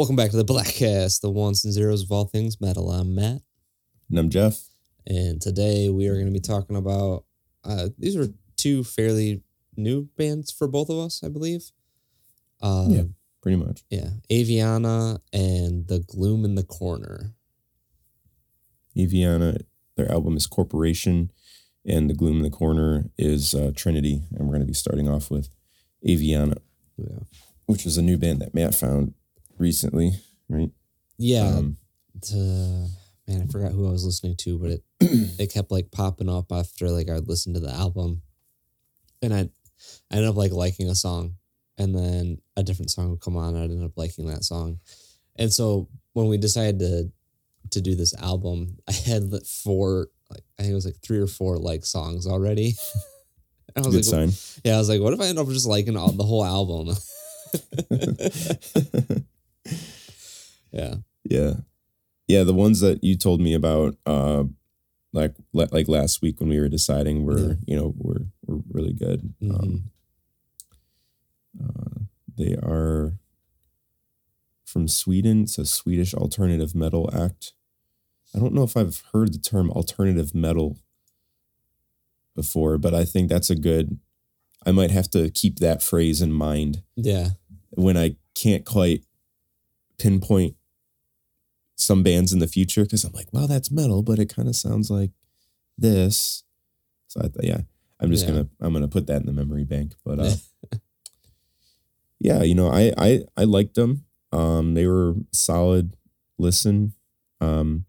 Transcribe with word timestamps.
Welcome 0.00 0.16
back 0.16 0.30
to 0.30 0.38
the 0.38 0.46
Bleghcast, 0.46 1.20
the 1.20 1.30
ones 1.30 1.62
and 1.62 1.74
zeros 1.74 2.02
of 2.04 2.10
all 2.10 2.24
things 2.24 2.58
metal. 2.58 2.90
I'm 2.90 3.14
Matt, 3.14 3.42
And 4.08 4.18
I'm 4.18 4.30
Jeff. 4.30 4.62
and 5.06 5.42
today 5.42 5.90
we 5.90 6.06
are 6.08 6.14
going 6.14 6.24
to 6.24 6.32
be 6.32 6.40
talking 6.40 6.74
about. 6.74 7.24
Uh, 7.64 7.90
these 7.98 8.16
are 8.16 8.28
two 8.56 8.82
fairly 8.82 9.42
new 9.76 10.08
bands 10.16 10.50
for 10.50 10.68
both 10.68 10.88
of 10.88 10.96
us, 10.96 11.22
I 11.22 11.28
believe. 11.28 11.70
Uh, 12.62 12.86
Yeah. 12.88 13.02
Pretty 13.42 13.56
much. 13.58 13.82
yeah, 13.90 14.08
Aviana 14.30 15.18
and 15.34 15.86
the 15.86 15.98
Gloom 15.98 16.46
in 16.46 16.54
the 16.54 16.64
Corner. 16.64 17.34
Aviana, 18.96 19.60
their 19.96 20.10
album 20.10 20.34
is 20.34 20.46
Corporation, 20.46 21.30
and 21.84 22.08
The 22.08 22.14
Gloom 22.14 22.38
in 22.38 22.42
the 22.42 22.48
Corner 22.48 23.10
is 23.18 23.54
uh, 23.54 23.70
Trinity. 23.76 24.22
And 24.32 24.46
we're 24.46 24.54
going 24.54 24.60
to 24.60 24.66
be 24.66 24.72
starting 24.72 25.10
off 25.10 25.30
with 25.30 25.50
Aviana, 26.08 26.56
Yeah, 26.96 27.18
which 27.66 27.84
is 27.84 27.98
a 27.98 28.02
new 28.02 28.16
band 28.16 28.40
that 28.40 28.54
Matt 28.54 28.74
found 28.74 29.12
recently, 29.60 30.12
right? 30.48 30.70
yeah. 31.18 31.46
Um, 31.46 31.76
to, 32.22 32.36
man, 33.28 33.42
I 33.42 33.46
forgot 33.52 33.72
who 33.72 33.86
I 33.86 33.92
was 33.92 34.04
listening 34.04 34.36
to, 34.38 34.58
but 34.58 34.70
it 34.70 34.82
it 35.00 35.52
kept 35.52 35.70
like 35.70 35.90
popping 35.92 36.28
up 36.28 36.50
after 36.50 36.88
like 36.90 37.08
I'd 37.08 37.28
listen 37.28 37.54
to 37.54 37.60
the 37.60 37.70
album, 37.70 38.22
and 39.22 39.32
I 39.32 39.48
I 40.10 40.16
ended 40.16 40.28
up 40.28 40.36
like 40.36 40.52
liking 40.52 40.88
a 40.88 40.94
song, 40.94 41.34
and 41.78 41.94
then 41.94 42.38
a 42.56 42.62
different 42.62 42.90
song 42.90 43.10
would 43.10 43.20
come 43.20 43.36
on, 43.36 43.54
and 43.54 43.64
I'd 43.64 43.70
end 43.70 43.84
up 43.84 43.96
liking 43.96 44.26
that 44.26 44.44
song, 44.44 44.80
and 45.36 45.52
so 45.52 45.88
when 46.14 46.28
we 46.28 46.38
decided 46.38 46.80
to 46.80 47.12
to 47.70 47.80
do 47.80 47.94
this 47.94 48.14
album, 48.14 48.78
I 48.88 48.92
had 48.92 49.30
four, 49.46 50.08
like 50.30 50.42
I 50.58 50.62
think 50.62 50.72
it 50.72 50.74
was 50.74 50.86
like 50.86 51.00
three 51.02 51.18
or 51.18 51.26
four 51.26 51.58
like 51.58 51.84
songs 51.84 52.26
already. 52.26 52.74
I 53.76 53.80
was 53.80 53.88
good 53.88 54.12
like, 54.12 54.30
sign. 54.30 54.60
yeah, 54.64 54.74
I 54.74 54.78
was 54.78 54.88
like, 54.88 55.00
what 55.00 55.12
if 55.12 55.20
I 55.20 55.26
end 55.26 55.38
up 55.38 55.46
just 55.46 55.66
liking 55.66 55.96
all, 55.96 56.10
the 56.10 56.24
whole 56.24 56.44
album? 56.44 56.96
yeah, 60.72 60.94
yeah. 61.24 61.54
Yeah. 62.28 62.44
The 62.44 62.54
ones 62.54 62.80
that 62.80 63.02
you 63.02 63.16
told 63.16 63.40
me 63.40 63.54
about, 63.54 63.96
uh, 64.06 64.44
like 65.12 65.34
like 65.52 65.88
last 65.88 66.22
week 66.22 66.38
when 66.40 66.48
we 66.48 66.60
were 66.60 66.68
deciding 66.68 67.24
were 67.24 67.38
Yeah. 67.40 67.54
you 67.66 67.76
know 67.76 67.94
were 67.96 68.26
were 68.46 68.60
really 68.70 68.92
good. 68.92 69.34
Mhm. 69.42 69.54
Um, 69.60 69.90
uh, 71.60 72.00
they 72.38 72.54
are 72.62 73.18
from 74.64 74.86
Sweden. 74.86 75.42
It's 75.42 75.58
a 75.58 75.66
Swedish 75.66 76.14
alternative 76.14 76.74
metal 76.76 77.10
act. 77.12 77.54
I 78.34 78.38
don't 78.38 78.54
know 78.54 78.62
if 78.62 78.76
I've 78.76 79.02
heard 79.12 79.32
the 79.34 79.38
term 79.40 79.70
alternative 79.72 80.32
metal 80.32 80.78
before, 82.36 82.78
but 82.78 82.94
I 82.94 83.04
think 83.04 83.28
that's 83.28 83.50
a 83.50 83.56
good. 83.56 83.98
I 84.64 84.70
might 84.72 84.90
have 84.92 85.10
to 85.10 85.30
keep 85.30 85.58
that 85.58 85.82
phrase 85.82 86.22
in 86.22 86.32
mind 86.32 86.82
yeah, 86.94 87.30
when 87.70 87.96
I 87.96 88.16
can't 88.34 88.64
quite 88.64 89.02
pinpoint 90.00 90.56
some 91.76 92.02
bands 92.02 92.32
in 92.32 92.38
the 92.40 92.46
future 92.46 92.82
because 92.82 93.04
I'm 93.04 93.12
like, 93.12 93.28
well, 93.32 93.46
that's 93.46 93.70
metal, 93.70 94.02
but 94.02 94.18
it 94.18 94.34
kind 94.34 94.48
of 94.48 94.56
sounds 94.56 94.90
like 94.90 95.10
this. 95.78 96.42
So 97.08 97.20
I 97.20 97.28
th- 97.28 97.36
yeah, 97.42 97.60
I'm 98.00 98.10
just 98.10 98.24
Yeah. 98.26 98.32
gonna 98.32 98.48
I'm 98.60 98.72
gonna 98.72 98.88
put 98.88 99.06
that 99.06 99.20
in 99.20 99.26
the 99.26 99.32
memory 99.32 99.64
bank. 99.64 99.94
But 100.04 100.18
uh, 100.20 100.34
yeah, 102.18 102.42
you 102.42 102.54
know, 102.54 102.68
I 102.68 102.92
I 102.98 103.22
I 103.36 103.44
liked 103.44 103.74
them. 103.74 104.04
Um, 104.32 104.74
they 104.74 104.86
were 104.86 105.14
solid. 105.32 105.96
Listen, 106.38 106.94
um, 107.40 107.84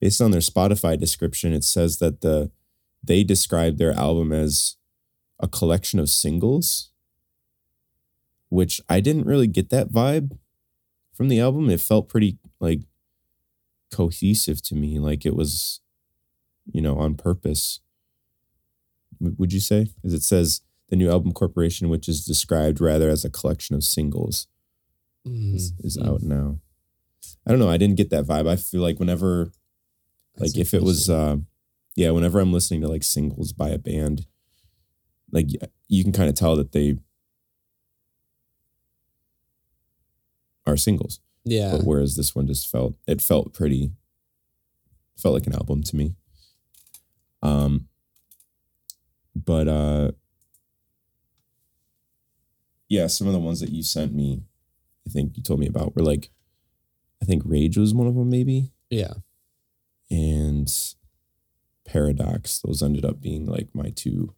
based 0.00 0.20
on 0.20 0.30
their 0.30 0.40
Spotify 0.40 0.98
description, 0.98 1.52
it 1.52 1.64
says 1.64 1.98
that 1.98 2.20
the 2.20 2.50
they 3.02 3.22
described 3.24 3.78
their 3.78 3.92
album 3.92 4.32
as 4.32 4.76
a 5.38 5.46
collection 5.48 5.98
of 6.00 6.08
singles 6.08 6.90
which 8.48 8.80
I 8.88 9.00
didn't 9.00 9.26
really 9.26 9.48
get 9.48 9.70
that 9.70 9.90
vibe 9.90 10.38
from 11.16 11.28
the 11.28 11.40
album. 11.40 11.70
It 11.70 11.80
felt 11.80 12.08
pretty 12.08 12.38
like 12.60 12.80
cohesive 13.90 14.62
to 14.62 14.74
me, 14.74 14.98
like 14.98 15.24
it 15.24 15.34
was, 15.34 15.80
you 16.70 16.80
know, 16.82 16.98
on 16.98 17.14
purpose. 17.14 17.80
Would 19.20 19.52
you 19.52 19.60
say? 19.60 19.88
As 20.04 20.12
it 20.12 20.22
says, 20.22 20.60
the 20.88 20.96
new 20.96 21.10
album 21.10 21.32
Corporation, 21.32 21.88
which 21.88 22.08
is 22.08 22.24
described 22.24 22.80
rather 22.80 23.08
as 23.08 23.24
a 23.24 23.30
collection 23.30 23.74
of 23.74 23.82
singles, 23.82 24.46
is, 25.24 25.72
is 25.80 25.96
Mhm. 25.96 26.06
out 26.06 26.22
now. 26.22 26.60
I 27.46 27.50
don't 27.50 27.58
know. 27.58 27.68
I 27.70 27.76
didn't 27.78 27.96
get 27.96 28.10
that 28.10 28.26
vibe. 28.26 28.46
I 28.48 28.56
feel 28.56 28.82
like 28.82 28.98
whenever, 29.00 29.50
That's 30.36 30.54
like, 30.54 30.60
if 30.60 30.74
it 30.74 30.82
was, 30.82 31.08
uh, 31.08 31.38
yeah, 31.96 32.10
whenever 32.10 32.40
I'm 32.40 32.52
listening 32.52 32.82
to 32.82 32.88
like 32.88 33.02
singles 33.02 33.52
by 33.52 33.70
a 33.70 33.78
band, 33.78 34.26
like 35.32 35.48
you 35.88 36.04
can 36.04 36.12
kind 36.12 36.28
of 36.28 36.34
tell 36.34 36.54
that 36.56 36.72
they 36.72 36.98
are 40.66 40.76
singles. 40.76 41.20
yeah, 41.44 41.72
But 41.72 41.84
whereas 41.84 42.16
this 42.16 42.34
one 42.34 42.46
just 42.46 42.68
felt 42.70 42.96
it 43.06 43.20
felt 43.22 43.52
pretty 43.54 43.92
felt 45.16 45.34
like 45.34 45.46
an 45.46 45.54
album 45.54 45.82
to 45.84 45.96
me. 45.96 46.14
Um 47.42 47.88
but 49.34 49.68
uh 49.68 50.12
yeah, 52.88 53.06
some 53.08 53.26
of 53.26 53.32
the 53.32 53.40
ones 53.40 53.60
that 53.60 53.70
you 53.70 53.82
sent 53.82 54.14
me, 54.14 54.42
I 55.06 55.10
think 55.10 55.36
you 55.36 55.42
told 55.42 55.60
me 55.60 55.66
about 55.66 55.94
were 55.96 56.02
like 56.02 56.30
I 57.22 57.24
think 57.24 57.42
Rage 57.44 57.76
was 57.76 57.94
one 57.94 58.06
of 58.06 58.14
them 58.14 58.30
maybe 58.30 58.72
yeah, 58.90 59.14
and 60.10 60.72
Paradox. 61.84 62.60
Those 62.60 62.82
ended 62.82 63.04
up 63.04 63.20
being 63.20 63.46
like 63.46 63.74
my 63.74 63.90
two 63.90 64.34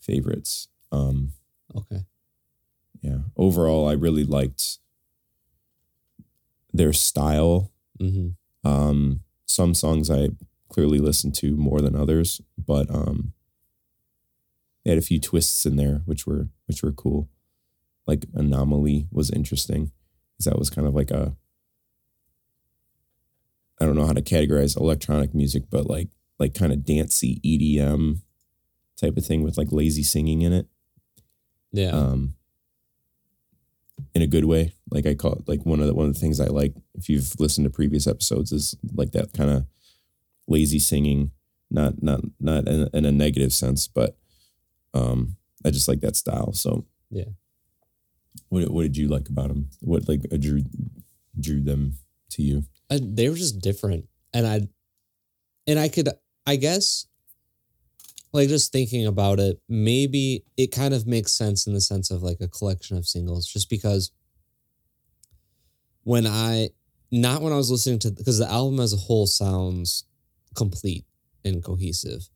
favorites. 0.00 0.68
Um 0.92 1.32
okay, 1.76 2.04
yeah, 3.02 3.18
overall 3.36 3.88
I 3.88 3.92
really 3.92 4.24
liked 4.24 4.78
their 6.72 6.92
style. 6.92 7.72
Hmm 7.98 8.30
Um, 8.64 9.20
some 9.46 9.72
songs 9.74 10.10
I 10.10 10.28
clearly 10.68 10.98
listened 10.98 11.34
to 11.36 11.56
more 11.56 11.80
than 11.80 11.96
others, 11.96 12.40
but 12.58 12.90
um, 12.94 13.32
they 14.84 14.90
had 14.90 14.98
a 14.98 15.02
few 15.02 15.18
twists 15.18 15.64
in 15.64 15.76
there, 15.76 16.02
which 16.04 16.26
were 16.26 16.48
which 16.66 16.82
were 16.82 16.92
cool. 16.92 17.28
Like 18.06 18.26
Anomaly 18.34 19.06
was 19.10 19.30
interesting, 19.30 19.90
because 20.32 20.44
that 20.44 20.58
was 20.58 20.70
kind 20.70 20.86
of 20.86 20.94
like 20.94 21.10
a 21.10 21.34
I 23.80 23.84
don't 23.86 23.96
know 23.96 24.06
how 24.06 24.12
to 24.12 24.22
categorize 24.22 24.76
electronic 24.78 25.34
music, 25.34 25.64
but 25.70 25.86
like 25.86 26.08
like 26.38 26.54
kind 26.54 26.72
of 26.72 26.84
dancey 26.84 27.40
EDM 27.44 28.20
type 29.00 29.16
of 29.16 29.24
thing 29.24 29.42
with 29.42 29.56
like 29.56 29.72
lazy 29.72 30.02
singing 30.02 30.42
in 30.42 30.52
it. 30.52 30.66
Yeah, 31.72 31.90
um 31.90 32.34
in 34.14 34.22
a 34.22 34.26
good 34.26 34.44
way. 34.44 34.72
Like 34.90 35.06
i 35.06 35.14
call 35.14 35.32
it 35.34 35.48
like 35.48 35.64
one 35.66 35.80
of 35.80 35.86
the 35.86 35.94
one 35.94 36.06
of 36.08 36.14
the 36.14 36.20
things 36.20 36.40
i 36.40 36.46
like 36.46 36.74
if 36.94 37.08
you've 37.08 37.38
listened 37.38 37.64
to 37.66 37.70
previous 37.70 38.06
episodes 38.06 38.52
is 38.52 38.74
like 38.94 39.12
that 39.12 39.32
kind 39.32 39.50
of 39.50 39.66
lazy 40.46 40.78
singing. 40.78 41.30
Not 41.70 42.02
not 42.02 42.20
not 42.40 42.66
in, 42.66 42.88
in 42.94 43.04
a 43.04 43.12
negative 43.12 43.52
sense 43.52 43.86
but 43.88 44.16
um 44.94 45.36
i 45.64 45.70
just 45.70 45.88
like 45.88 46.00
that 46.00 46.16
style. 46.16 46.52
So 46.54 46.86
Yeah. 47.10 47.24
what, 48.48 48.70
what 48.70 48.82
did 48.82 48.96
you 48.96 49.08
like 49.08 49.28
about 49.28 49.48
them 49.48 49.68
what 49.80 50.08
like 50.08 50.22
uh, 50.32 50.36
drew 50.38 50.62
drew 51.38 51.60
them 51.62 51.98
to 52.30 52.42
you? 52.42 52.64
I, 52.90 53.00
they 53.02 53.28
were 53.28 53.36
just 53.36 53.60
different, 53.60 54.06
and 54.32 54.46
I, 54.46 54.60
and 55.66 55.78
I 55.78 55.88
could, 55.88 56.08
I 56.46 56.56
guess, 56.56 57.06
like 58.32 58.48
just 58.48 58.72
thinking 58.72 59.06
about 59.06 59.38
it, 59.38 59.60
maybe 59.68 60.44
it 60.56 60.72
kind 60.72 60.94
of 60.94 61.06
makes 61.06 61.32
sense 61.32 61.66
in 61.66 61.74
the 61.74 61.80
sense 61.80 62.10
of 62.10 62.22
like 62.22 62.38
a 62.40 62.48
collection 62.48 62.96
of 62.96 63.06
singles, 63.06 63.46
just 63.46 63.70
because 63.70 64.12
when 66.04 66.26
I, 66.26 66.70
not 67.10 67.42
when 67.42 67.52
I 67.52 67.56
was 67.56 67.70
listening 67.70 67.98
to, 68.00 68.10
because 68.10 68.38
the 68.38 68.50
album 68.50 68.80
as 68.80 68.92
a 68.92 68.96
whole 68.96 69.26
sounds 69.26 70.04
complete 70.54 71.04
and 71.44 71.62
cohesive. 71.64 72.28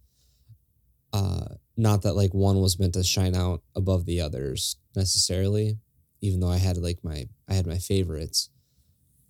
Uh, 1.13 1.57
not 1.77 2.03
that 2.03 2.15
like 2.15 2.33
one 2.33 2.61
was 2.61 2.79
meant 2.79 2.95
to 2.95 3.05
shine 3.05 3.35
out 3.35 3.63
above 3.77 4.07
the 4.07 4.21
others 4.21 4.77
necessarily, 4.97 5.79
even 6.23 6.41
though 6.41 6.51
I 6.51 6.57
had 6.57 6.79
like 6.79 7.03
my, 7.03 7.27
I 7.49 7.55
had 7.55 7.67
my 7.67 7.79
favorites. 7.79 8.49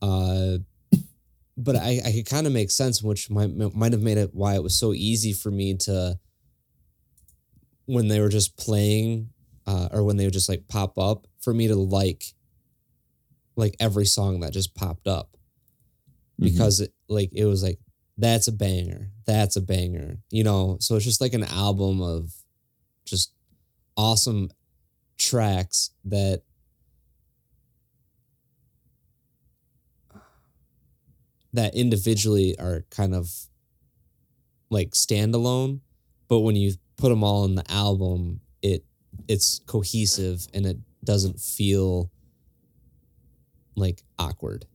Uh, 0.00 0.58
but 1.56 1.76
I, 1.76 2.00
I 2.04 2.12
could 2.12 2.26
kind 2.26 2.46
of 2.46 2.52
make 2.52 2.70
sense, 2.70 3.02
which 3.02 3.30
might 3.30 3.50
might 3.74 3.92
have 3.92 4.02
made 4.02 4.18
it 4.18 4.30
why 4.32 4.54
it 4.54 4.62
was 4.62 4.78
so 4.78 4.92
easy 4.92 5.32
for 5.32 5.50
me 5.50 5.76
to 5.78 6.18
when 7.86 8.08
they 8.08 8.20
were 8.20 8.28
just 8.28 8.56
playing, 8.56 9.30
uh, 9.66 9.88
or 9.92 10.04
when 10.04 10.16
they 10.16 10.24
would 10.24 10.32
just 10.32 10.48
like 10.48 10.66
pop 10.68 10.98
up 10.98 11.26
for 11.40 11.52
me 11.54 11.68
to 11.68 11.76
like 11.76 12.24
like 13.56 13.76
every 13.80 14.06
song 14.06 14.40
that 14.40 14.52
just 14.52 14.74
popped 14.74 15.06
up 15.06 15.36
Mhm. 16.40 16.44
because 16.44 16.80
it, 16.80 16.92
like 17.08 17.30
it 17.32 17.44
was 17.44 17.62
like 17.62 17.78
that's 18.18 18.48
a 18.48 18.52
banger, 18.52 19.10
that's 19.26 19.56
a 19.56 19.60
banger, 19.60 20.18
you 20.30 20.44
know. 20.44 20.76
So 20.80 20.96
it's 20.96 21.04
just 21.04 21.20
like 21.20 21.34
an 21.34 21.44
album 21.44 22.00
of 22.02 22.32
just 23.04 23.32
awesome 23.96 24.50
tracks 25.18 25.90
that 26.04 26.42
that 31.52 31.74
individually 31.74 32.56
are 32.58 32.84
kind 32.90 33.14
of 33.14 33.30
like 34.70 34.90
standalone, 34.92 35.80
but 36.28 36.40
when 36.40 36.56
you 36.56 36.72
put 36.96 37.08
them 37.08 37.24
all 37.24 37.44
in 37.44 37.54
the 37.54 37.70
album, 37.70 38.40
it 38.62 38.84
it's 39.28 39.60
cohesive 39.66 40.46
and 40.54 40.66
it 40.66 40.78
doesn't 41.04 41.38
feel 41.40 42.10
like 43.76 44.02
awkward. 44.18 44.66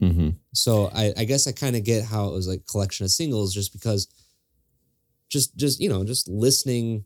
Mm-hmm. 0.00 0.30
So 0.52 0.90
I, 0.94 1.12
I 1.16 1.24
guess 1.24 1.46
I 1.46 1.52
kind 1.52 1.76
of 1.76 1.84
get 1.84 2.04
how 2.04 2.28
it 2.28 2.32
was 2.32 2.48
like 2.48 2.66
collection 2.66 3.04
of 3.04 3.10
singles 3.10 3.54
just 3.54 3.72
because 3.72 4.08
just 5.28 5.56
just 5.56 5.80
you 5.80 5.88
know 5.88 6.04
just 6.04 6.28
listening 6.28 7.04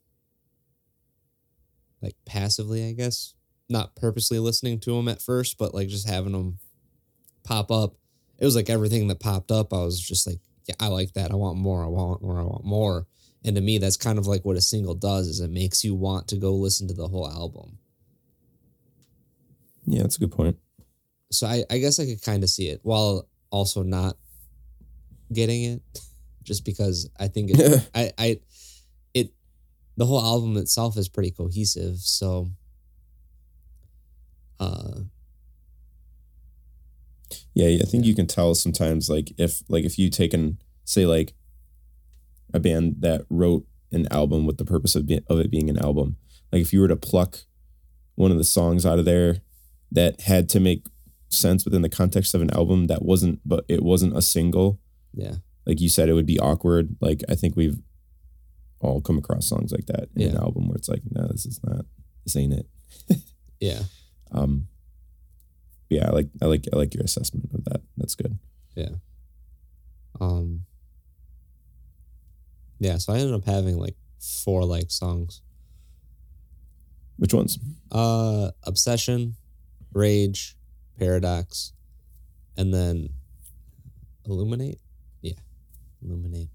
like 2.02 2.16
passively 2.24 2.88
I 2.88 2.92
guess. 2.92 3.34
Not 3.68 3.96
purposely 3.96 4.38
listening 4.38 4.78
to 4.80 4.92
them 4.94 5.08
at 5.08 5.20
first 5.20 5.58
but 5.58 5.74
like 5.74 5.88
just 5.88 6.08
having 6.08 6.32
them 6.32 6.58
pop 7.44 7.70
up. 7.70 7.94
It 8.38 8.44
was 8.44 8.56
like 8.56 8.70
everything 8.70 9.08
that 9.08 9.20
popped 9.20 9.50
up 9.50 9.72
I 9.72 9.82
was 9.82 10.00
just 10.00 10.26
like 10.26 10.38
yeah 10.66 10.76
I 10.80 10.88
like 10.88 11.12
that. 11.14 11.30
I 11.30 11.34
want 11.34 11.58
more. 11.58 11.84
I 11.84 11.88
want 11.88 12.22
more. 12.22 12.40
I 12.40 12.44
want 12.44 12.64
more 12.64 13.06
and 13.46 13.56
to 13.56 13.62
me 13.62 13.78
that's 13.78 13.96
kind 13.96 14.18
of 14.18 14.26
like 14.26 14.44
what 14.44 14.56
a 14.56 14.60
single 14.60 14.94
does 14.94 15.26
is 15.28 15.40
it 15.40 15.50
makes 15.50 15.82
you 15.84 15.94
want 15.94 16.28
to 16.28 16.36
go 16.36 16.52
listen 16.52 16.86
to 16.88 16.94
the 16.94 17.08
whole 17.08 17.30
album 17.30 17.78
Yeah, 19.86 20.02
that's 20.02 20.16
a 20.16 20.20
good 20.20 20.32
point. 20.32 20.58
so 21.30 21.46
I, 21.46 21.64
I 21.70 21.78
guess 21.78 21.98
I 21.98 22.06
could 22.06 22.22
kind 22.22 22.42
of 22.42 22.50
see 22.50 22.68
it 22.68 22.80
while 22.82 23.28
also 23.50 23.82
not 23.82 24.16
getting 25.32 25.64
it, 25.64 25.82
just 26.42 26.64
because 26.64 27.08
I 27.18 27.28
think 27.28 27.50
it, 27.52 27.88
I, 27.94 28.12
I, 28.18 28.40
it, 29.14 29.32
the 29.96 30.06
whole 30.06 30.20
album 30.20 30.56
itself 30.56 30.96
is 30.96 31.08
pretty 31.08 31.30
cohesive. 31.30 31.96
So, 31.98 32.50
uh, 34.60 35.00
Yeah, 37.54 37.68
I 37.82 37.86
think 37.86 38.04
you 38.04 38.14
can 38.14 38.26
tell 38.26 38.54
sometimes, 38.54 39.08
like 39.08 39.32
if 39.38 39.62
like 39.68 39.84
if 39.84 39.98
you 39.98 40.10
take 40.10 40.34
and 40.34 40.58
say 40.84 41.06
like 41.06 41.34
a 42.56 42.60
band 42.60 42.96
that 43.00 43.22
wrote 43.30 43.64
an 43.92 44.08
album 44.10 44.46
with 44.46 44.58
the 44.58 44.64
purpose 44.64 44.94
of 44.96 45.06
be- 45.06 45.20
of 45.28 45.38
it 45.38 45.50
being 45.50 45.70
an 45.70 45.78
album, 45.78 46.16
like 46.52 46.60
if 46.62 46.72
you 46.72 46.80
were 46.80 46.88
to 46.88 46.96
pluck 46.96 47.38
one 48.16 48.30
of 48.32 48.38
the 48.38 48.44
songs 48.44 48.84
out 48.84 48.98
of 48.98 49.04
there 49.04 49.36
that 49.92 50.22
had 50.22 50.48
to 50.50 50.58
make 50.60 50.86
sense 51.28 51.64
within 51.64 51.82
the 51.82 51.88
context 51.88 52.34
of 52.34 52.40
an 52.42 52.50
album 52.54 52.86
that 52.86 53.02
wasn't, 53.04 53.40
but 53.44 53.64
it 53.68 53.82
wasn't 53.82 54.16
a 54.16 54.22
single, 54.22 54.80
yeah, 55.14 55.36
like 55.66 55.80
you 55.80 55.88
said, 55.88 56.08
it 56.08 56.14
would 56.14 56.26
be 56.26 56.38
awkward. 56.40 56.96
Like 57.00 57.22
I 57.28 57.34
think 57.34 57.54
we've 57.56 57.78
all 58.80 59.00
come 59.00 59.18
across 59.18 59.46
songs 59.48 59.72
like 59.72 59.86
that 59.86 60.08
in 60.16 60.30
an 60.30 60.36
album 60.36 60.68
where 60.68 60.76
it's 60.76 60.88
like, 60.88 61.02
no, 61.10 61.26
this 61.28 61.46
is 61.46 61.60
not, 61.64 61.84
this 62.24 62.36
ain't 62.36 62.52
it. 62.54 62.66
yeah, 63.60 63.82
Um, 64.32 64.68
yeah, 65.88 66.08
I 66.08 66.10
like 66.12 66.28
I 66.42 66.46
like 66.46 66.64
I 66.72 66.76
like 66.76 66.94
your 66.94 67.04
assessment 67.04 67.50
of 67.54 67.64
that. 67.64 67.80
That's 67.96 68.14
good. 68.16 68.38
yeah. 68.74 68.90
Um, 70.20 70.65
yeah. 72.78 72.98
So 72.98 73.12
I 73.12 73.18
ended 73.18 73.34
up 73.34 73.44
having 73.44 73.78
like 73.78 73.96
four 74.20 74.64
like 74.64 74.90
songs. 74.90 75.40
Which 77.16 77.32
ones? 77.32 77.58
Uh, 77.90 78.50
obsession, 78.64 79.36
rage, 79.94 80.54
paradox, 80.98 81.72
and 82.56 82.72
then 82.74 83.08
illuminate. 84.26 84.80
Yeah, 85.22 85.32
illuminate. 86.02 86.48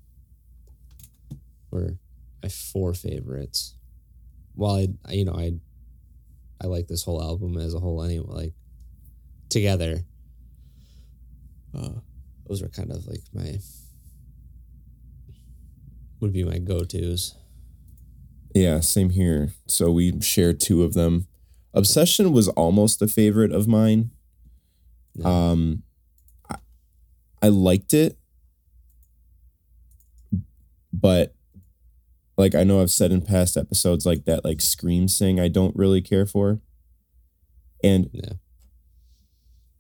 Were 1.72 1.98
my 2.44 2.50
four 2.50 2.94
favorites. 2.94 3.76
While 4.56 4.76
I, 4.76 4.88
I- 5.06 5.14
you 5.14 5.26
know, 5.26 5.34
I, 5.34 5.54
I 6.62 6.68
like 6.68 6.88
this 6.88 7.04
whole 7.04 7.22
album 7.22 7.58
as 7.58 7.74
a 7.74 7.80
whole. 7.80 8.04
Anyway, 8.04 8.26
like 8.28 8.54
together. 9.50 10.02
Uh, 11.76 12.02
those 12.48 12.62
were 12.62 12.68
kind 12.68 12.92
of 12.92 13.08
like 13.08 13.22
my 13.34 13.58
would 16.22 16.32
be 16.34 16.44
my 16.44 16.58
go 16.60 16.84
tos. 16.84 17.36
Yeah, 18.54 18.80
same 18.82 19.12
here. 19.12 19.54
So 19.68 19.92
we 19.92 20.20
share 20.22 20.54
two 20.54 20.84
of 20.84 20.94
them. 20.94 21.28
Obsession 21.74 22.32
was 22.32 22.48
almost 22.50 23.02
a 23.02 23.08
favorite 23.08 23.52
of 23.52 23.68
mine. 23.68 24.12
Yeah. 25.16 25.28
Um, 25.52 25.84
I, 26.50 26.56
I 27.42 27.48
liked 27.48 27.94
it, 27.94 28.18
but 30.94 31.34
like 32.38 32.56
I 32.56 32.64
know 32.64 32.82
I've 32.82 32.92
said 32.92 33.12
in 33.12 33.22
past 33.22 33.56
episodes, 33.58 34.06
like 34.06 34.26
that, 34.26 34.44
like 34.44 34.62
scream 34.62 35.08
sing, 35.08 35.40
I 35.40 35.48
don't 35.48 35.76
really 35.76 36.02
care 36.02 36.26
for. 36.26 36.60
And 37.84 38.10
Yeah. 38.14 38.34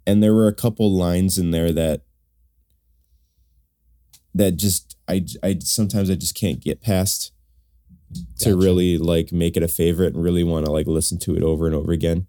and 0.08 0.24
there 0.24 0.34
were 0.34 0.48
a 0.48 0.54
couple 0.54 0.92
lines 0.92 1.38
in 1.38 1.52
there 1.52 1.72
that 1.72 2.02
that 4.34 4.56
just 4.58 4.98
I 5.08 5.26
I 5.44 5.60
sometimes 5.60 6.10
I 6.10 6.16
just 6.16 6.36
can't 6.36 6.60
get 6.60 6.82
past 6.82 7.32
to 8.40 8.58
really 8.58 8.98
like 8.98 9.32
make 9.32 9.56
it 9.56 9.64
a 9.64 9.68
favorite 9.68 10.14
and 10.14 10.24
really 10.24 10.44
want 10.44 10.66
to 10.66 10.72
like 10.72 10.88
listen 10.88 11.18
to 11.20 11.36
it 11.36 11.44
over 11.44 11.66
and 11.66 11.76
over 11.76 11.92
again. 11.92 12.28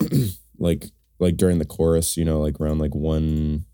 like 0.58 0.86
like 1.18 1.36
during 1.36 1.58
the 1.58 1.64
chorus, 1.64 2.16
you 2.16 2.24
know, 2.24 2.40
like 2.40 2.60
around 2.60 2.78
like 2.78 2.94
one 2.94 3.64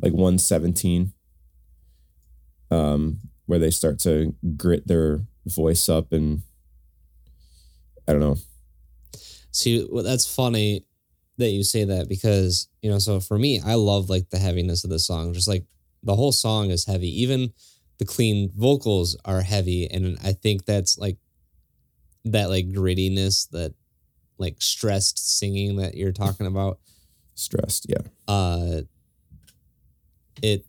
like 0.00 0.12
117 0.12 1.12
um 2.70 3.20
where 3.46 3.58
they 3.58 3.70
start 3.70 3.98
to 3.98 4.34
grit 4.56 4.86
their 4.86 5.20
voice 5.46 5.88
up 5.88 6.12
and 6.12 6.42
I 8.06 8.12
don't 8.12 8.20
know. 8.20 8.36
See, 9.50 9.86
well, 9.90 10.02
that's 10.02 10.26
funny 10.26 10.84
that 11.38 11.50
you 11.50 11.64
say 11.64 11.84
that 11.84 12.08
because, 12.08 12.68
you 12.82 12.90
know, 12.90 12.98
so 12.98 13.20
for 13.20 13.38
me, 13.38 13.60
I 13.60 13.74
love 13.74 14.08
like 14.08 14.30
the 14.30 14.38
heaviness 14.38 14.84
of 14.84 14.90
the 14.90 14.98
song. 14.98 15.32
Just 15.34 15.48
like 15.48 15.64
the 16.02 16.14
whole 16.14 16.32
song 16.32 16.70
is 16.70 16.86
heavy. 16.86 17.22
Even 17.22 17.52
the 17.98 18.04
clean 18.04 18.50
vocals 18.54 19.16
are 19.24 19.42
heavy. 19.42 19.90
And 19.90 20.18
I 20.22 20.32
think 20.32 20.64
that's 20.64 20.98
like 20.98 21.16
that 22.24 22.50
like 22.50 22.70
grittiness, 22.72 23.48
that 23.50 23.74
like 24.38 24.60
stressed 24.60 25.38
singing 25.38 25.76
that 25.76 25.96
you're 25.96 26.12
talking 26.24 26.46
about. 26.46 26.78
Stressed, 27.34 27.86
yeah. 27.88 28.06
Uh 28.28 28.82
it 30.42 30.64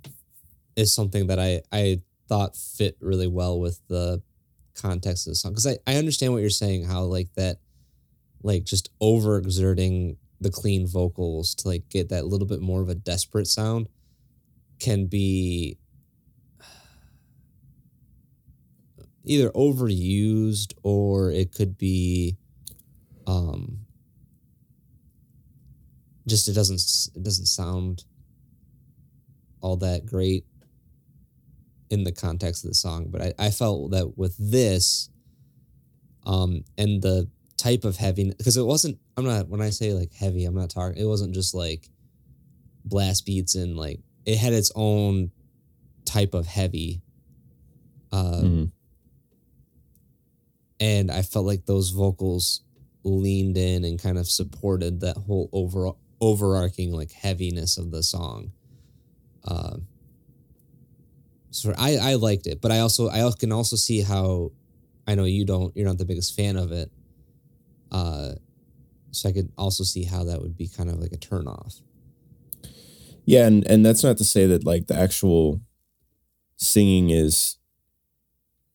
is 0.76 0.94
something 0.94 1.28
that 1.28 1.40
I 1.40 1.62
I 1.72 2.02
thought 2.28 2.56
fit 2.56 2.98
really 3.02 3.28
well 3.28 3.60
with 3.60 3.80
the 3.88 4.22
context 4.76 5.28
of 5.28 5.32
the 5.32 5.36
song. 5.36 5.52
Because 5.52 5.68
I, 5.68 5.78
I 5.86 5.98
understand 5.98 6.34
what 6.34 6.42
you're 6.42 6.50
saying, 6.50 6.86
how 6.86 7.04
like 7.04 7.34
that 7.36 7.58
like 8.44 8.64
just 8.64 8.90
overexerting 9.00 10.18
the 10.46 10.52
clean 10.52 10.86
vocals 10.86 11.56
to 11.56 11.68
like 11.68 11.90
get 11.90 12.10
that 12.10 12.28
little 12.28 12.46
bit 12.46 12.62
more 12.62 12.80
of 12.84 12.88
a 12.88 12.94
desperate 12.94 13.48
sound 13.48 13.90
can 14.80 15.08
be 15.08 15.76
either 19.24 19.50
overused 19.50 20.74
or 20.84 21.32
it 21.32 21.52
could 21.52 21.80
be 21.80 22.38
um 23.26 23.80
just 26.28 26.48
it 26.48 26.54
doesn't 26.54 26.80
it 27.16 27.24
doesn't 27.24 27.48
sound 27.48 28.06
all 29.62 29.78
that 29.78 30.06
great 30.06 30.46
in 31.90 32.04
the 32.04 32.12
context 32.12 32.64
of 32.64 32.70
the 32.70 32.76
song. 32.76 33.08
But 33.10 33.22
i, 33.24 33.34
I 33.40 33.50
felt 33.50 33.90
that 33.92 34.16
with 34.16 34.36
this 34.38 35.10
um 36.28 36.64
and 36.78 37.02
the 37.02 37.28
type 37.58 37.84
of 37.86 37.96
heaviness 37.98 38.36
because 38.36 38.58
it 38.58 38.66
wasn't 38.66 38.98
i'm 39.18 39.26
not 39.26 39.48
when 39.48 39.62
i 39.62 39.70
say 39.70 39.94
like 39.94 40.12
heavy 40.14 40.46
i'm 40.46 40.56
not 40.56 40.70
talking 40.70 40.98
it 41.02 41.06
wasn't 41.06 41.34
just 41.34 41.54
like 41.54 41.90
blast 42.84 43.26
beats 43.26 43.56
and 43.56 43.78
like 43.78 44.00
it 44.26 44.38
had 44.38 44.52
its 44.54 44.72
own 44.76 45.32
type 46.04 46.34
of 46.34 46.46
heavy 46.46 47.02
uh 48.12 48.42
Mhm. 48.44 48.72
and 50.80 51.10
I 51.12 51.22
felt 51.22 51.46
like 51.46 51.66
those 51.66 51.90
vocals 51.90 52.62
leaned 53.04 53.58
in 53.58 53.84
and 53.86 54.00
kind 54.02 54.18
of 54.18 54.28
supported 54.28 55.00
that 55.02 55.18
whole 55.18 55.50
overall 55.52 55.98
overarching 56.22 56.92
like 56.92 57.12
heaviness 57.12 57.78
of 57.78 57.92
the 57.92 58.02
song. 58.04 58.52
Uh, 59.44 59.78
so 61.52 61.74
I 61.78 61.98
I 61.98 62.14
liked 62.16 62.48
it, 62.48 62.62
but 62.62 62.72
I 62.72 62.80
also 62.80 63.10
I 63.10 63.30
can 63.38 63.52
also 63.52 63.76
see 63.76 64.02
how 64.02 64.52
I 65.08 65.16
know 65.16 65.26
you 65.26 65.46
don't 65.46 65.76
you're 65.76 65.88
not 65.88 65.98
the 65.98 66.06
biggest 66.06 66.36
fan 66.36 66.58
of 66.58 66.72
it. 66.72 66.92
Uh, 67.96 68.36
so 69.12 69.30
I 69.30 69.32
could 69.32 69.50
also 69.58 69.84
see 69.84 70.04
how 70.04 70.24
that 70.26 70.42
would 70.42 70.58
be 70.58 70.68
kind 70.68 70.90
of 70.90 71.00
like 71.00 71.14
a 71.14 71.18
turnoff. 71.18 71.82
Yeah, 73.26 73.48
and 73.48 73.66
and 73.72 73.86
that's 73.86 74.04
not 74.04 74.18
to 74.18 74.24
say 74.26 74.46
that 74.48 74.66
like 74.66 74.88
the 74.88 74.96
actual 74.96 75.62
singing 76.58 77.10
is 77.10 77.58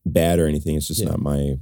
bad 0.06 0.38
or 0.38 0.46
anything. 0.46 0.76
It's 0.76 0.88
just 0.88 1.00
Yeah. 1.02 1.10
not 1.10 1.20
my 1.20 1.58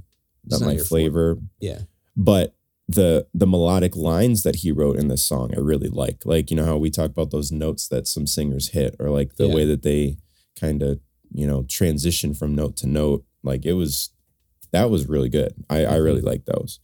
It's 0.46 0.60
not, 0.60 0.66
my 0.66 0.78
flavor. 0.78 1.38
Yeah, 1.60 1.80
But 2.16 2.54
the 2.88 3.26
the 3.34 3.46
melodic 3.46 3.94
lines 3.96 4.42
that 4.44 4.56
he 4.62 4.72
wrote 4.72 4.96
in 4.96 5.08
this 5.08 5.22
song, 5.22 5.52
I 5.54 5.60
really 5.60 5.88
like. 5.88 6.24
Like 6.24 6.50
you 6.50 6.56
know 6.56 6.64
how 6.64 6.78
we 6.78 6.90
talk 6.90 7.10
about 7.10 7.30
those 7.30 7.52
notes 7.52 7.88
that 7.88 8.06
some 8.06 8.26
singers 8.26 8.68
hit, 8.68 8.94
or 9.00 9.10
like 9.10 9.34
the 9.36 9.46
Yeah. 9.48 9.54
way 9.54 9.64
that 9.66 9.82
they 9.82 10.16
kind 10.58 10.82
of 10.82 11.00
you 11.32 11.46
know 11.46 11.64
transition 11.64 12.32
from 12.32 12.54
note 12.54 12.76
to 12.78 12.86
note. 12.86 13.24
Like 13.42 13.66
it 13.66 13.74
was 13.74 14.10
that 14.70 14.88
was 14.90 15.08
really 15.08 15.28
good. 15.28 15.52
I 15.68 15.84
I 15.84 15.96
really 15.96 16.22
like 16.22 16.44
those. 16.46 16.80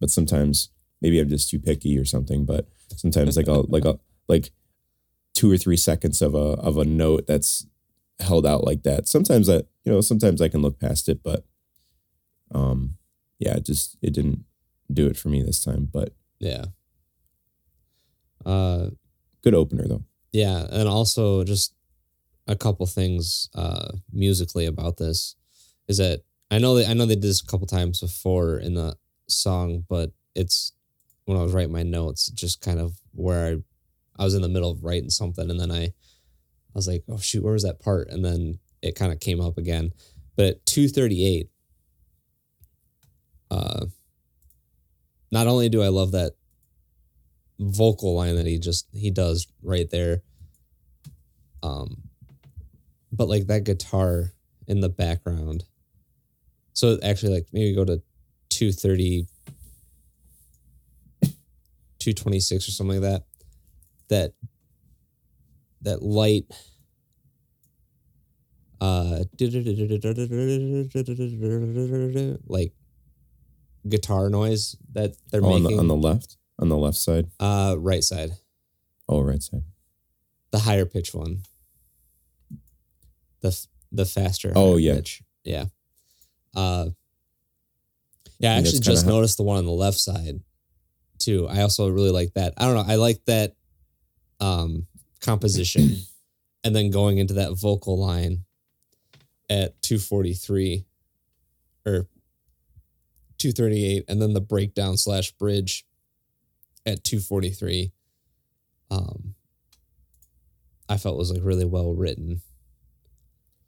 But 0.00 0.10
sometimes 0.10 0.70
maybe 1.00 1.18
I'm 1.20 1.28
just 1.28 1.50
too 1.50 1.58
picky 1.58 1.98
or 1.98 2.04
something. 2.04 2.44
But 2.44 2.68
sometimes 2.96 3.36
like 3.36 3.48
I'll 3.48 3.66
like 3.68 3.84
a 3.84 3.98
like 4.28 4.50
two 5.34 5.50
or 5.50 5.56
three 5.58 5.76
seconds 5.76 6.22
of 6.22 6.34
a 6.34 6.38
of 6.60 6.78
a 6.78 6.84
note 6.84 7.26
that's 7.26 7.66
held 8.20 8.46
out 8.46 8.64
like 8.64 8.82
that. 8.84 9.06
Sometimes 9.08 9.48
I, 9.50 9.56
you 9.84 9.92
know, 9.92 10.00
sometimes 10.00 10.40
I 10.40 10.48
can 10.48 10.62
look 10.62 10.78
past 10.80 11.08
it, 11.08 11.22
but 11.22 11.44
um 12.54 12.96
yeah, 13.38 13.56
it 13.56 13.66
just 13.66 13.96
it 14.02 14.12
didn't 14.14 14.44
do 14.92 15.06
it 15.06 15.16
for 15.16 15.28
me 15.28 15.42
this 15.42 15.62
time, 15.64 15.88
but 15.92 16.14
Yeah. 16.40 16.66
Uh 18.44 18.90
good 19.42 19.54
opener 19.54 19.86
though. 19.86 20.04
yeah, 20.32 20.66
and 20.70 20.88
also 20.88 21.44
just 21.44 21.74
a 22.46 22.56
couple 22.56 22.86
things 22.86 23.48
uh 23.54 23.88
musically 24.12 24.66
about 24.66 24.96
this 24.98 25.34
is 25.88 25.98
that 25.98 26.22
I 26.50 26.58
know 26.58 26.74
they 26.76 26.86
I 26.86 26.94
know 26.94 27.06
they 27.06 27.14
did 27.14 27.22
this 27.22 27.42
a 27.42 27.46
couple 27.46 27.66
times 27.66 28.00
before 28.00 28.58
in 28.58 28.74
the 28.74 28.96
song, 29.28 29.84
but 29.88 30.12
it's 30.34 30.72
when 31.24 31.38
I 31.38 31.42
was 31.42 31.52
writing 31.52 31.72
my 31.72 31.82
notes, 31.82 32.28
just 32.28 32.60
kind 32.60 32.80
of 32.80 33.00
where 33.12 33.46
I 33.46 33.56
I 34.18 34.24
was 34.24 34.34
in 34.34 34.42
the 34.42 34.48
middle 34.48 34.70
of 34.70 34.84
writing 34.84 35.10
something 35.10 35.50
and 35.50 35.60
then 35.60 35.70
I 35.70 35.84
I 35.84 35.92
was 36.74 36.88
like, 36.88 37.04
oh 37.08 37.18
shoot, 37.18 37.42
where 37.42 37.52
was 37.52 37.64
that 37.64 37.80
part? 37.80 38.08
And 38.08 38.24
then 38.24 38.58
it 38.82 38.94
kind 38.94 39.12
of 39.12 39.20
came 39.20 39.40
up 39.40 39.58
again. 39.58 39.92
But 40.36 40.46
at 40.46 40.66
238, 40.66 41.50
uh 43.50 43.86
not 45.30 45.46
only 45.46 45.68
do 45.68 45.82
I 45.82 45.88
love 45.88 46.12
that 46.12 46.32
vocal 47.58 48.14
line 48.14 48.36
that 48.36 48.46
he 48.46 48.58
just 48.58 48.86
he 48.92 49.10
does 49.10 49.46
right 49.62 49.88
there, 49.90 50.22
um, 51.62 52.02
but 53.12 53.28
like 53.28 53.46
that 53.46 53.64
guitar 53.64 54.32
in 54.66 54.80
the 54.80 54.88
background. 54.88 55.64
So 56.74 56.98
actually, 57.02 57.34
like 57.34 57.46
maybe 57.52 57.74
go 57.74 57.84
to 57.84 58.02
230, 58.56 59.26
226 61.98 62.68
or 62.68 62.70
something 62.70 63.02
like 63.02 63.10
that. 63.12 63.22
That 64.08 64.32
that 65.82 66.02
light 66.02 66.44
uh 68.80 69.20
like 72.46 72.72
guitar 73.88 74.28
noise 74.30 74.76
that 74.92 75.14
they're 75.30 75.44
Oh, 75.44 75.52
on 75.54 75.62
the 75.62 75.76
on 75.78 75.88
the 75.88 75.96
left, 75.96 76.36
on 76.58 76.68
the 76.68 76.76
left 76.76 76.96
side. 76.98 77.26
uh 77.40 77.76
right 77.78 78.02
side 78.04 78.30
Oh, 79.08 79.20
right 79.22 79.42
side. 79.42 79.62
the 80.50 80.58
higher 80.60 80.84
pitch 80.86 81.14
one 81.14 81.42
the 83.40 83.66
the 83.92 84.04
faster 84.04 84.52
Oh, 84.56 84.76
yeah. 84.76 84.96
pitch. 84.96 85.22
yeah 85.44 85.66
uh 86.54 86.88
yeah 88.38 88.54
i 88.54 88.58
actually 88.58 88.80
just 88.80 89.06
noticed 89.06 89.36
the 89.36 89.42
one 89.42 89.58
on 89.58 89.64
the 89.64 89.70
left 89.70 89.98
side 89.98 90.40
too. 91.18 91.48
I 91.48 91.62
also 91.62 91.88
really 91.88 92.10
like 92.10 92.34
that. 92.34 92.52
I 92.58 92.66
don't 92.66 92.74
know 92.74 92.92
i 92.92 92.96
like 92.96 93.24
that 93.24 93.54
um 94.40 94.86
composition. 95.20 95.96
And 96.64 96.74
then 96.74 96.90
going 96.90 97.18
into 97.18 97.34
that 97.34 97.52
vocal 97.56 97.96
line 97.96 98.44
at 99.48 99.80
243 99.82 100.84
or 101.86 102.08
238 103.38 104.04
and 104.08 104.20
then 104.20 104.32
the 104.34 104.40
breakdown 104.40 104.96
slash 104.96 105.30
bridge 105.30 105.86
at 106.84 107.04
243 107.04 107.92
um 108.90 109.36
i 110.88 110.96
felt 110.96 111.16
was 111.16 111.30
like 111.30 111.44
really 111.44 111.64
well 111.64 111.94
written. 111.94 112.40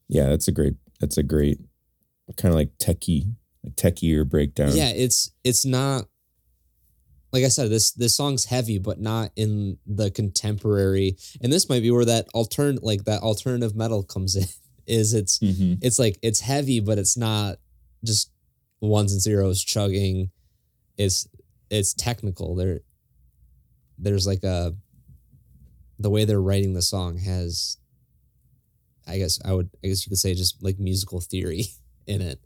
Yeah, 0.09 0.29
that's 0.31 0.49
a 0.49 0.53
great. 0.53 0.75
That's 0.99 1.19
a 1.19 1.23
great 1.23 1.61
kind 2.37 2.53
of 2.53 2.57
like 2.57 2.77
techie, 2.79 3.33
techier 3.77 4.29
breakdown. 4.29 4.75
yeah 4.75 4.91
it's 4.91 5.31
it's 5.45 5.65
not 5.65 6.05
like 7.33 7.45
i 7.45 7.49
said 7.49 7.69
this 7.71 7.93
this 7.93 8.17
song's 8.17 8.47
heavy 8.47 8.79
but 8.79 9.01
not 9.01 9.31
in 9.37 9.77
the 9.87 10.11
contemporary. 10.11 11.17
And 11.43 11.53
this 11.53 11.69
might 11.69 11.83
be 11.83 11.91
where 11.91 12.05
that 12.07 12.27
altern 12.35 12.79
like 12.83 13.05
that 13.05 13.21
alternative 13.23 13.77
metal 13.77 14.03
comes 14.03 14.35
in 14.37 14.45
is 14.87 15.13
it's 15.15 15.39
hmm 15.39 15.75
it's 15.83 15.99
like 15.99 16.19
it's 16.23 16.41
heavy 16.41 16.81
but 16.81 16.99
it's 16.99 17.17
not 17.17 17.57
just 18.05 18.31
ones 18.81 19.13
and 19.13 19.21
zeros 19.21 19.63
chugging. 19.63 20.31
It's 20.97 21.29
it's 21.71 21.93
technical. 21.93 22.55
There 22.55 22.81
there's 23.99 24.27
like 24.27 24.43
a 24.45 24.75
the 25.99 26.11
way 26.11 26.25
they're 26.25 26.41
writing 26.41 26.75
the 26.75 26.83
song 26.83 27.19
has 27.19 27.77
i 29.07 29.19
guess 29.19 29.41
i 29.45 29.53
would 29.53 29.69
i 29.83 29.89
guess 29.89 30.07
you 30.07 30.11
could 30.11 30.19
say 30.19 30.33
just 30.33 30.63
like 30.63 30.79
musical 30.79 31.21
theory 31.21 31.65
in 32.07 32.21
it 32.23 32.41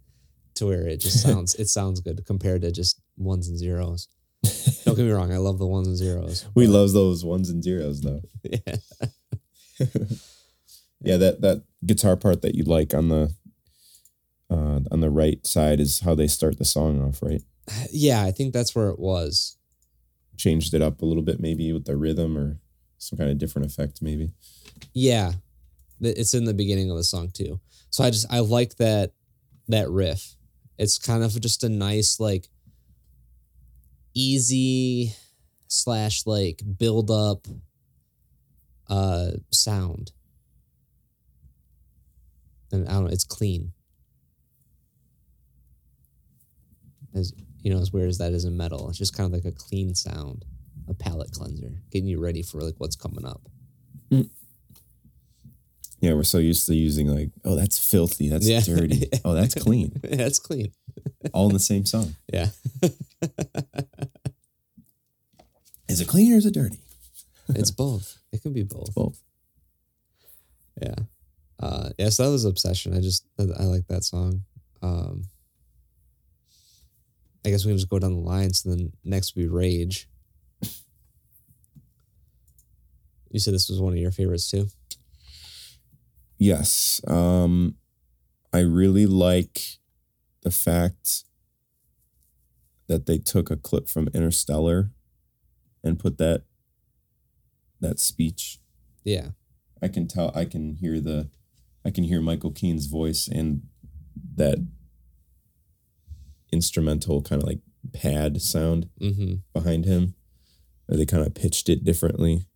to 0.55 0.67
where 0.67 0.87
it 0.87 0.99
just 1.01 1.23
sounds 1.23 1.55
it 1.57 1.69
sounds 1.69 2.01
good 2.01 2.25
compared 2.27 2.63
to 2.63 2.71
just 2.73 3.01
ones 3.17 3.49
and 3.49 3.59
zeros 3.59 4.09
don't 4.85 4.97
get 4.97 5.05
me 5.05 5.11
wrong 5.11 5.33
i 5.33 5.37
love 5.37 5.59
the 5.59 5.67
ones 5.67 5.87
and 5.89 5.97
zeros 5.97 6.47
We 6.55 6.67
love 6.67 6.93
those 6.93 7.25
ones 7.25 7.49
and 7.51 7.63
zeros 7.63 8.01
though. 8.01 8.23
yeah 8.43 8.77
yeah, 11.01 11.17
that 11.17 11.41
that 11.41 11.65
guitar 11.85 12.17
part 12.17 12.43
that 12.43 12.55
you 12.55 12.65
like 12.65 12.95
on 12.95 13.09
the 13.09 13.33
uh, 14.51 14.81
on 14.91 15.01
the 15.01 15.11
right 15.11 15.45
side 15.47 15.81
is 15.81 16.01
how 16.01 16.15
they 16.15 16.27
start 16.27 16.59
the 16.59 16.65
song 16.65 17.01
off, 17.03 17.23
right? 17.23 17.43
yeah 17.91 18.23
i 18.23 18.31
think 18.31 18.53
that's 18.53 18.75
where 18.75 18.89
it 18.89 18.99
was 18.99 19.57
Changed 20.39 20.75
it 20.75 20.83
up 20.83 21.03
a 21.03 21.05
little 21.05 21.23
bit, 21.23 21.41
maybe 21.41 21.73
with 21.73 21.85
the 21.85 21.97
rhythm 21.97 22.37
or 22.37 22.59
some 22.99 23.19
kind 23.19 23.31
of 23.31 23.39
different 23.39 23.67
effect, 23.71 24.01
maybe. 24.01 24.33
Yeah. 24.93 25.33
It's 26.01 26.35
in 26.35 26.45
the 26.47 26.55
beginning 26.55 26.91
of 26.91 26.97
the 26.97 27.05
song 27.05 27.31
too. 27.33 27.61
So 27.91 28.03
I 28.03 28.11
just 28.11 28.27
I 28.33 28.41
like 28.41 28.77
that 28.77 29.13
that 29.69 29.89
riff. 29.91 30.35
It's 30.79 30.99
kind 30.99 31.23
of 31.23 31.38
just 31.41 31.64
a 31.64 31.69
nice 31.69 32.19
like 32.19 32.49
easy 34.14 35.14
slash 35.69 36.26
like 36.26 36.62
build 36.79 37.11
up 37.11 37.47
uh 38.88 39.33
sound. 39.50 40.12
And 42.71 42.88
I 42.88 42.93
don't 42.93 43.05
know, 43.05 43.11
it's 43.11 43.25
clean. 43.25 43.73
As 47.14 47.33
you 47.62 47.73
know, 47.73 47.81
as 47.81 47.93
weird 47.93 48.09
as 48.09 48.19
that 48.19 48.33
is 48.33 48.45
in 48.45 48.57
metal, 48.57 48.88
it's 48.88 48.99
just 48.99 49.17
kind 49.17 49.26
of 49.26 49.33
like 49.33 49.45
a 49.45 49.57
clean 49.57 49.95
sound, 49.95 50.45
a 50.88 50.95
palate 50.95 51.31
cleanser, 51.33 51.83
getting 51.91 52.09
you 52.09 52.19
ready 52.21 52.43
for 52.43 52.61
like 52.61 52.75
what's 52.79 52.97
coming 52.97 53.26
up. 53.26 53.43
Yeah, 56.03 56.15
we're 56.15 56.25
so 56.25 56.39
used 56.39 56.67
to 56.67 56.75
using 56.75 57.07
like, 57.07 57.31
oh, 57.45 57.55
that's 57.55 57.79
filthy, 57.79 58.29
that's 58.29 58.47
Yeah. 58.47 58.61
dirty, 58.61 59.07
oh, 59.25 59.35
that's 59.35 59.55
clean, 59.55 59.93
That's 60.03 60.41
clean. 60.41 60.73
all 61.33 61.47
in 61.47 61.53
the 61.55 61.61
same 61.61 61.87
song. 61.87 62.17
Yeah. 62.33 62.49
Is 65.89 66.01
it 66.01 66.09
clean 66.09 66.33
or 66.33 66.37
is 66.37 66.45
it 66.47 66.55
dirty? 66.55 66.81
it's 67.51 67.71
both. 67.71 68.19
It 68.33 68.43
can 68.43 68.53
be 68.53 68.63
both. 68.65 68.93
Both. 68.95 69.21
Yeah. 70.81 70.95
Uh 71.61 71.91
yeah, 71.99 72.09
so 72.09 72.25
that 72.25 72.31
was 72.33 72.45
obsession. 72.45 72.95
I 72.97 73.01
just 73.01 73.25
I, 73.39 73.43
I 73.61 73.65
like 73.65 73.87
that 73.89 74.03
song. 74.05 74.43
Um 74.83 75.25
I 77.45 77.51
guess 77.51 77.65
we 77.65 77.71
can 77.71 77.79
just 77.79 77.91
go 77.91 77.99
down 77.99 78.15
the 78.15 78.21
line. 78.21 78.53
So 78.55 78.71
then 78.71 78.93
next 79.05 79.37
would 79.37 79.43
be 79.43 79.49
Rage. 79.49 80.09
You 83.31 83.39
said 83.39 83.55
this 83.55 83.69
was 83.69 83.81
one 83.81 83.93
of 83.93 83.99
your 83.99 84.11
favorites 84.13 84.51
too? 84.51 84.67
Yes. 86.43 87.01
Um, 87.07 87.77
I 88.53 88.59
really 88.61 89.07
like 89.07 89.79
the 90.43 90.51
fact 90.51 91.23
that 92.89 93.07
they 93.07 93.19
took 93.19 93.49
a 93.49 93.57
clip 93.57 93.89
from 93.89 94.09
Interstellar 94.13 94.91
and 95.85 96.01
put 96.01 96.19
that 96.19 96.43
that 97.81 98.01
speech. 98.01 98.59
Yeah. 99.05 99.29
I 99.81 99.87
can 99.87 100.09
tell 100.09 100.33
I 100.35 100.45
can 100.45 100.75
hear 100.75 101.01
the 101.01 101.29
I 101.85 101.91
can 101.91 102.03
hear 102.05 102.21
Michael 102.21 102.51
Caine's 102.53 102.87
voice 102.87 103.29
and 103.29 103.63
that 104.35 104.59
instrumental 106.53 107.23
kind 107.23 107.41
of 107.41 107.47
like 107.49 107.61
pad 107.93 108.43
sound 108.43 108.89
Mm-hmm. 109.01 109.35
behind 109.53 109.85
him. 109.85 110.15
Or 110.89 110.97
they 110.97 111.07
kind 111.07 111.25
of 111.25 111.35
pitched 111.35 111.69
it 111.69 111.85
differently. 111.85 112.47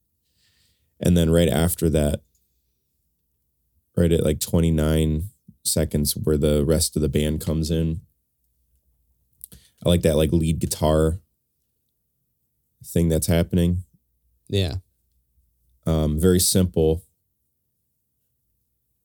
And 1.00 1.16
then 1.16 1.31
right 1.31 1.49
after 1.49 1.88
that, 1.90 2.23
right 3.97 4.12
at 4.12 4.25
like 4.25 4.41
29 4.41 5.25
seconds 5.65 6.17
where 6.17 6.37
the 6.37 6.65
rest 6.65 6.97
of 6.97 7.03
the 7.03 7.09
band 7.09 7.41
comes 7.41 7.71
in. 7.71 8.00
I 9.85 9.88
like 9.88 10.03
that 10.03 10.17
like 10.17 10.33
lead 10.33 10.59
guitar 10.59 11.21
thing 12.85 13.09
that's 13.09 13.26
happening. 13.26 13.85
Yeah. 14.49 14.76
Um, 15.87 16.19
very 16.19 16.41
simple 16.41 17.05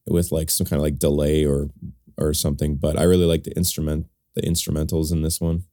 with 0.08 0.32
like 0.32 0.50
some 0.50 0.66
kind 0.66 0.80
of 0.80 0.84
like 0.84 1.00
delay 1.00 1.46
or 1.46 1.70
or 2.18 2.34
something, 2.34 2.76
but 2.76 3.00
I 3.00 3.04
really 3.04 3.26
like 3.26 3.44
the 3.44 3.56
instrument 3.56 4.08
the 4.36 4.42
instrumentals 4.42 5.12
in 5.12 5.22
this 5.22 5.40
one. 5.40 5.64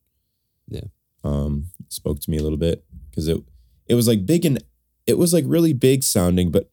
Yeah. 0.69 0.89
Um 1.25 1.67
spoke 1.89 2.21
to 2.21 2.31
me 2.31 2.39
a 2.39 2.43
little 2.43 2.59
bit 2.59 2.85
because 3.11 3.29
it 3.29 3.41
it 3.87 3.95
was 3.95 4.07
like 4.07 4.27
big 4.27 4.45
and 4.45 4.63
it 5.07 5.19
was 5.19 5.33
like 5.33 5.45
really 5.47 5.73
big 5.73 6.03
sounding, 6.03 6.51
but 6.51 6.71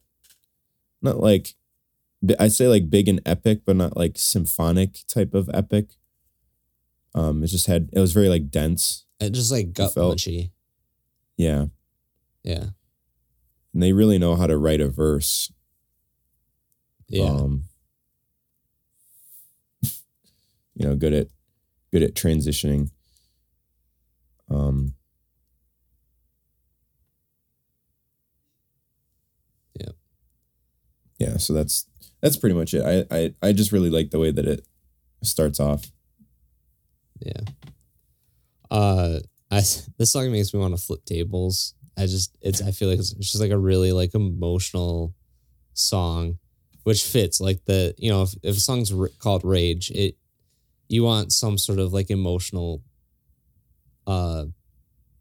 not 1.00 1.18
like 1.18 1.54
I'd 2.38 2.52
say 2.52 2.68
like 2.68 2.90
big 2.90 3.08
and 3.08 3.20
epic, 3.26 3.60
but 3.64 3.76
not 3.76 3.96
like 3.96 4.16
symphonic 4.16 5.00
type 5.08 5.34
of 5.34 5.50
epic. 5.52 5.96
Um, 7.14 7.42
it 7.42 7.46
just 7.46 7.66
had 7.66 7.88
it 7.92 8.00
was 8.00 8.12
very 8.12 8.28
like 8.28 8.50
dense. 8.50 9.06
It 9.20 9.30
just 9.30 9.50
like 9.50 9.72
gut 9.72 9.94
punchy. 9.94 10.52
Yeah. 11.36 11.66
Yeah. 12.42 12.66
And 13.72 13.82
they 13.82 13.92
really 13.92 14.18
know 14.18 14.36
how 14.36 14.46
to 14.46 14.58
write 14.58 14.80
a 14.80 14.88
verse. 14.88 15.52
Yeah. 17.08 17.24
Um, 17.24 17.64
you 19.82 20.86
know, 20.86 20.96
good 20.96 21.12
at 21.12 21.28
good 21.92 22.02
at 22.02 22.14
transitioning. 22.14 22.90
Um 24.50 24.94
Yeah. 29.80 29.92
Yeah, 31.18 31.36
so 31.38 31.52
that's 31.54 31.86
that's 32.20 32.36
pretty 32.36 32.54
much 32.54 32.74
it. 32.74 32.82
I 33.10 33.16
I, 33.16 33.34
I 33.48 33.52
just 33.52 33.72
really 33.72 33.90
like 33.90 34.10
the 34.10 34.18
way 34.18 34.30
that 34.30 34.46
it 34.46 34.66
starts 35.22 35.60
off. 35.60 35.90
Yeah. 37.20 37.40
Uh, 38.70 39.20
I 39.50 39.56
this 39.98 40.12
song 40.12 40.30
makes 40.32 40.52
me 40.52 40.60
want 40.60 40.76
to 40.76 40.82
flip 40.82 41.04
tables. 41.04 41.74
I 41.96 42.06
just 42.06 42.36
it's 42.40 42.60
I 42.62 42.70
feel 42.72 42.88
like 42.88 42.98
it's, 42.98 43.12
just 43.12 43.40
like 43.40 43.50
a 43.50 43.58
really 43.58 43.92
like 43.92 44.14
emotional 44.14 45.14
song, 45.72 46.38
which 46.84 47.04
fits 47.04 47.40
like 47.40 47.64
the 47.64 47.94
you 47.98 48.10
know 48.10 48.22
if 48.22 48.34
if 48.42 48.56
a 48.56 48.60
song's 48.60 48.92
called 49.18 49.44
Rage, 49.44 49.90
it 49.90 50.16
you 50.88 51.02
want 51.02 51.32
some 51.32 51.58
sort 51.58 51.78
of 51.78 51.92
like 51.92 52.10
emotional, 52.10 52.82
uh, 54.06 54.44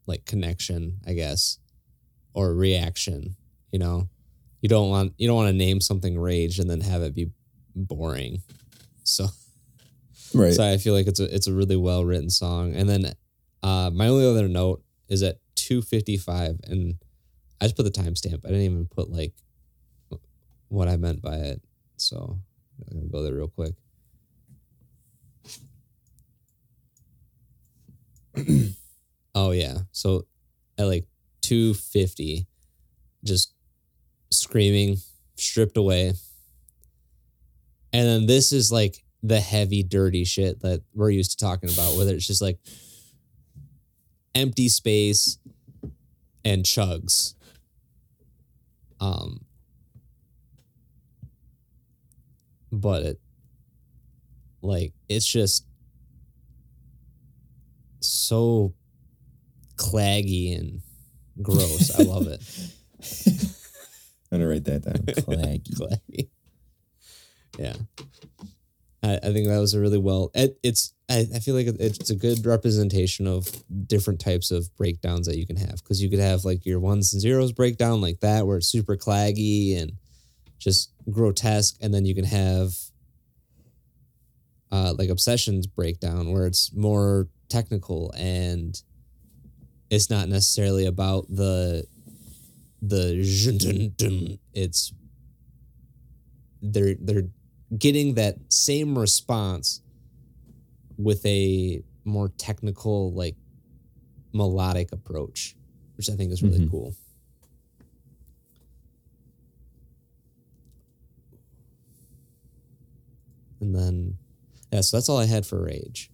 like 0.06 0.26
connection, 0.26 1.00
I 1.08 1.14
guess, 1.14 1.60
or 2.34 2.54
reaction. 2.54 3.36
You 3.72 3.80
know, 3.80 4.10
you 4.66 4.70
don't 4.70 4.90
want 4.90 5.14
you 5.18 5.28
don't 5.28 5.36
want 5.36 5.50
to 5.50 5.54
name 5.54 5.80
something 5.80 6.18
Rage 6.18 6.58
and 6.58 6.68
then 6.68 6.82
have 6.82 7.04
it 7.04 7.14
be 7.14 7.30
boring. 7.76 8.42
So. 9.04 9.28
Right. 10.34 10.54
So 10.54 10.68
I 10.68 10.78
feel 10.78 10.96
like 10.96 11.06
it's 11.06 11.20
a 11.20 11.36
it's 11.36 11.46
a 11.46 11.54
really 11.54 11.76
well 11.76 12.04
written 12.04 12.32
song. 12.32 12.74
And 12.74 12.90
then 12.90 13.14
uh 13.62 13.92
my 13.94 14.08
only 14.08 14.28
other 14.28 14.48
note 14.48 14.82
is 15.08 15.22
at 15.22 15.38
255 15.54 16.62
and 16.64 16.96
I 17.62 17.66
just 17.66 17.78
put 17.78 17.84
the 17.84 17.92
timestamp. 17.92 18.44
I 18.44 18.48
didn't 18.48 18.64
even 18.64 18.88
put 18.88 19.12
like 19.12 19.36
what 20.70 20.88
I 20.88 20.98
meant 20.98 21.22
by 21.22 21.36
it. 21.36 21.62
So 21.98 22.40
I'm 22.90 22.98
gonna 22.98 23.12
go 23.12 23.22
there 23.22 23.36
real 23.36 23.50
quick. 23.50 23.76
oh 29.36 29.52
yeah. 29.52 29.78
So 29.92 30.26
at 30.80 30.88
like 30.88 31.06
250, 31.42 32.48
just 33.24 33.55
screaming, 34.40 34.98
stripped 35.36 35.78
away. 35.78 36.14
And 37.94 38.08
then 38.08 38.26
this 38.26 38.52
is 38.52 38.72
like 38.72 39.04
the 39.24 39.40
heavy, 39.40 39.84
dirty 39.84 40.26
shit 40.26 40.62
that 40.62 40.82
we're 40.94 41.10
used 41.10 41.32
to 41.32 41.46
talking 41.46 41.70
about, 41.70 41.98
whether 41.98 42.14
it's 42.14 42.28
just 42.28 42.42
like 42.42 42.60
empty 44.36 44.68
space 44.70 45.38
and 46.44 46.64
chugs. 46.64 47.34
Um, 49.00 49.46
but 52.72 53.04
it, 53.04 53.20
like, 54.62 54.94
it's 55.10 55.26
just 55.26 55.66
so 58.00 58.74
claggy 59.78 60.58
and 60.58 60.82
gross. 61.42 61.98
I 61.98 62.04
love 62.04 62.28
it. 62.28 62.42
I'm 64.36 64.42
gonna 64.42 64.52
write 64.52 64.66
that 64.66 64.84
down. 64.84 64.94
Claggy. 65.06 65.76
Claggy. 65.76 66.30
Yeah. 67.58 67.74
I, 69.02 69.18
I 69.18 69.32
think 69.34 69.48
that 69.48 69.60
was 69.60 69.74
a 69.74 69.80
really 69.80 69.98
well. 69.98 70.32
It, 70.34 70.58
it's 70.62 70.94
I, 71.10 71.26
I 71.34 71.40
feel 71.40 71.56
like 71.56 71.68
it's 71.68 72.10
a 72.10 72.16
good 72.16 72.46
representation 72.46 73.28
of 73.28 73.48
different 73.88 74.20
types 74.20 74.52
of 74.52 74.76
breakdowns 74.76 75.28
that 75.28 75.38
you 75.38 75.46
can 75.46 75.56
have 75.56 75.76
because 75.76 76.02
you 76.02 76.10
could 76.10 76.20
have 76.20 76.44
like 76.44 76.66
your 76.66 76.80
ones 76.80 77.14
and 77.14 77.22
zeros 77.22 77.52
breakdown 77.52 78.02
like 78.02 78.20
that 78.20 78.46
where 78.46 78.58
it's 78.58 78.68
super 78.68 78.98
claggy 78.98 79.80
and 79.80 79.94
just 80.58 80.92
grotesque, 81.10 81.78
and 81.82 81.94
then 81.94 82.06
you 82.06 82.16
can 82.16 82.26
have 82.26 82.74
uh, 84.72 84.94
like 84.98 85.10
obsessions 85.10 85.68
breakdown 85.68 86.32
where 86.32 86.46
it's 86.46 86.74
more 86.74 87.30
technical 87.48 88.12
and 88.18 88.82
it's 89.90 90.10
not 90.10 90.28
necessarily 90.28 90.88
about 90.88 91.28
the 91.30 91.86
the 92.82 94.38
it's 94.54 94.94
they're 96.62 96.96
they're 97.00 97.28
getting 97.78 98.16
that 98.16 98.36
same 98.50 98.98
response 98.98 99.82
with 100.98 101.26
a 101.26 101.82
more 102.04 102.30
technical 102.38 103.12
like 103.14 103.36
melodic 104.34 104.92
approach 104.92 105.56
which 105.98 106.10
i 106.10 106.14
think 106.16 106.32
is 106.32 106.44
really 106.44 106.60
Mhm. 106.60 106.70
cool. 106.72 106.94
And 113.62 113.76
then 113.76 114.18
yeah 114.72 114.82
so 114.82 114.98
that's 114.98 115.10
all 115.10 115.18
i 115.18 115.26
had 115.26 115.46
for 115.46 115.64
rage. 115.64 116.10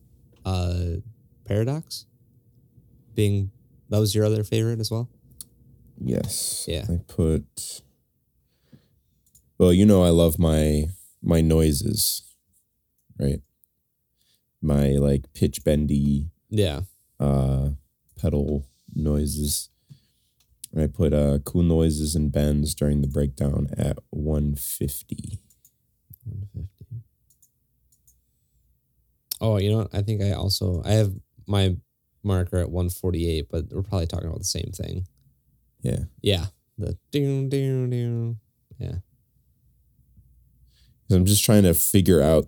Uh 0.46 0.98
paradox? 1.46 2.06
Being 3.16 3.52
that 3.90 4.00
was 4.00 4.16
your 4.16 4.26
other 4.26 4.44
favorite 4.44 4.80
as 4.80 4.90
well 4.92 5.10
Yes. 6.04 6.66
Yeah. 6.68 6.86
I 6.90 7.00
put 7.08 7.82
Well, 9.58 9.72
you 9.72 9.86
know 9.86 10.04
I 10.04 10.10
love 10.10 10.40
my 10.40 10.86
my 11.22 11.42
noises, 11.42 12.24
right? 13.20 13.42
My 14.62 14.92
like 14.94 15.32
pitch 15.34 15.64
bendy 15.64 16.32
yeah 16.50 16.82
uh 17.20 17.70
pedal 18.20 18.66
noises. 18.96 19.70
I 20.78 20.88
put 20.88 21.14
uh 21.14 21.40
cool 21.46 21.64
noises 21.64 22.16
and 22.16 22.32
bends 22.32 22.74
during 22.74 23.02
the 23.02 23.08
breakdown 23.08 23.70
at 23.78 24.00
150. 24.10 25.40
150. 26.26 27.04
Oh, 29.40 29.58
you 29.58 29.72
know 29.72 29.78
what? 29.80 29.94
I 29.94 30.02
think 30.02 30.22
I 30.22 30.32
also 30.32 30.82
I 30.86 30.94
have 30.94 31.14
my 31.48 31.76
marker 32.24 32.58
at 32.58 32.70
148, 32.70 33.48
but 33.50 33.66
we're 33.72 33.82
probably 33.82 34.08
talking 34.08 34.28
about 34.28 34.40
the 34.40 34.46
same 34.46 34.72
thing. 34.74 35.06
Yeah. 35.82 36.04
Yeah. 36.22 36.46
The 36.78 36.98
ding 37.12 37.50
ding 37.50 37.90
ding. 37.90 38.40
Yeah. 38.78 38.96
I'm 41.10 41.26
just 41.26 41.44
trying 41.44 41.64
to 41.64 41.74
figure 41.74 42.22
out 42.22 42.48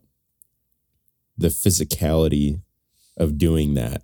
the 1.37 1.49
physicality 1.49 2.61
of 3.17 3.37
doing 3.37 3.73
that. 3.73 4.03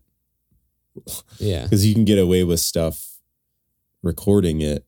Yeah. 1.37 1.63
because 1.63 1.85
you 1.85 1.93
can 1.93 2.03
get 2.03 2.19
away 2.19 2.43
with 2.43 2.59
stuff 2.59 3.19
recording 4.03 4.61
it, 4.61 4.85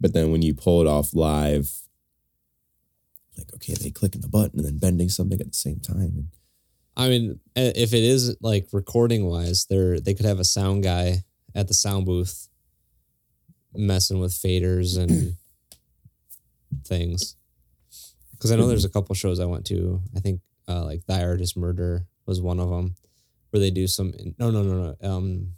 but 0.00 0.12
then 0.12 0.30
when 0.30 0.42
you 0.42 0.54
pull 0.54 0.80
it 0.80 0.86
off 0.86 1.14
live, 1.14 1.72
like 3.36 3.52
okay, 3.54 3.74
they 3.74 3.90
clicking 3.90 4.20
the 4.20 4.28
button 4.28 4.60
and 4.60 4.64
then 4.66 4.78
bending 4.78 5.08
something 5.08 5.40
at 5.40 5.48
the 5.48 5.56
same 5.56 5.80
time. 5.80 6.30
I 6.96 7.08
mean, 7.08 7.40
if 7.56 7.92
it 7.92 8.04
is 8.04 8.36
like 8.40 8.68
recording 8.72 9.26
wise, 9.26 9.66
they're 9.68 9.98
they 9.98 10.14
could 10.14 10.26
have 10.26 10.38
a 10.38 10.44
sound 10.44 10.84
guy 10.84 11.24
at 11.54 11.66
the 11.66 11.74
sound 11.74 12.06
booth 12.06 12.48
messing 13.74 14.20
with 14.20 14.32
faders 14.32 14.98
and 14.98 15.36
things. 16.84 17.36
Because 18.32 18.52
I 18.52 18.56
know 18.56 18.66
there's 18.66 18.84
a 18.84 18.90
couple 18.90 19.14
shows 19.14 19.40
I 19.40 19.46
went 19.46 19.64
to. 19.66 20.02
I 20.16 20.20
think 20.20 20.40
uh, 20.68 20.84
like 20.84 21.06
Thy 21.06 21.24
Art 21.24 21.40
Is 21.40 21.56
Murder 21.56 22.06
was 22.26 22.40
one 22.40 22.60
of 22.60 22.68
them, 22.68 22.94
where 23.50 23.60
they 23.60 23.70
do 23.70 23.86
some. 23.86 24.12
No, 24.38 24.50
no, 24.50 24.62
no, 24.62 24.96
no. 25.00 25.08
Um. 25.08 25.54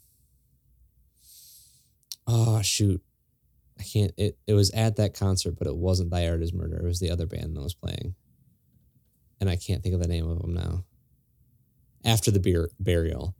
Oh 2.29 2.61
shoot, 2.63 3.03
I 3.79 3.83
can't. 3.83 4.13
It 4.17 4.39
it 4.47 4.55
was 4.55 4.71
at 4.73 4.97
that 4.97 5.15
concert, 5.15 5.57
but 5.59 5.67
it 5.67 5.77
wasn't 5.77 6.11
Thy 6.11 6.29
Art 6.29 6.43
Is 6.43 6.53
Murder. 6.53 6.77
It 6.77 6.85
was 6.85 7.01
the 7.01 7.11
other 7.11 7.27
band 7.27 7.57
that 7.57 7.63
was 7.63 7.75
playing, 7.75 8.15
and 9.41 9.49
I 9.49 9.57
can't 9.57 9.83
think 9.83 9.95
of 9.95 10.01
the 10.01 10.09
name 10.09 10.29
of 10.29 10.41
them 10.41 10.55
now 10.55 10.85
after 12.05 12.31
the 12.31 12.41
beer 12.41 12.71
burial. 12.79 13.35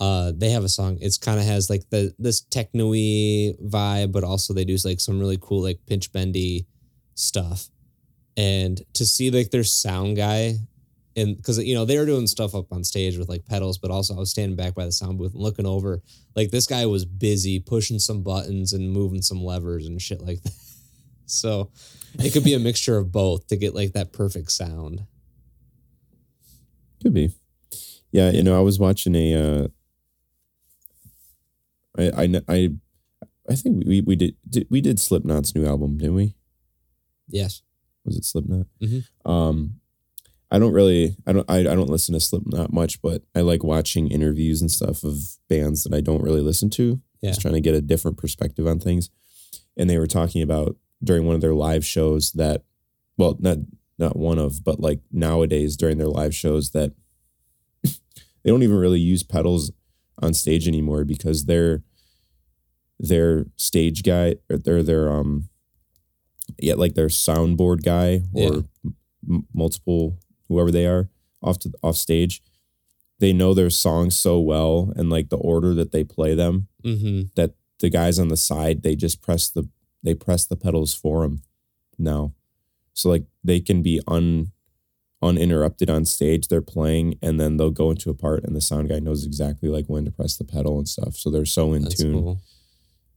Uh, 0.00 0.32
they 0.34 0.50
have 0.50 0.64
a 0.64 0.68
song. 0.68 0.98
It's 1.00 1.18
kind 1.18 1.38
of 1.38 1.46
has 1.46 1.70
like 1.70 1.88
the 1.90 2.14
this 2.18 2.40
techno-y 2.40 3.54
vibe, 3.64 4.12
but 4.12 4.24
also 4.24 4.52
they 4.52 4.64
do 4.64 4.76
like 4.84 5.00
some 5.00 5.20
really 5.20 5.38
cool 5.40 5.62
like 5.62 5.80
pinch 5.86 6.12
bendy 6.12 6.66
stuff. 7.14 7.68
And 8.36 8.82
to 8.94 9.06
see 9.06 9.30
like 9.30 9.50
their 9.50 9.64
sound 9.64 10.16
guy, 10.16 10.56
and 11.16 11.36
because 11.36 11.58
you 11.58 11.74
know 11.74 11.84
they 11.84 11.96
were 11.96 12.06
doing 12.06 12.26
stuff 12.26 12.54
up 12.54 12.72
on 12.72 12.82
stage 12.82 13.16
with 13.16 13.28
like 13.28 13.46
pedals, 13.46 13.78
but 13.78 13.92
also 13.92 14.16
I 14.16 14.18
was 14.18 14.30
standing 14.30 14.56
back 14.56 14.74
by 14.74 14.84
the 14.84 14.92
sound 14.92 15.18
booth 15.18 15.34
and 15.34 15.42
looking 15.42 15.66
over. 15.66 16.02
Like 16.34 16.50
this 16.50 16.66
guy 16.66 16.86
was 16.86 17.04
busy 17.04 17.60
pushing 17.60 18.00
some 18.00 18.22
buttons 18.22 18.72
and 18.72 18.90
moving 18.90 19.22
some 19.22 19.42
levers 19.42 19.86
and 19.86 20.02
shit 20.02 20.20
like 20.20 20.42
that. 20.42 20.52
So 21.26 21.70
it 22.18 22.32
could 22.32 22.44
be 22.44 22.54
a 22.54 22.58
mixture 22.58 22.96
of 22.96 23.12
both 23.12 23.46
to 23.48 23.56
get 23.56 23.74
like 23.74 23.92
that 23.92 24.12
perfect 24.12 24.50
sound. 24.50 25.06
could 27.02 27.14
be, 27.14 27.30
yeah. 28.10 28.30
You 28.30 28.42
know, 28.42 28.56
I 28.56 28.60
was 28.60 28.78
watching 28.78 29.14
a. 29.14 29.34
Uh, 29.34 29.68
I 31.98 32.10
I 32.16 32.40
I 32.48 32.68
I 33.48 33.54
think 33.54 33.84
we 33.86 34.00
we 34.00 34.16
did, 34.16 34.36
did 34.48 34.66
we 34.70 34.80
did 34.80 34.98
Slipknot's 34.98 35.54
new 35.54 35.66
album, 35.66 35.98
didn't 35.98 36.14
we? 36.14 36.34
Yes. 37.28 37.62
Was 38.04 38.16
it 38.16 38.24
Slipknot? 38.24 38.66
Mhm. 38.82 39.04
Um, 39.24 39.80
I 40.50 40.58
don't 40.58 40.72
really, 40.72 41.16
I 41.26 41.32
don't, 41.32 41.50
I, 41.50 41.58
I 41.60 41.62
don't 41.74 41.90
listen 41.90 42.12
to 42.12 42.20
Slipknot 42.20 42.72
much, 42.72 43.02
but 43.02 43.22
I 43.34 43.40
like 43.40 43.64
watching 43.64 44.08
interviews 44.08 44.60
and 44.60 44.70
stuff 44.70 45.02
of 45.02 45.18
bands 45.48 45.82
that 45.82 45.94
I 45.94 46.00
don't 46.00 46.22
really 46.22 46.42
listen 46.42 46.70
to. 46.70 47.00
Yeah. 47.22 47.30
Just 47.30 47.40
trying 47.40 47.54
to 47.54 47.60
get 47.60 47.74
a 47.74 47.80
different 47.80 48.18
perspective 48.18 48.66
on 48.66 48.78
things. 48.78 49.10
And 49.76 49.88
they 49.90 49.98
were 49.98 50.06
talking 50.06 50.42
about 50.42 50.76
during 51.02 51.26
one 51.26 51.34
of 51.34 51.40
their 51.40 51.54
live 51.54 51.84
shows 51.84 52.32
that, 52.32 52.62
well, 53.16 53.36
not 53.40 53.58
not 53.98 54.16
one 54.16 54.38
of, 54.38 54.62
but 54.62 54.78
like 54.80 55.00
nowadays 55.10 55.76
during 55.76 55.98
their 55.98 56.08
live 56.08 56.34
shows 56.34 56.70
that 56.70 56.92
they 57.82 57.90
don't 58.44 58.62
even 58.62 58.76
really 58.76 59.00
use 59.00 59.22
pedals 59.22 59.72
on 60.22 60.32
stage 60.34 60.66
anymore 60.68 61.04
because 61.04 61.44
their 61.46 61.82
their 62.98 63.46
stage 63.56 64.02
guy 64.02 64.36
or 64.50 64.56
their 64.56 64.82
their 64.82 65.10
um 65.12 65.48
yeah 66.58 66.74
like 66.74 66.94
their 66.94 67.08
soundboard 67.08 67.82
guy 67.84 68.22
or 68.32 68.64
m- 69.28 69.46
multiple 69.52 70.16
whoever 70.48 70.70
they 70.70 70.86
are 70.86 71.08
off 71.42 71.58
to 71.58 71.72
off 71.82 71.96
stage 71.96 72.42
they 73.18 73.32
know 73.32 73.54
their 73.54 73.70
songs 73.70 74.16
so 74.18 74.38
well 74.40 74.92
and 74.96 75.10
like 75.10 75.28
the 75.30 75.36
order 75.36 75.74
that 75.74 75.92
they 75.92 76.04
play 76.04 76.34
them 76.34 76.68
Mm-hmm. 76.84 77.22
that 77.36 77.54
the 77.80 77.88
guys 77.88 78.18
on 78.18 78.28
the 78.28 78.36
side 78.36 78.82
they 78.82 78.94
just 78.94 79.22
press 79.22 79.48
the 79.48 79.66
they 80.02 80.14
press 80.14 80.44
the 80.44 80.56
pedals 80.56 80.92
for 80.94 81.22
them 81.22 81.42
now 81.98 82.34
so 82.92 83.08
like 83.08 83.24
they 83.42 83.58
can 83.58 83.82
be 83.82 84.00
un 84.06 84.52
uninterrupted 85.24 85.88
on 85.88 86.04
stage 86.04 86.48
they're 86.48 86.60
playing 86.62 87.18
and 87.22 87.40
then 87.40 87.56
they'll 87.56 87.70
go 87.70 87.90
into 87.90 88.10
a 88.10 88.14
part 88.14 88.44
and 88.44 88.54
the 88.54 88.60
sound 88.60 88.88
guy 88.88 88.98
knows 88.98 89.24
exactly 89.24 89.68
like 89.68 89.86
when 89.86 90.04
to 90.04 90.10
press 90.10 90.36
the 90.36 90.44
pedal 90.44 90.76
and 90.78 90.88
stuff 90.88 91.16
so 91.16 91.30
they're 91.30 91.44
so 91.46 91.72
in 91.72 91.82
That's 91.82 91.96
tune 92.00 92.14
cool. 92.22 92.40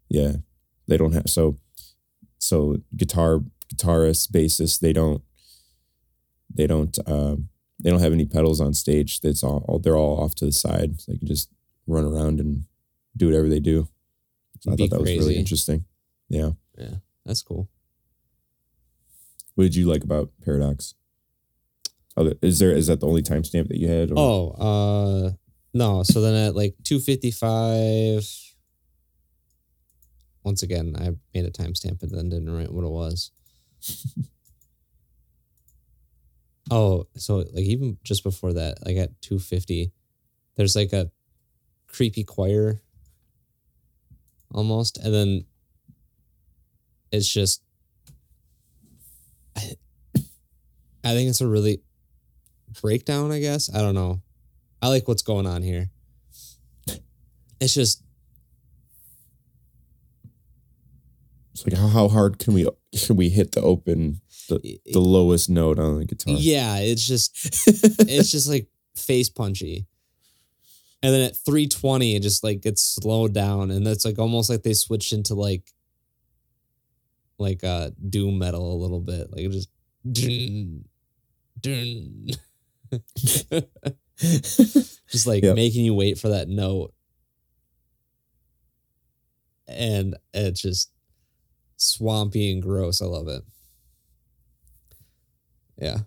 yeah 0.09 0.33
they 0.87 0.95
don't 0.97 1.11
have 1.13 1.27
so 1.27 1.57
so 2.39 2.77
guitar 2.95 3.41
guitarists 3.75 4.27
bassists 4.31 4.79
they 4.79 4.93
don't 4.93 5.21
they 6.53 6.65
don't 6.67 6.97
um 7.05 7.49
they 7.79 7.89
don't 7.91 7.99
have 7.99 8.13
any 8.13 8.25
pedals 8.25 8.61
on 8.61 8.73
stage 8.73 9.19
that's 9.19 9.43
all, 9.43 9.65
all 9.67 9.79
they're 9.79 9.97
all 9.97 10.21
off 10.23 10.33
to 10.35 10.45
the 10.45 10.51
side 10.53 11.01
so 11.01 11.11
they 11.11 11.17
can 11.17 11.27
just 11.27 11.49
run 11.87 12.05
around 12.05 12.39
and 12.39 12.63
do 13.15 13.25
whatever 13.27 13.49
they 13.49 13.59
do 13.59 13.87
so 14.61 14.71
i 14.71 14.75
thought 14.75 14.89
that 14.91 14.99
was 15.01 15.09
really 15.09 15.35
interesting. 15.35 15.85
Yeah. 16.29 16.51
yeah 16.77 16.95
That's 17.25 17.41
cool. 17.43 17.69
what 19.55 19.63
did 19.65 19.75
you 19.75 19.85
like 19.87 20.03
about 20.03 20.31
paradox 20.43 20.93
Other, 22.17 22.33
is 22.41 22.57
there 22.59 22.71
is 22.71 22.87
that 22.87 22.99
the 22.99 23.07
only 23.07 23.21
timestamp 23.21 23.67
that 23.69 23.77
you 23.77 23.87
had 23.87 24.11
or- 24.11 24.15
Oh, 24.17 24.49
uh 24.57 25.31
no. 25.73 26.01
So 26.03 26.19
then 26.21 26.33
at 26.33 26.55
like 26.55 26.75
255 26.83 28.25
once 30.43 30.63
again, 30.63 30.95
I 30.97 31.09
made 31.33 31.45
a 31.45 31.51
timestamp 31.51 32.01
and 32.01 32.11
then 32.11 32.29
didn't 32.29 32.49
write 32.49 32.71
what 32.71 32.85
it 32.85 32.89
was. 32.89 33.31
oh, 36.71 37.05
so 37.15 37.37
like 37.53 37.65
even 37.65 37.97
just 38.03 38.23
before 38.23 38.53
that, 38.53 38.77
like 38.85 38.97
at 38.97 39.21
250, 39.21 39.91
there's 40.55 40.75
like 40.75 40.93
a 40.93 41.11
creepy 41.87 42.23
choir 42.23 42.81
almost. 44.53 44.97
And 44.97 45.13
then 45.13 45.45
it's 47.11 47.27
just 47.27 47.61
I, 49.55 49.75
I 51.03 51.13
think 51.13 51.29
it's 51.29 51.41
a 51.41 51.47
really 51.47 51.81
breakdown, 52.81 53.31
I 53.31 53.39
guess. 53.39 53.73
I 53.73 53.81
don't 53.81 53.95
know. 53.95 54.21
I 54.81 54.89
like 54.89 55.07
what's 55.07 55.23
going 55.23 55.47
on 55.47 55.61
here. 55.61 55.89
It's 57.59 57.73
just 57.73 58.03
it's 61.53 61.65
like 61.65 61.75
how, 61.75 61.87
how 61.87 62.07
hard 62.07 62.37
can 62.37 62.53
we 62.53 62.67
can 63.05 63.15
we 63.15 63.29
hit 63.29 63.53
the 63.53 63.61
open 63.61 64.21
the 64.47 64.79
the 64.85 64.99
lowest 64.99 65.49
note 65.49 65.79
on 65.79 65.99
the 65.99 66.05
guitar 66.05 66.35
yeah, 66.35 66.77
it's 66.77 67.05
just 67.05 67.31
it's 68.01 68.31
just 68.31 68.47
like 68.47 68.67
face 68.95 69.29
punchy. 69.29 69.87
And 71.03 71.13
then 71.13 71.21
at 71.21 71.37
320, 71.37 72.15
it 72.15 72.23
just 72.23 72.43
like 72.43 72.61
gets 72.61 72.81
slowed 72.81 73.33
down. 73.33 73.69
And 73.69 73.85
that's 73.85 74.03
like 74.03 74.17
almost 74.17 74.49
like 74.49 74.63
they 74.63 74.73
switched 74.73 75.13
into 75.13 75.35
like 75.35 75.71
like 77.37 77.63
uh 77.63 77.91
doom 78.09 78.39
metal 78.39 78.73
a 78.73 78.81
little 78.81 78.99
bit. 78.99 79.31
Like 79.31 79.41
it 79.41 79.51
just 79.51 79.69
dun, 80.11 80.85
dun. 81.59 82.27
just 84.17 85.27
like 85.27 85.43
Yep. 85.43 85.55
making 85.55 85.85
you 85.85 85.93
wait 85.93 86.17
for 86.17 86.29
that 86.29 86.47
note. 86.47 86.93
And 89.67 90.15
it's 90.33 90.61
just 90.61 90.91
swampy 91.77 92.51
and 92.51 92.61
gross. 92.61 93.01
I 93.01 93.05
love 93.05 93.27
it. 93.27 93.43
Yeah. 95.77 95.99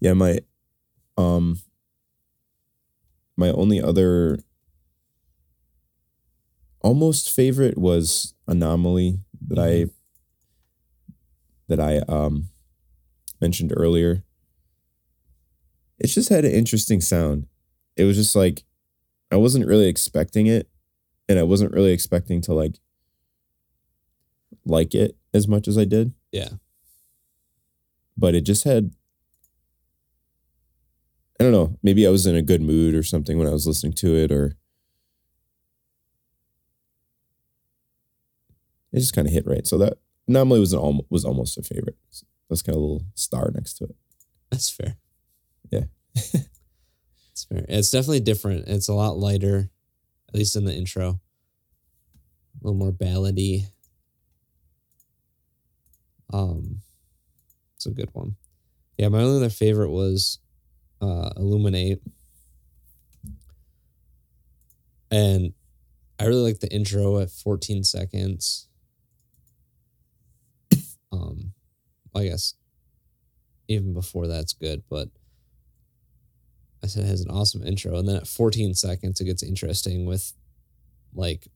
Yeah, 0.00 0.14
my 0.14 0.40
um 1.16 1.58
my 3.36 3.50
only 3.50 3.80
other 3.80 4.38
almost 6.80 7.30
favorite 7.30 7.78
was 7.78 8.34
Anomaly 8.48 9.20
that 9.48 9.58
I 9.58 9.86
that 11.68 11.80
I 11.80 11.98
um 12.08 12.48
mentioned 13.42 13.72
earlier. 13.76 14.22
It 15.98 16.06
just 16.06 16.30
had 16.30 16.44
an 16.44 16.52
interesting 16.52 17.00
sound. 17.00 17.46
It 17.96 18.04
was 18.04 18.16
just 18.16 18.34
like 18.34 18.64
I 19.30 19.36
wasn't 19.36 19.66
really 19.66 19.88
expecting 19.88 20.46
it 20.46 20.68
and 21.28 21.38
I 21.38 21.42
wasn't 21.42 21.72
really 21.72 21.92
expecting 21.92 22.40
to 22.42 22.54
like 22.54 22.78
like 24.64 24.94
it 24.94 25.16
as 25.34 25.48
much 25.48 25.68
as 25.68 25.76
I 25.76 25.84
did. 25.84 26.14
Yeah. 26.30 26.50
But 28.16 28.34
it 28.34 28.42
just 28.42 28.64
had 28.64 28.92
I 31.40 31.44
don't 31.44 31.52
know, 31.52 31.76
maybe 31.82 32.06
I 32.06 32.10
was 32.10 32.26
in 32.26 32.36
a 32.36 32.42
good 32.42 32.62
mood 32.62 32.94
or 32.94 33.02
something 33.02 33.36
when 33.36 33.48
I 33.48 33.52
was 33.52 33.66
listening 33.66 33.94
to 33.94 34.14
it 34.14 34.30
or 34.30 34.56
it 38.92 39.00
just 39.00 39.14
kind 39.14 39.26
of 39.26 39.32
hit 39.32 39.46
right. 39.46 39.66
So 39.66 39.78
that 39.78 39.94
Anomaly 40.28 40.60
was 40.60 40.72
an 40.72 41.00
was 41.10 41.24
almost 41.24 41.58
a 41.58 41.62
favorite. 41.62 41.96
That's 42.48 42.62
of 42.62 42.74
a 42.74 42.78
little 42.78 43.02
star 43.14 43.50
next 43.54 43.74
to 43.74 43.84
it. 43.84 43.96
That's 44.50 44.68
fair. 44.68 44.96
Yeah. 45.70 45.84
it's 46.14 47.44
fair. 47.48 47.64
It's 47.68 47.90
definitely 47.90 48.20
different. 48.20 48.68
It's 48.68 48.88
a 48.88 48.94
lot 48.94 49.16
lighter, 49.16 49.70
at 50.28 50.34
least 50.34 50.56
in 50.56 50.64
the 50.64 50.74
intro. 50.74 51.20
A 52.60 52.66
little 52.66 52.78
more 52.78 52.92
ballady. 52.92 53.64
Um, 56.32 56.80
it's 57.76 57.86
a 57.86 57.90
good 57.90 58.10
one. 58.12 58.36
Yeah, 58.98 59.08
my 59.08 59.20
only 59.22 59.36
other 59.36 59.50
favorite 59.50 59.90
was 59.90 60.38
uh, 61.00 61.30
Illuminate, 61.36 62.00
and 65.10 65.52
I 66.18 66.26
really 66.26 66.42
like 66.42 66.60
the 66.60 66.72
intro 66.72 67.18
at 67.18 67.30
14 67.30 67.84
seconds. 67.84 68.68
Um, 71.12 71.52
I 72.14 72.24
guess 72.24 72.54
even 73.68 73.94
before 73.94 74.26
that's 74.26 74.52
good, 74.52 74.82
but 74.90 75.08
I 76.84 76.88
said 76.88 77.04
it 77.04 77.08
has 77.08 77.22
an 77.22 77.30
awesome 77.30 77.62
intro, 77.62 77.96
and 77.96 78.08
then 78.08 78.16
at 78.16 78.26
14 78.26 78.74
seconds 78.74 79.20
it 79.20 79.24
gets 79.24 79.42
interesting 79.42 80.04
with 80.04 80.32
like 81.14 81.48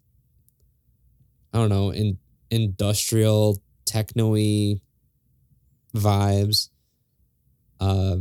I 1.53 1.59
don't 1.59 1.69
know, 1.71 1.91
in 1.91 2.19
industrial 2.51 3.63
techno-y 3.87 4.81
vibes. 5.95 6.69
Uh, 7.81 8.19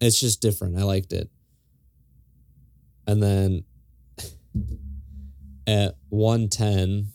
it's 0.00 0.20
just 0.20 0.40
different. 0.40 0.78
I 0.78 0.82
liked 0.82 1.12
it. 1.12 1.28
And 3.06 3.22
then 3.22 3.64
at 5.66 5.96
110 6.08 7.08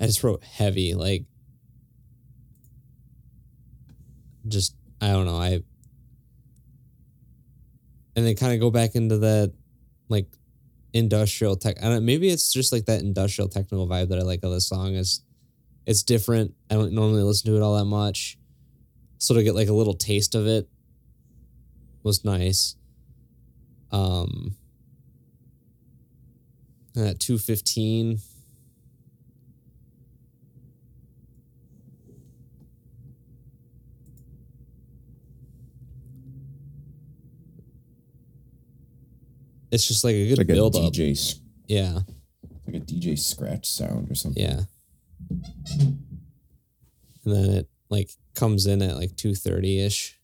I 0.00 0.06
just 0.06 0.22
wrote 0.24 0.42
heavy, 0.42 0.94
like 0.94 1.24
just 4.48 4.74
I 5.00 5.08
don't 5.08 5.26
know, 5.26 5.36
I 5.36 5.62
and 8.14 8.26
then 8.26 8.36
kind 8.36 8.52
of 8.52 8.60
go 8.60 8.70
back 8.70 8.94
into 8.94 9.18
that 9.18 9.52
like 10.08 10.26
industrial 10.92 11.56
tech. 11.56 11.76
I 11.82 11.88
don't 11.88 12.04
maybe 12.04 12.28
it's 12.28 12.52
just 12.52 12.72
like 12.72 12.86
that 12.86 13.00
industrial 13.00 13.48
technical 13.48 13.86
vibe 13.88 14.08
that 14.08 14.18
I 14.18 14.22
like 14.22 14.40
of 14.42 14.50
the 14.50 14.60
song 14.60 14.94
is 14.94 15.22
it's 15.86 16.02
different. 16.02 16.54
I 16.70 16.74
don't 16.74 16.92
normally 16.92 17.22
listen 17.22 17.50
to 17.50 17.56
it 17.56 17.62
all 17.62 17.76
that 17.76 17.86
much. 17.86 18.38
Sort 19.18 19.38
of 19.38 19.44
get 19.44 19.54
like 19.54 19.68
a 19.68 19.72
little 19.72 19.94
taste 19.94 20.34
of 20.34 20.46
it 20.46 20.68
was 22.02 22.24
nice. 22.24 22.76
Um 23.90 24.56
at 26.94 27.18
215 27.20 28.18
it's 39.72 39.86
just 39.88 40.04
like 40.04 40.14
a 40.14 40.28
good 40.28 40.38
like 40.38 40.46
build 40.46 40.76
up. 40.76 40.92
DJ 40.92 41.12
s- 41.12 41.40
Yeah. 41.66 42.00
like 42.66 42.76
a 42.76 42.80
DJ 42.80 43.18
scratch 43.18 43.66
sound 43.66 44.10
or 44.10 44.14
something. 44.14 44.40
Yeah. 44.42 44.60
And 47.24 47.34
then 47.34 47.50
it 47.50 47.68
like 47.88 48.10
comes 48.34 48.66
in 48.66 48.82
at 48.82 48.96
like 48.96 49.16
230 49.16 49.80
ish. 49.80 50.18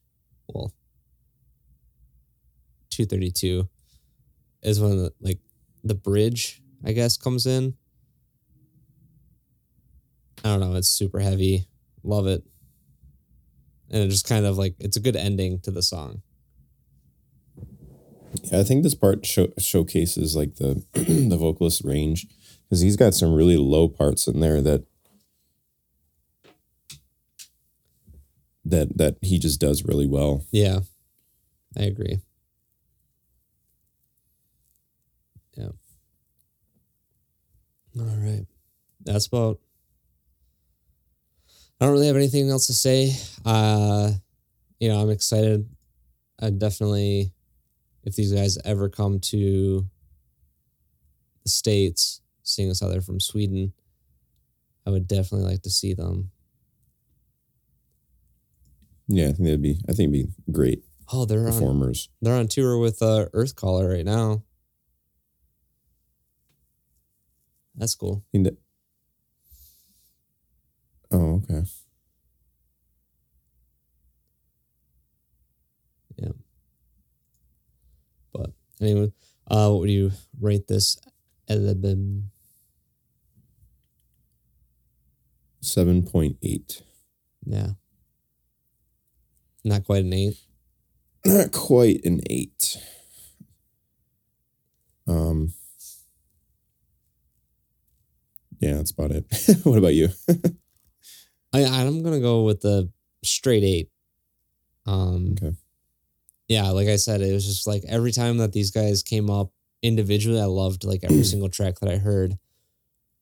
Well, 0.49 0.73
232 2.91 3.69
is 4.63 4.81
when 4.81 4.97
the, 4.99 5.13
like 5.21 5.39
the 5.85 5.95
bridge, 5.95 6.61
I 6.85 6.93
guess, 6.93 7.17
comes 7.17 7.47
in. 7.47 7.75
I 10.45 10.49
don't 10.51 10.61
know, 10.61 10.75
it's 10.77 10.89
super 10.89 11.19
heavy. 11.21 11.67
Love 12.03 12.27
it. 12.27 12.43
And 13.91 14.03
it 14.03 14.09
just 14.09 14.29
kind 14.29 14.47
of 14.47 14.59
like 14.59 14.75
it's 14.79 14.97
a 14.97 15.01
good 15.01 15.17
ending 15.17 15.61
to 15.61 15.71
the 15.71 15.83
song. 15.83 16.23
Yeah, 18.45 18.61
I 18.61 18.65
think 18.65 18.83
this 18.83 18.95
part 18.95 19.25
show, 19.27 19.49
showcases 19.59 20.37
like 20.37 20.57
the 20.57 20.85
the 20.93 21.37
vocalist 21.37 21.83
range 21.85 22.27
because 22.65 22.81
he's 22.81 22.97
got 22.97 23.15
some 23.15 23.35
really 23.35 23.57
low 23.57 23.89
parts 23.89 24.27
in 24.27 24.41
there 24.41 24.61
that 24.61 24.85
that 28.65 28.97
that 28.99 29.17
he 29.23 29.39
just 29.39 29.61
does 29.61 29.85
really 29.85 30.07
well. 30.07 30.45
Yeah. 30.51 30.81
I 31.77 31.85
agree. 31.85 32.21
Yeah. 35.57 35.71
All 37.99 38.17
right. 38.19 38.47
That's 39.05 39.27
about 39.27 39.61
I 41.81 41.85
don't 41.85 41.95
really 41.95 42.09
have 42.09 42.17
anything 42.17 42.51
else 42.51 42.67
to 42.67 42.75
say. 42.75 43.15
Uh 43.45 44.13
you 44.81 44.89
know, 44.89 45.01
I'm 45.01 45.11
excited. 45.11 45.69
I 46.41 46.51
definitely 46.51 47.33
if 48.05 48.15
these 48.17 48.33
guys 48.33 48.57
ever 48.65 48.89
come 48.89 49.21
to 49.21 49.87
the 51.45 51.51
States, 51.51 52.21
seeing 52.43 52.71
as 52.71 52.81
how 52.81 52.89
they're 52.89 53.01
from 53.01 53.21
Sweden, 53.21 53.73
I 54.87 54.91
would 54.91 55.07
definitely 55.07 55.51
like 55.51 55.63
to 55.63 55.71
see 55.71 55.95
them. 55.95 56.31
Yeah, 59.09 59.25
I 59.25 59.33
think 59.33 59.45
that'd 59.45 59.63
be 59.63 59.79
I 59.89 59.93
think 59.93 60.13
it'd 60.15 60.27
be 60.47 60.53
great 60.53 60.85
Oh, 61.11 61.25
they're 61.25 61.47
on 61.47 61.53
performers. 61.53 62.11
they're 62.21 62.35
on 62.37 62.49
tour 62.49 62.79
with 62.79 63.01
uh 63.03 63.27
Earthcaller 63.33 63.91
right 63.95 64.05
now. 64.05 64.43
That's 67.75 67.95
cool. 67.95 68.25
That- 68.35 68.59
Oh, 71.11 71.43
okay. 71.49 71.63
But 78.33 78.51
anyway, 78.81 79.13
uh 79.51 79.69
what 79.71 79.81
would 79.81 79.91
you 79.91 80.13
rate 80.41 80.67
this 80.69 80.97
album? 81.49 82.31
Seven 85.61 86.03
point 86.03 86.37
eight. 86.43 86.83
Yeah. 87.45 87.73
Not 89.65 89.85
quite 89.85 90.05
an 90.05 90.13
eight. 90.13 90.37
Not 91.25 91.53
quite 91.53 92.05
an 92.05 92.21
eight. 92.31 92.79
Um. 95.07 95.55
Yeah, 98.61 98.75
that's 98.75 98.91
about 98.91 99.11
it. 99.13 99.25
what 99.65 99.79
about 99.79 99.95
you? 99.95 100.09
I 101.53 101.65
I'm 101.65 102.03
gonna 102.03 102.21
go 102.21 102.43
with 102.45 102.61
the 102.61 102.91
straight 103.25 103.65
eight. 103.65 103.91
Um 104.87 105.33
Okay. 105.33 105.57
Yeah, 106.49 106.71
like 106.71 106.89
I 106.89 106.97
said, 106.97 107.21
it 107.21 107.33
was 107.33 107.47
just 107.47 107.67
like 107.67 107.85
every 107.89 108.13
time 108.13 108.39
that 108.39 108.53
these 108.53 108.71
guys 108.71 109.03
came 109.03 109.31
up 109.31 109.53
individually, 109.83 110.41
I 110.41 110.47
loved 110.47 110.85
like 110.85 111.05
every 111.05 111.25
single 111.25 111.49
track 111.51 111.79
that 111.81 111.91
I 111.91 111.99
heard. 111.99 112.39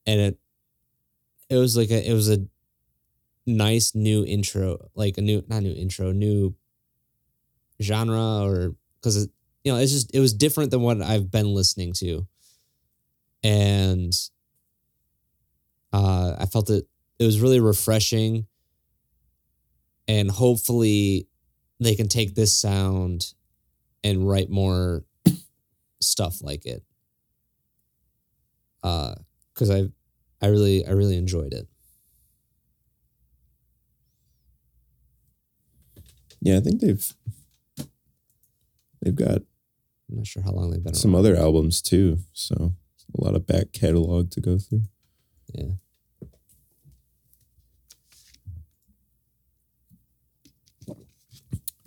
And 0.05 0.19
it 0.21 0.39
it 1.49 1.57
was 1.57 1.75
like 1.77 1.91
a 1.91 2.09
it 2.09 2.13
was 2.13 2.29
a 2.29 2.45
nice 3.45 3.95
new 3.95 4.23
intro, 4.25 4.89
like 4.95 5.17
a 5.17 5.21
new 5.21 5.43
not 5.47 5.63
new 5.63 5.73
intro, 5.73 6.11
new 6.11 6.55
genre 7.81 8.43
or 8.43 8.75
because 8.99 9.23
it 9.23 9.31
you 9.63 9.71
know, 9.71 9.79
it's 9.79 9.91
just 9.91 10.13
it 10.15 10.19
was 10.19 10.33
different 10.33 10.71
than 10.71 10.81
what 10.81 11.01
I've 11.01 11.29
been 11.29 11.47
listening 11.53 11.93
to. 11.93 12.25
And 13.43 14.13
uh 15.93 16.35
I 16.39 16.45
felt 16.45 16.69
it 16.69 16.87
it 17.19 17.25
was 17.25 17.39
really 17.39 17.59
refreshing 17.59 18.45
and 20.07 20.29
hopefully 20.29 21.27
they 21.79 21.95
can 21.95 22.07
take 22.07 22.35
this 22.35 22.55
sound 22.57 23.33
and 24.03 24.27
write 24.27 24.49
more 24.49 25.03
stuff 26.01 26.41
like 26.41 26.65
it 26.65 26.83
uh 28.83 29.13
because 29.53 29.69
i 29.69 29.83
i 30.41 30.47
really 30.47 30.85
i 30.85 30.91
really 30.91 31.17
enjoyed 31.17 31.53
it 31.53 31.67
Yeah, 36.39 36.57
I 36.57 36.59
think 36.61 36.81
they've 36.81 37.13
they've 39.01 39.15
got 39.15 39.41
i'm 40.09 40.17
not 40.17 40.27
sure 40.27 40.43
how 40.43 40.51
long 40.51 40.69
they've 40.71 40.83
been 40.83 40.93
some 40.93 41.13
around. 41.15 41.19
other 41.25 41.35
albums 41.35 41.81
too, 41.81 42.19
so 42.31 42.73
a 43.17 43.23
lot 43.23 43.35
of 43.35 43.47
back 43.47 43.71
catalog 43.73 44.29
to 44.31 44.39
go 44.39 44.57
through. 44.59 44.83
yeah 45.53 45.71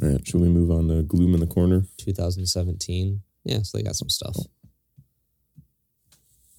All 0.02 0.08
right, 0.20 0.28
should 0.28 0.40
we 0.40 0.48
move 0.48 0.70
on 0.70 0.88
to 0.88 1.02
Gloom 1.02 1.34
in 1.34 1.40
the 1.40 1.46
Corner? 1.46 1.84
2017 1.98 3.22
yeah 3.44 3.62
so 3.62 3.78
they 3.78 3.84
got 3.84 3.96
some 3.96 4.08
stuff 4.08 4.36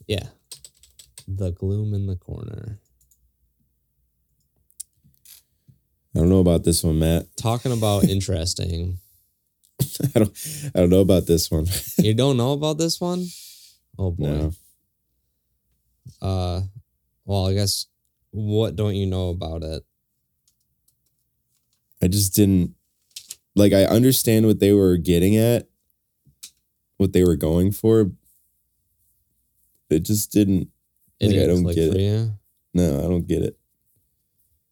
yeah 0.08 0.28
the 1.28 1.52
gloom 1.52 1.94
in 1.94 2.08
the 2.08 2.16
corner 2.16 2.80
I 6.14 6.20
don't 6.20 6.28
know 6.28 6.40
about 6.40 6.66
this 6.66 6.84
one, 6.84 7.00
Matt. 7.00 7.28
talking 7.38 7.72
about 7.72 8.04
interesting 8.10 8.98
I 10.16 10.20
don't 10.20 10.72
I 10.76 10.80
don't 10.80 10.90
know 10.90 11.00
about 11.00 11.26
this 11.26 11.50
one. 11.50 11.66
you 11.98 12.14
don't 12.14 12.38
know 12.38 12.54
about 12.54 12.78
this 12.78 13.00
one 13.00 13.26
oh 13.98 14.12
boy 14.12 14.26
No. 14.28 14.52
Uh, 16.22 16.62
well, 17.26 17.48
I 17.48 17.54
guess 17.54 17.86
what 18.32 18.76
don't 18.76 18.96
you 18.96 19.06
know 19.06 19.30
about 19.30 19.64
it? 19.64 19.84
I 22.02 22.08
just 22.08 22.36
didn't 22.36 22.76
like 23.56 23.74
I 23.74 23.84
understand 23.86 24.46
what 24.46 24.60
they 24.60 24.74
were 24.74 24.98
getting 24.98 25.36
at, 25.36 25.68
what 26.98 27.14
they 27.14 27.24
were 27.24 27.36
going 27.36 27.72
for. 27.72 28.12
It 29.90 30.04
just 30.04 30.32
didn't 30.32 30.70
It 31.20 31.28
Like, 31.32 31.40
I 31.44 31.48
don't 31.48 31.64
get 31.64 31.92
for 31.92 31.98
it. 31.98 32.02
you? 32.02 32.34
no, 32.74 33.00
I 33.00 33.04
don't 33.04 33.28
get 33.28 33.44
it. 33.44 33.58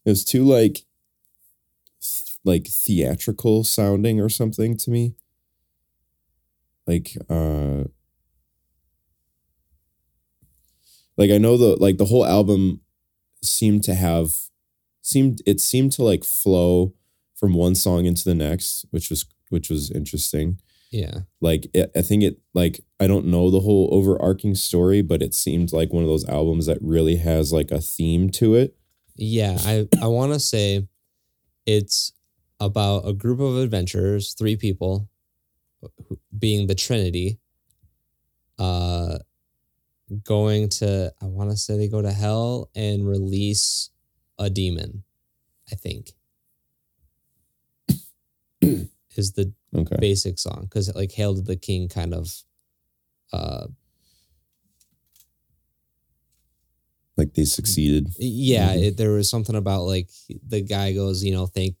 It 0.04 0.10
was 0.10 0.24
too 0.24 0.44
like 0.44 0.84
th- 2.00 2.38
like 2.44 2.66
theatrical 2.66 3.64
sounding 3.64 4.18
or 4.20 4.28
something 4.30 4.76
to 4.78 4.90
me. 4.90 5.14
Like 6.86 7.16
uh 7.28 7.84
like 11.16 11.30
I 11.30 11.36
know 11.38 11.56
the 11.58 11.76
like 11.76 11.98
the 11.98 12.06
whole 12.06 12.24
album 12.24 12.80
seemed 13.42 13.84
to 13.84 13.94
have 13.94 14.32
seemed 15.02 15.42
it 15.46 15.60
seemed 15.60 15.92
to 15.92 16.02
like 16.02 16.24
flow 16.24 16.94
from 17.40 17.54
one 17.54 17.74
song 17.74 18.04
into 18.04 18.22
the 18.22 18.34
next, 18.34 18.84
which 18.90 19.08
was 19.08 19.24
which 19.48 19.70
was 19.70 19.90
interesting. 19.90 20.60
Yeah, 20.92 21.20
Like 21.40 21.68
it, 21.72 21.90
I 21.96 22.02
think 22.02 22.22
it 22.22 22.38
like 22.52 22.80
I 23.00 23.06
don't 23.06 23.26
know 23.26 23.50
the 23.50 23.60
whole 23.60 23.88
overarching 23.92 24.54
story, 24.54 25.02
but 25.02 25.22
it 25.22 25.34
seemed 25.34 25.72
like 25.72 25.92
one 25.92 26.02
of 26.02 26.08
those 26.08 26.28
albums 26.28 26.66
that 26.66 26.78
really 26.80 27.16
has 27.16 27.52
like 27.52 27.70
a 27.70 27.80
theme 27.80 28.28
to 28.30 28.54
it. 28.54 28.76
yeah. 29.16 29.56
I 29.60 29.88
I 30.02 30.08
want 30.08 30.32
to 30.32 30.40
say 30.40 30.86
it's 31.64 32.12
about 32.58 33.08
a 33.08 33.12
group 33.12 33.40
of 33.40 33.56
adventurers, 33.56 34.34
three 34.34 34.56
people, 34.56 35.08
being 36.36 36.66
the 36.66 36.74
Trinity. 36.74 37.38
Uh, 38.58 39.18
going 40.24 40.68
to 40.68 41.12
I 41.22 41.26
want 41.26 41.50
to 41.50 41.56
say 41.56 41.76
they 41.76 41.88
go 41.88 42.02
to 42.02 42.12
hell 42.12 42.68
and 42.74 43.06
release 43.06 43.90
a 44.38 44.50
demon. 44.50 45.04
I 45.70 45.76
think 45.76 46.12
is 49.16 49.32
the 49.32 49.52
Okay. 49.74 49.96
basic 50.00 50.38
song 50.38 50.62
because 50.62 50.94
like 50.94 51.12
hail 51.12 51.34
to 51.34 51.42
the 51.42 51.56
king 51.56 51.88
kind 51.88 52.14
of 52.14 52.32
uh 53.32 53.66
Like 57.16 57.34
they 57.34 57.44
succeeded. 57.44 58.08
yeah 58.18 58.72
Mhm. 58.72 58.82
it, 58.82 58.96
there 58.96 59.10
was 59.12 59.28
something 59.28 59.54
about 59.56 59.82
like 59.82 60.08
the 60.46 60.62
guy 60.62 60.92
goes 60.92 61.22
you 61.22 61.32
know 61.32 61.46
thank 61.46 61.76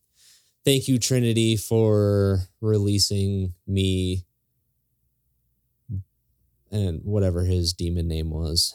thank 0.64 0.88
you 0.88 0.98
trinity 0.98 1.56
for 1.56 2.40
releasing 2.60 3.54
me 3.66 4.24
and 6.70 7.00
whatever 7.04 7.44
his 7.44 7.72
demon 7.72 8.08
name 8.08 8.30
was 8.30 8.74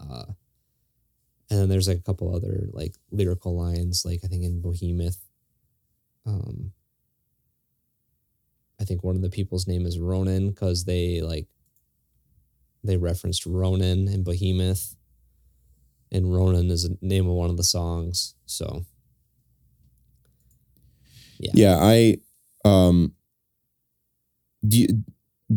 uh 0.00 0.24
and 1.50 1.58
then 1.60 1.68
there's 1.68 1.88
like 1.88 1.98
a 1.98 2.02
couple 2.02 2.34
other 2.34 2.68
like 2.72 2.94
lyrical 3.10 3.56
lines 3.56 4.02
like 4.04 4.20
i 4.24 4.26
think 4.26 4.42
in 4.44 4.60
behemoth 4.60 5.18
um 6.26 6.72
i 8.80 8.84
think 8.84 9.02
one 9.04 9.16
of 9.16 9.22
the 9.22 9.30
people's 9.30 9.66
name 9.66 9.86
is 9.86 9.98
ronan 9.98 10.50
because 10.50 10.84
they 10.84 11.20
like 11.20 11.46
they 12.82 12.96
referenced 12.96 13.46
ronan 13.46 14.08
and 14.08 14.24
behemoth 14.24 14.94
and 16.14 16.32
Ronan 16.32 16.70
is 16.70 16.84
the 16.84 16.96
name 17.02 17.28
of 17.28 17.34
one 17.34 17.50
of 17.50 17.56
the 17.56 17.64
songs. 17.64 18.34
So 18.46 18.84
Yeah, 21.38 21.76
I 21.80 22.18
um 22.64 23.12
do 24.66 24.78
you, 24.78 24.88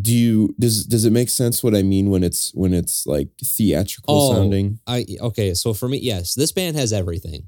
do 0.01 0.13
you 0.13 0.56
does 0.60 0.86
does 0.86 1.06
it 1.06 1.12
make 1.12 1.30
sense 1.30 1.63
what 1.63 1.75
I 1.75 1.84
mean 1.84 2.10
when 2.10 2.23
it's 2.23 2.53
when 2.53 2.73
it's 2.73 3.06
like 3.06 3.30
theatrical 3.41 4.15
Oh. 4.15 4.34
sounding? 4.34 4.80
I 4.88 5.06
okay, 5.21 5.53
so 5.53 5.73
for 5.73 5.88
me, 5.88 5.99
yes, 5.99 6.34
this 6.34 6.51
band 6.51 6.75
has 6.75 6.91
everything, 6.91 7.47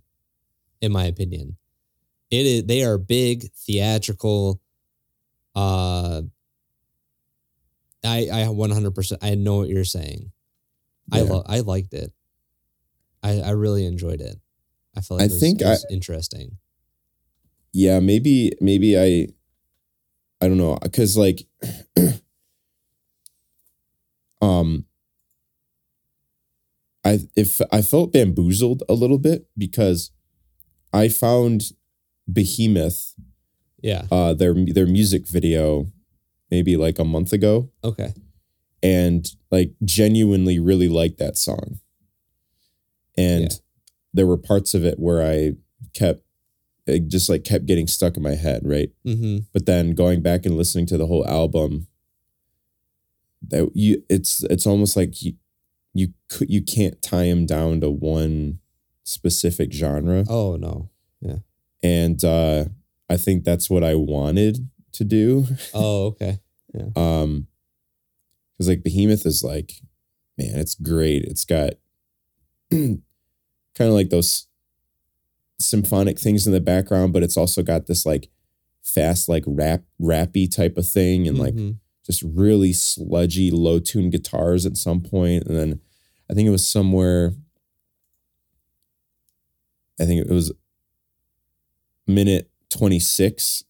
in 0.82 0.92
my 0.92 1.06
opinion. 1.06 1.58
It 2.32 2.46
is 2.46 2.64
they 2.66 2.84
are 2.84 2.98
big 2.98 3.52
theatrical. 3.54 4.62
Uh, 5.56 6.22
I 8.04 8.28
I 8.32 8.48
one 8.50 8.70
hundred 8.72 8.96
percent 8.96 9.24
I 9.24 9.36
know 9.36 9.58
what 9.58 9.70
you're 9.70 9.84
saying. 9.84 10.32
I 11.12 11.20
Yeah. 11.22 11.30
lo- 11.30 11.44
I 11.46 11.60
liked 11.62 11.94
it. 11.94 12.12
I 13.24 13.42
I 13.42 13.50
really 13.52 13.86
enjoyed 13.86 14.22
it. 14.22 14.38
I 14.96 15.02
felt 15.02 15.22
I 15.22 15.24
like 15.24 15.32
it 15.32 15.34
was, 15.34 15.42
think 15.42 15.62
it 15.62 15.68
I- 15.68 15.94
interesting. 15.94 16.58
Yeah, 17.74 18.00
maybe 18.00 18.52
maybe 18.62 18.98
I 18.98 19.28
I 20.42 20.48
don't 20.48 20.58
know 20.58 20.78
cuz 20.94 21.18
like 21.18 21.46
um 24.42 24.86
I 27.04 27.20
if 27.36 27.60
I 27.72 27.82
felt 27.82 28.14
bamboozled 28.14 28.84
a 28.90 28.94
little 28.94 29.20
bit 29.20 29.48
because 29.58 30.12
I 30.94 31.08
found 31.10 31.72
Behemoth 32.32 33.16
Yeah. 33.82 34.04
uh 34.12 34.34
their 34.34 34.54
their 34.54 34.86
music 34.88 35.28
video 35.28 35.88
maybe 36.52 36.76
like 36.78 37.00
a 37.00 37.06
month 37.06 37.32
ago 37.34 37.70
Okay. 37.84 38.14
and 38.82 39.26
like 39.52 39.72
genuinely 39.86 40.60
really 40.60 40.88
liked 40.90 41.18
that 41.20 41.38
song. 41.38 41.80
And 43.18 43.44
Yeah. 43.44 43.58
there 44.14 44.28
were 44.28 44.38
parts 44.38 44.74
of 44.74 44.84
it 44.86 45.00
where 45.00 45.22
I 45.24 45.54
kept 45.94 46.24
it 46.88 47.08
just 47.08 47.30
like 47.30 47.44
kept 47.44 47.68
getting 47.68 47.86
stuck 47.88 48.18
in 48.18 48.24
my 48.24 48.34
head, 48.36 48.62
right? 48.66 48.92
Mm-hmm. 49.06 49.40
But 49.54 49.66
then 49.68 49.92
going 49.92 50.22
back 50.22 50.46
and 50.46 50.58
listening 50.58 50.88
to 50.88 50.98
the 50.98 51.06
whole 51.08 51.26
album 51.28 51.88
that 53.48 53.70
you 53.76 54.04
it's 54.10 54.44
it's 54.46 54.66
almost 54.68 54.98
like 54.98 55.22
you 55.22 55.34
you 55.94 56.10
could 56.30 56.50
you 56.50 56.62
can't 56.62 57.02
tie 57.02 57.26
him 57.26 57.46
down 57.46 57.80
to 57.82 57.90
one 57.90 58.60
specific 59.04 59.72
genre. 59.72 60.26
Oh 60.28 60.56
no. 60.56 60.90
Yeah. 61.22 61.38
And 61.84 62.24
uh 62.24 62.66
I 63.10 63.18
think 63.18 63.44
that's 63.44 63.70
what 63.70 63.84
I 63.84 63.96
wanted 63.96 64.70
to 64.94 65.04
do. 65.04 65.46
Oh 65.74 66.06
okay. 66.22 66.40
Um, 66.96 67.48
because 68.58 68.68
like 68.70 68.84
Behemoth 68.84 69.26
is 69.26 69.44
like, 69.44 69.74
man, 70.38 70.56
it's 70.58 70.76
great. 70.76 71.24
It's 71.24 71.46
got 71.46 71.74
kind 72.72 73.02
of 73.80 73.94
like 73.94 74.10
those 74.10 74.48
symphonic 75.58 76.20
things 76.20 76.46
in 76.46 76.54
the 76.54 76.62
background, 76.62 77.14
but 77.14 77.24
it's 77.24 77.38
also 77.38 77.64
got 77.64 77.88
this 77.88 78.06
like 78.06 78.30
fast, 78.84 79.28
like 79.30 79.44
rap, 79.48 79.84
rappy 80.02 80.54
type 80.54 80.78
of 80.78 80.88
thing, 80.88 81.28
and 81.28 81.38
like 81.38 81.54
Mhm. 81.56 81.78
just 82.06 82.22
really 82.24 82.74
sludgy, 82.74 83.50
low 83.52 83.80
tune 83.80 84.10
guitars 84.10 84.66
at 84.66 84.78
some. 84.78 85.04
And 85.12 85.58
then 85.58 85.80
I 86.30 86.34
think 86.34 86.48
it 86.48 86.52
was 86.52 86.68
somewhere. 86.68 87.34
I 90.00 90.06
think 90.06 90.26
it 90.26 90.32
was 90.32 90.52
minute 92.08 92.49
twenty 92.70 93.00
six 93.00 93.64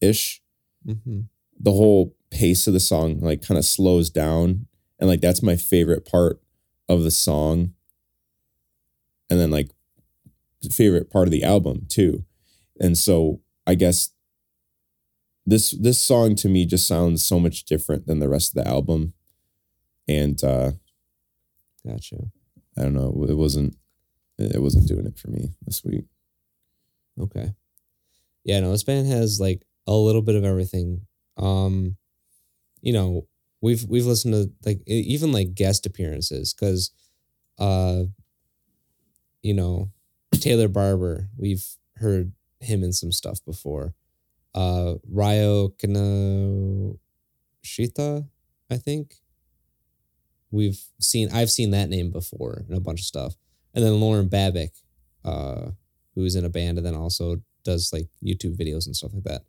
ish 0.00 0.42
Mhm. 0.86 1.28
the 1.58 1.72
whole 1.72 2.16
pace 2.30 2.66
of 2.66 2.72
the 2.72 2.80
song 2.80 3.20
like 3.20 3.42
kind 3.42 3.58
of 3.58 3.64
slows 3.66 4.08
down 4.08 4.66
and 4.98 5.08
like 5.08 5.20
that's 5.20 5.42
my 5.42 5.56
favorite 5.56 6.06
part 6.06 6.40
of 6.88 7.02
the 7.02 7.10
song 7.10 7.74
and 9.28 9.38
then 9.38 9.50
like 9.50 9.70
favorite 10.70 11.10
part 11.10 11.26
of 11.28 11.32
the 11.32 11.42
album 11.42 11.84
too 11.88 12.24
and 12.80 12.96
so 12.96 13.40
i 13.66 13.74
guess 13.74 14.10
this 15.44 15.70
this 15.72 16.00
song 16.00 16.34
to 16.34 16.48
me 16.48 16.64
just 16.64 16.86
sounds 16.86 17.24
so 17.24 17.38
much 17.40 17.64
different 17.64 18.06
than 18.06 18.20
the 18.20 18.28
rest 18.28 18.56
of 18.56 18.62
the 18.64 18.70
album 18.70 19.12
and 20.08 20.42
uh 20.44 20.72
Gotcha. 21.86 22.30
i 22.78 22.82
don't 22.82 22.94
know 22.94 23.26
it 23.28 23.34
wasn't 23.36 23.76
it 24.38 24.62
wasn't 24.62 24.88
doing 24.88 25.06
it 25.06 25.18
for 25.18 25.28
me 25.28 25.50
this 25.66 25.84
week 25.84 26.04
Okay. 27.20 27.52
Yeah, 28.44 28.60
no, 28.60 28.72
this 28.72 28.84
band 28.84 29.06
has 29.08 29.40
like 29.40 29.62
a 29.86 29.92
little 29.92 30.22
bit 30.22 30.34
of 30.34 30.44
everything. 30.44 31.02
Um, 31.36 31.96
you 32.82 32.92
know, 32.92 33.26
we've 33.60 33.84
we've 33.88 34.06
listened 34.06 34.34
to 34.34 34.50
like 34.64 34.82
even 34.86 35.32
like 35.32 35.54
guest 35.54 35.86
appearances 35.86 36.54
because 36.54 36.92
uh 37.58 38.04
you 39.42 39.54
know, 39.54 39.90
Taylor 40.34 40.68
Barber, 40.68 41.28
we've 41.36 41.64
heard 41.96 42.32
him 42.60 42.82
in 42.82 42.92
some 42.92 43.12
stuff 43.12 43.44
before. 43.44 43.94
Uh 44.54 44.94
Ryo 45.10 45.70
Kinoshita, 45.70 46.98
I 48.70 48.76
think. 48.76 49.16
We've 50.50 50.80
seen 51.00 51.30
I've 51.32 51.50
seen 51.50 51.70
that 51.70 51.88
name 51.88 52.10
before 52.10 52.64
in 52.68 52.74
a 52.74 52.80
bunch 52.80 53.00
of 53.00 53.06
stuff. 53.06 53.36
And 53.74 53.84
then 53.84 54.00
Lauren 54.00 54.28
Babic, 54.28 54.70
uh, 55.24 55.70
who's 56.14 56.34
in 56.34 56.44
a 56.44 56.48
band 56.48 56.78
and 56.78 56.86
then 56.86 56.96
also 56.96 57.36
does 57.64 57.90
like 57.92 58.08
YouTube 58.24 58.56
videos 58.56 58.86
and 58.86 58.96
stuff 58.96 59.12
like 59.14 59.24
that. 59.24 59.42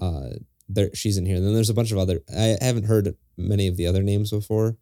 Uh, 0.00 0.30
there 0.68 0.90
she's 0.94 1.16
in 1.16 1.26
here. 1.26 1.36
And 1.36 1.46
then 1.46 1.54
there's 1.54 1.70
a 1.70 1.74
bunch 1.74 1.92
of 1.92 1.98
other. 1.98 2.20
I 2.36 2.56
haven't 2.60 2.84
heard 2.84 3.16
many 3.36 3.68
of 3.68 3.76
the 3.76 3.86
other 3.86 4.02
names 4.02 4.30
before, 4.30 4.76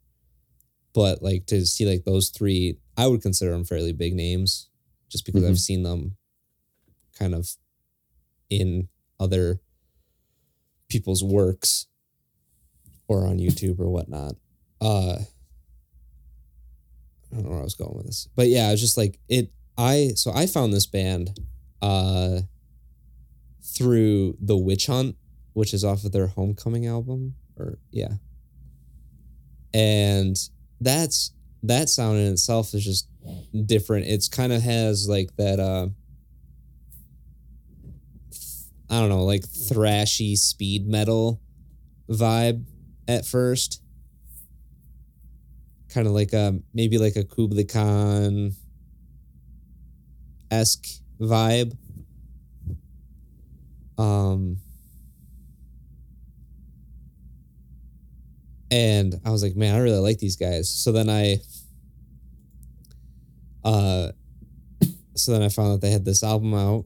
but 0.92 1.22
like 1.22 1.46
to 1.46 1.64
see 1.66 1.86
like 1.88 2.04
those 2.04 2.30
three, 2.30 2.78
I 2.96 3.06
would 3.06 3.22
consider 3.22 3.52
them 3.52 3.64
fairly 3.64 3.92
big 3.92 4.14
names, 4.14 4.68
just 5.08 5.24
because 5.24 5.44
I've 5.44 5.54
Mhm. 5.54 5.58
seen 5.60 5.82
them, 5.82 6.16
kind 7.18 7.34
of, 7.34 7.56
in 8.50 8.88
other 9.20 9.60
people's 10.88 11.22
works, 11.24 11.86
or 13.08 13.26
on 13.26 13.38
YouTube 13.38 13.78
or 13.78 13.88
whatnot. 13.88 14.36
Uh, 14.80 15.18
I 17.30 17.34
don't 17.36 17.44
know 17.44 17.50
where 17.50 17.60
I 17.60 17.64
was 17.64 17.74
going 17.74 17.96
with 17.96 18.06
this, 18.06 18.28
but 18.34 18.48
yeah, 18.48 18.68
I 18.68 18.70
was 18.72 18.80
just 18.80 18.96
like 18.96 19.18
it. 19.28 19.52
I 19.78 20.12
so 20.14 20.32
I 20.32 20.46
found 20.46 20.72
this 20.72 20.86
band 20.86 21.38
uh 21.82 22.40
through 23.62 24.36
The 24.40 24.56
Witch 24.56 24.86
Hunt, 24.86 25.16
which 25.52 25.74
is 25.74 25.84
off 25.84 26.04
of 26.04 26.12
their 26.12 26.28
Homecoming 26.28 26.86
album 26.86 27.34
or 27.56 27.78
yeah. 27.90 28.14
And 29.74 30.36
that's 30.80 31.32
that 31.62 31.88
sound 31.88 32.18
in 32.18 32.32
itself 32.32 32.74
is 32.74 32.84
just 32.84 33.08
different. 33.66 34.06
It's 34.06 34.28
kind 34.28 34.52
of 34.52 34.62
has 34.62 35.08
like 35.08 35.34
that 35.36 35.60
uh 35.60 35.88
I 38.88 39.00
don't 39.00 39.08
know, 39.08 39.24
like 39.24 39.42
thrashy 39.42 40.36
speed 40.36 40.86
metal 40.86 41.40
vibe 42.08 42.64
at 43.08 43.26
first. 43.26 43.82
Kind 45.88 46.06
of 46.06 46.12
like 46.12 46.32
a 46.32 46.58
maybe 46.72 46.98
like 46.98 47.16
a 47.16 47.24
Kublai 47.24 47.64
Khan 47.64 48.52
esque 50.50 50.86
vibe. 51.20 51.76
Um, 53.98 54.58
and 58.70 59.14
I 59.24 59.30
was 59.30 59.42
like, 59.42 59.56
man, 59.56 59.74
I 59.74 59.78
really 59.78 59.98
like 59.98 60.18
these 60.18 60.36
guys. 60.36 60.68
So 60.68 60.92
then 60.92 61.08
I, 61.08 61.38
uh, 63.64 64.12
so 65.14 65.32
then 65.32 65.42
I 65.42 65.48
found 65.48 65.74
that 65.74 65.80
they 65.80 65.90
had 65.90 66.04
this 66.04 66.22
album 66.22 66.54
out, 66.54 66.84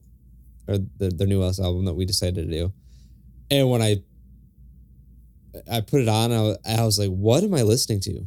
or 0.68 0.78
the, 0.98 1.10
their 1.10 1.26
newest 1.26 1.60
album 1.60 1.84
that 1.86 1.94
we 1.94 2.04
decided 2.04 2.48
to 2.48 2.50
do. 2.50 2.72
And 3.50 3.68
when 3.68 3.82
I, 3.82 4.02
I 5.70 5.80
put 5.80 6.02
it 6.02 6.08
on, 6.08 6.32
I 6.32 6.54
I 6.64 6.84
was 6.84 6.98
like, 6.98 7.10
what 7.10 7.42
am 7.42 7.54
I 7.54 7.62
listening 7.62 8.00
to? 8.02 8.24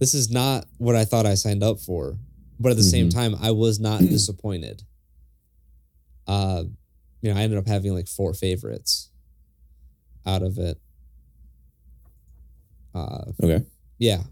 This 0.00 0.14
is 0.14 0.32
not 0.32 0.66
what 0.78 0.96
I 0.96 1.04
thought 1.04 1.26
I 1.26 1.34
signed 1.34 1.62
up 1.62 1.78
for 1.78 2.18
but 2.62 2.70
at 2.70 2.76
the 2.76 2.82
same 2.82 3.08
Mhm. 3.08 3.14
time, 3.14 3.34
I 3.40 3.50
was 3.50 3.78
not 3.80 4.00
disappointed. 4.16 4.82
Uh, 6.26 6.64
you 7.20 7.32
know, 7.32 7.38
I 7.38 7.42
ended 7.42 7.58
up 7.58 7.66
having 7.66 7.92
like 7.92 8.08
four 8.08 8.32
favorites 8.34 9.10
out 10.24 10.42
of 10.42 10.58
it. 10.58 10.80
Uh, 12.94 13.24
okay 13.42 13.64
yeah. 13.98 14.22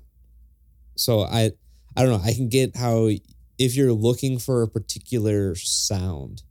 So 0.96 1.20
I, 1.22 1.52
I 1.96 2.02
don't 2.02 2.10
know. 2.10 2.24
I 2.28 2.34
can 2.34 2.48
get 2.48 2.76
how 2.76 3.08
if 3.58 3.76
you're 3.76 3.92
looking 3.92 4.38
for 4.38 4.62
a 4.62 4.68
particular 4.68 5.54
sound, 5.54 6.42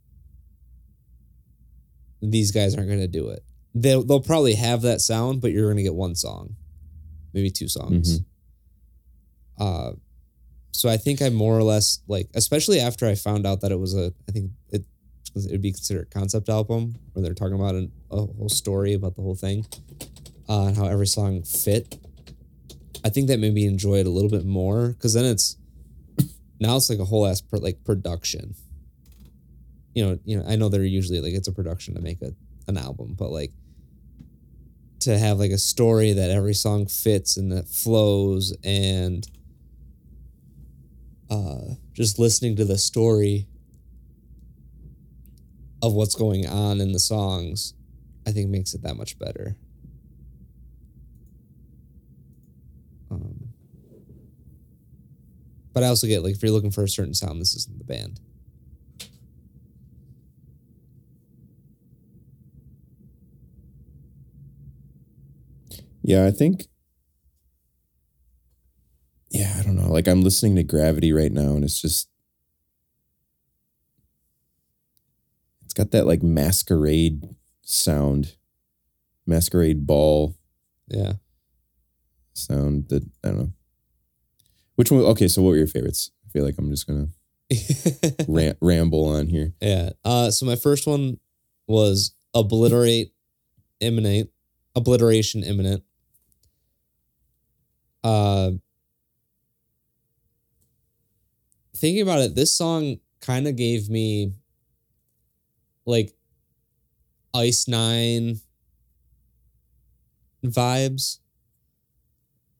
these 2.22 2.50
guys 2.50 2.74
aren't 2.74 2.88
going 2.88 3.00
to 3.00 3.06
do 3.08 3.28
it. 3.28 3.44
They'll 3.74 4.02
they'll 4.02 4.20
probably 4.22 4.54
have 4.54 4.82
that 4.82 5.00
sound, 5.00 5.40
but 5.40 5.52
you're 5.52 5.66
going 5.66 5.76
to 5.76 5.82
get 5.82 5.94
one 5.94 6.14
song, 6.14 6.56
maybe 7.32 7.50
two 7.50 7.68
songs. 7.68 8.20
Uh, 9.58 9.92
so 10.72 10.88
I 10.88 10.96
think 10.96 11.20
I 11.22 11.30
more 11.30 11.56
or 11.56 11.62
less 11.62 12.00
like, 12.08 12.28
especially 12.34 12.80
after 12.80 13.06
I 13.06 13.14
found 13.14 13.46
out 13.46 13.60
that 13.60 13.72
it 13.72 13.78
was 13.78 13.94
a, 13.94 14.12
I 14.28 14.32
think 14.32 14.50
it 14.70 14.84
it'd 15.36 15.62
be 15.62 15.72
considered 15.72 16.08
a 16.10 16.18
concept 16.18 16.48
album 16.48 16.96
where 17.12 17.22
they're 17.22 17.34
talking 17.34 17.54
about 17.54 17.74
an, 17.74 17.92
a 18.10 18.16
whole 18.16 18.48
story 18.48 18.94
about 18.94 19.16
the 19.16 19.22
whole 19.22 19.34
thing, 19.34 19.66
uh, 20.48 20.66
and 20.66 20.76
how 20.76 20.86
every 20.86 21.06
song 21.06 21.42
fit. 21.42 21.98
I 23.04 23.08
think 23.08 23.28
that 23.28 23.38
made 23.38 23.54
me 23.54 23.66
enjoy 23.66 23.96
it 23.96 24.06
a 24.06 24.10
little 24.10 24.30
bit 24.30 24.44
more 24.44 24.88
because 24.88 25.14
then 25.14 25.24
it's 25.24 25.56
now 26.60 26.76
it's 26.76 26.90
like 26.90 26.98
a 26.98 27.04
whole 27.04 27.26
ass 27.26 27.42
like 27.52 27.82
production. 27.84 28.54
You 29.94 30.06
know, 30.06 30.18
you 30.24 30.38
know. 30.38 30.44
I 30.46 30.56
know 30.56 30.68
they're 30.68 30.84
usually 30.84 31.20
like 31.20 31.32
it's 31.32 31.48
a 31.48 31.52
production 31.52 31.94
to 31.94 32.00
make 32.00 32.22
a 32.22 32.32
an 32.68 32.76
album, 32.76 33.14
but 33.18 33.30
like 33.30 33.52
to 35.00 35.18
have 35.18 35.38
like 35.38 35.50
a 35.50 35.58
story 35.58 36.12
that 36.12 36.30
every 36.30 36.54
song 36.54 36.86
fits 36.86 37.36
and 37.36 37.50
that 37.52 37.66
flows 37.66 38.54
and 38.62 39.26
uh 41.30 41.74
just 41.92 42.18
listening 42.18 42.56
to 42.56 42.64
the 42.64 42.78
story 42.78 43.46
of 45.82 45.94
what's 45.94 46.14
going 46.14 46.46
on 46.46 46.80
in 46.80 46.92
the 46.92 46.98
songs 46.98 47.74
i 48.26 48.32
think 48.32 48.50
makes 48.50 48.74
it 48.74 48.82
that 48.82 48.96
much 48.96 49.18
better 49.18 49.56
um 53.10 53.52
but 55.72 55.82
i 55.82 55.86
also 55.86 56.06
get 56.06 56.22
like 56.22 56.34
if 56.34 56.42
you're 56.42 56.52
looking 56.52 56.70
for 56.70 56.84
a 56.84 56.88
certain 56.88 57.14
sound 57.14 57.40
this 57.40 57.54
isn't 57.54 57.78
the 57.78 57.84
band 57.84 58.20
Yeah, 66.02 66.26
I 66.26 66.30
think. 66.30 66.66
Yeah, 69.30 69.54
I 69.58 69.62
don't 69.62 69.76
know. 69.76 69.88
Like 69.88 70.08
I'm 70.08 70.22
listening 70.22 70.56
to 70.56 70.62
Gravity 70.62 71.12
right 71.12 71.32
now, 71.32 71.54
and 71.54 71.64
it's 71.64 71.80
just. 71.80 72.08
It's 75.64 75.74
got 75.74 75.92
that 75.92 76.06
like 76.06 76.22
masquerade 76.22 77.22
sound, 77.62 78.34
masquerade 79.26 79.86
ball 79.86 80.36
yeah 80.88 81.12
sound 82.34 82.88
that 82.88 83.04
I 83.24 83.28
don't 83.28 83.38
know. 83.38 83.52
Which 84.76 84.90
one? 84.90 85.02
Okay, 85.02 85.28
so 85.28 85.42
what 85.42 85.50
were 85.50 85.56
your 85.56 85.66
favorites? 85.66 86.10
I 86.26 86.30
feel 86.30 86.44
like 86.44 86.56
I'm 86.58 86.70
just 86.70 86.86
gonna 86.86 87.08
ram- 88.28 88.56
ramble 88.60 89.04
on 89.04 89.28
here. 89.28 89.52
Yeah. 89.60 89.90
Uh, 90.04 90.30
so 90.30 90.46
my 90.46 90.56
first 90.56 90.86
one 90.86 91.18
was 91.66 92.14
obliterate, 92.34 93.12
imminent, 93.80 94.30
obliteration, 94.74 95.44
imminent. 95.44 95.82
Uh, 98.02 98.52
thinking 101.80 102.02
about 102.02 102.20
it, 102.20 102.34
this 102.34 102.54
song 102.54 102.98
kind 103.20 103.48
of 103.48 103.56
gave 103.56 103.88
me 103.88 104.32
like 105.86 106.14
Ice 107.34 107.66
Nine 107.66 108.40
vibes 110.44 111.18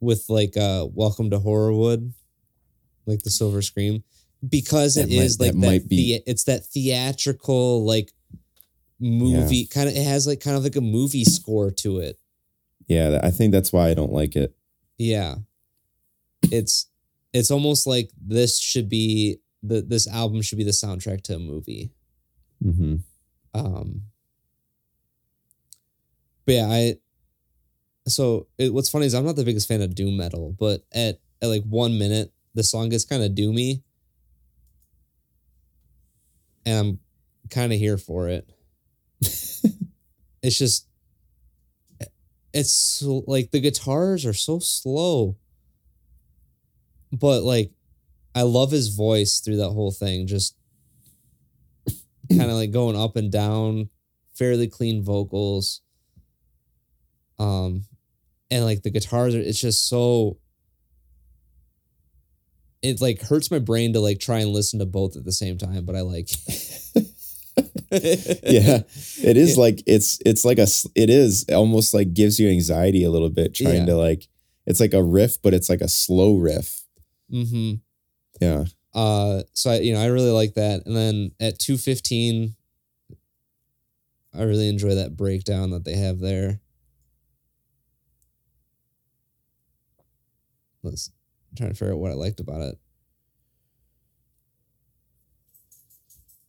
with 0.00 0.24
like 0.28 0.56
uh 0.56 0.86
Welcome 0.92 1.30
to 1.30 1.38
Horrorwood, 1.38 2.12
like 3.06 3.22
the 3.22 3.30
Silver 3.30 3.62
Scream, 3.62 4.02
because 4.48 4.96
it 4.96 5.08
That 5.08 5.14
might- 5.16 5.38
like 5.38 5.38
that 5.38 5.82
that. 5.82 5.88
be- 5.88 6.22
it's 6.26 6.44
that 6.44 6.66
theatrical 6.66 7.84
like 7.84 8.12
movie 8.98 9.66
kind 9.66 9.88
of. 9.88 9.96
It 9.96 10.04
has 10.04 10.26
like 10.26 10.40
kind 10.40 10.56
of 10.56 10.62
like 10.64 10.76
a 10.76 10.80
movie 10.80 11.24
score 11.24 11.70
to 11.72 11.98
it. 11.98 12.18
Yeah, 12.86 13.20
I 13.22 13.30
think 13.30 13.52
that's 13.52 13.72
why 13.72 13.88
I 13.88 13.94
don't 13.94 14.12
like 14.12 14.34
it. 14.36 14.54
Yeah. 14.98 15.36
It's 16.50 16.86
it's 17.32 17.50
almost 17.50 17.86
like 17.86 18.10
this 18.20 18.58
should 18.58 18.88
be 18.88 19.38
the 19.62 19.82
this 19.82 20.08
album 20.08 20.42
should 20.42 20.58
be 20.58 20.64
the 20.64 20.70
soundtrack 20.70 21.22
to 21.22 21.36
a 21.36 21.38
movie. 21.38 21.90
hmm 22.62 22.96
Um 23.54 24.02
But 26.46 26.52
yeah, 26.54 26.68
I 26.68 26.94
so 28.08 28.46
it, 28.58 28.72
what's 28.72 28.88
funny 28.88 29.06
is 29.06 29.14
I'm 29.14 29.24
not 29.24 29.36
the 29.36 29.44
biggest 29.44 29.68
fan 29.68 29.82
of 29.82 29.94
doom 29.94 30.16
metal, 30.16 30.54
but 30.58 30.84
at 30.92 31.20
at 31.42 31.48
like 31.48 31.64
1 31.64 31.98
minute 31.98 32.32
the 32.54 32.62
song 32.62 32.88
gets 32.88 33.04
kind 33.04 33.22
of 33.22 33.32
doomy. 33.32 33.82
And 36.66 36.78
I'm 36.78 36.98
kind 37.50 37.72
of 37.72 37.78
here 37.78 37.98
for 37.98 38.28
it. 38.28 38.48
it's 40.42 40.58
just 40.58 40.86
it's 42.52 43.02
like 43.02 43.50
the 43.50 43.60
guitars 43.60 44.26
are 44.26 44.32
so 44.32 44.58
slow 44.58 45.36
but 47.12 47.42
like 47.42 47.70
i 48.34 48.42
love 48.42 48.70
his 48.70 48.88
voice 48.88 49.40
through 49.40 49.56
that 49.56 49.70
whole 49.70 49.90
thing 49.90 50.26
just 50.26 50.56
kind 52.30 52.42
of 52.50 52.56
like 52.56 52.70
going 52.70 52.96
up 52.96 53.16
and 53.16 53.30
down 53.32 53.88
fairly 54.34 54.68
clean 54.68 55.02
vocals 55.02 55.80
um 57.38 57.84
and 58.50 58.64
like 58.64 58.82
the 58.82 58.90
guitars 58.90 59.34
are 59.34 59.40
it's 59.40 59.60
just 59.60 59.88
so 59.88 60.36
it 62.82 63.00
like 63.00 63.20
hurts 63.22 63.50
my 63.50 63.58
brain 63.58 63.92
to 63.92 64.00
like 64.00 64.18
try 64.18 64.38
and 64.38 64.50
listen 64.50 64.78
to 64.78 64.86
both 64.86 65.16
at 65.16 65.24
the 65.24 65.32
same 65.32 65.58
time 65.58 65.84
but 65.84 65.96
i 65.96 66.00
like 66.00 66.30
yeah, 67.92 68.82
it 69.22 69.36
is 69.36 69.58
like 69.64 69.82
it's 69.86 70.18
it's 70.24 70.44
like 70.44 70.58
a 70.58 70.66
it 70.94 71.10
is 71.10 71.44
almost 71.52 71.92
like 71.92 72.14
gives 72.14 72.38
you 72.38 72.48
anxiety 72.48 73.04
a 73.04 73.10
little 73.10 73.28
bit 73.30 73.54
trying 73.54 73.74
Yeah. 73.80 73.86
to 73.86 73.96
like 73.96 74.28
it's 74.66 74.78
like 74.78 74.94
a 74.94 75.02
riff, 75.02 75.42
but 75.42 75.52
it's 75.52 75.68
like 75.68 75.80
a 75.80 75.88
slow 75.88 76.36
riff. 76.36 76.79
Mm-hmm 77.30 77.74
Yeah, 78.40 78.64
Uh, 78.94 79.42
so 79.52 79.70
I, 79.70 79.76
you 79.80 79.92
know, 79.94 80.00
I 80.00 80.06
really 80.06 80.30
like 80.30 80.54
that. 80.54 80.84
And 80.86 80.96
then 80.96 81.32
at 81.40 81.58
two 81.58 81.76
fifteen, 81.78 82.56
I 84.34 84.42
really 84.42 84.68
enjoy 84.68 84.94
that 84.94 85.16
breakdown 85.16 85.70
that 85.70 85.84
they 85.84 85.96
have 85.96 86.18
there. 86.20 86.60
Let's 90.82 91.10
I'm 91.50 91.56
trying 91.56 91.70
to 91.70 91.76
figure 91.76 91.94
out 91.94 92.00
what 92.00 92.10
I 92.12 92.14
liked 92.14 92.40
about 92.40 92.62
it. 92.62 92.78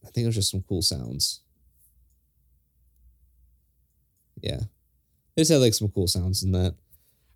I 0.05 0.09
think 0.09 0.23
it 0.23 0.27
was 0.27 0.36
just 0.36 0.51
some 0.51 0.63
cool 0.67 0.82
sounds. 0.82 1.41
Yeah, 4.41 4.59
they 5.36 5.41
just 5.41 5.51
had 5.51 5.61
like 5.61 5.73
some 5.73 5.89
cool 5.89 6.07
sounds 6.07 6.43
in 6.43 6.51
that. 6.53 6.75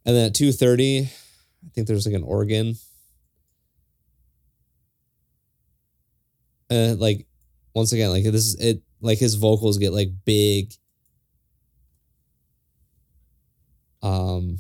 And 0.05 0.15
then 0.15 0.27
at 0.27 0.33
two 0.35 0.51
thirty, 0.51 1.01
I 1.03 1.69
think 1.73 1.87
there's 1.87 2.05
like 2.05 2.15
an 2.15 2.23
organ. 2.23 2.75
Uh 6.71 6.95
like 6.97 7.27
once 7.73 7.93
again 7.93 8.09
like 8.09 8.23
this 8.23 8.45
is 8.45 8.55
it 8.55 8.81
like 9.01 9.19
his 9.19 9.35
vocals 9.35 9.77
get 9.77 9.93
like 9.93 10.09
big. 10.25 10.73
Um 14.01 14.57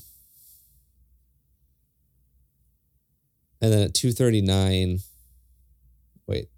and 3.61 3.71
then 3.71 3.81
at 3.83 3.93
239 3.93 4.99
wait. 6.27 6.49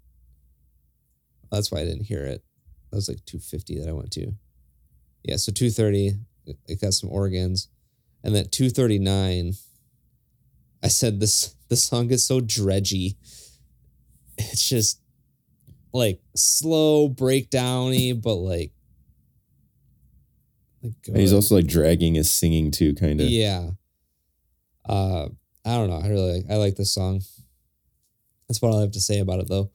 That's 1.50 1.70
why 1.70 1.80
i 1.80 1.84
didn't 1.84 2.04
hear 2.04 2.24
it. 2.24 2.42
That 2.90 2.96
was 2.96 3.08
like 3.08 3.24
250 3.26 3.78
that 3.80 3.88
i 3.88 3.92
went 3.92 4.10
to. 4.12 4.32
Yeah 5.22 5.36
so 5.36 5.52
230 5.52 6.14
it- 6.46 6.56
it 6.66 6.80
got 6.80 6.94
some 6.94 7.10
organs. 7.10 7.68
And 8.24 8.34
then 8.34 8.44
at 8.46 8.52
239 8.52 9.54
i 10.82 10.88
said 10.88 11.20
this 11.20 11.54
this 11.68 11.84
song 11.86 12.10
is 12.10 12.24
so 12.24 12.40
dredgy. 12.40 13.16
It's 14.40 14.68
just 14.68 15.00
like 15.92 16.20
slow 16.34 17.08
breakdowny, 17.08 18.20
but 18.20 18.34
like, 18.34 18.72
like 20.82 21.16
he's 21.16 21.32
also 21.32 21.56
like 21.56 21.66
dragging 21.66 22.14
his 22.14 22.30
singing 22.30 22.70
too, 22.70 22.94
kind 22.94 23.20
of. 23.20 23.28
yeah. 23.28 23.70
Uh, 24.88 25.28
I 25.64 25.74
don't 25.76 25.90
know. 25.90 26.00
I 26.02 26.08
really 26.08 26.38
like, 26.38 26.50
I 26.50 26.56
like 26.56 26.76
this 26.76 26.92
song. 26.94 27.20
That's 28.48 28.62
what 28.62 28.74
I 28.74 28.80
have 28.80 28.92
to 28.92 29.00
say 29.00 29.18
about 29.18 29.40
it 29.40 29.48
though. 29.48 29.70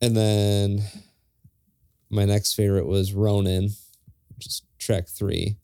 And 0.00 0.16
then 0.16 0.82
my 2.10 2.24
next 2.24 2.54
favorite 2.54 2.86
was 2.86 3.12
Ronin, 3.12 3.70
which 4.36 4.46
is 4.46 4.62
track 4.78 5.08
three. 5.08 5.56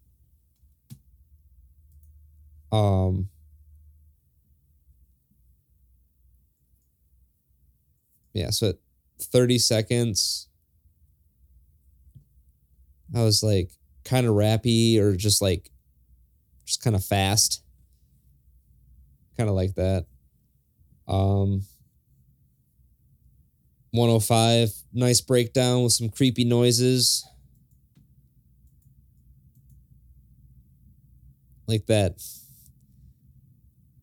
Um, 2.70 3.28
yeah, 8.34 8.50
so 8.50 8.70
at 8.70 8.76
30 9.20 9.58
seconds, 9.58 10.48
I 13.14 13.22
was 13.22 13.42
like 13.42 13.70
kind 14.04 14.26
of 14.26 14.34
rappy 14.34 14.98
or 14.98 15.14
just 15.16 15.40
like, 15.40 15.70
just 16.66 16.82
kind 16.82 16.96
of 16.96 17.04
fast. 17.04 17.62
Kind 19.36 19.48
of 19.48 19.54
like 19.54 19.74
that. 19.76 20.06
Um, 21.06 21.62
105, 23.92 24.70
nice 24.92 25.20
breakdown 25.20 25.84
with 25.84 25.92
some 25.92 26.08
creepy 26.08 26.44
noises. 26.44 27.24
Like 31.68 31.86
that. 31.86 32.20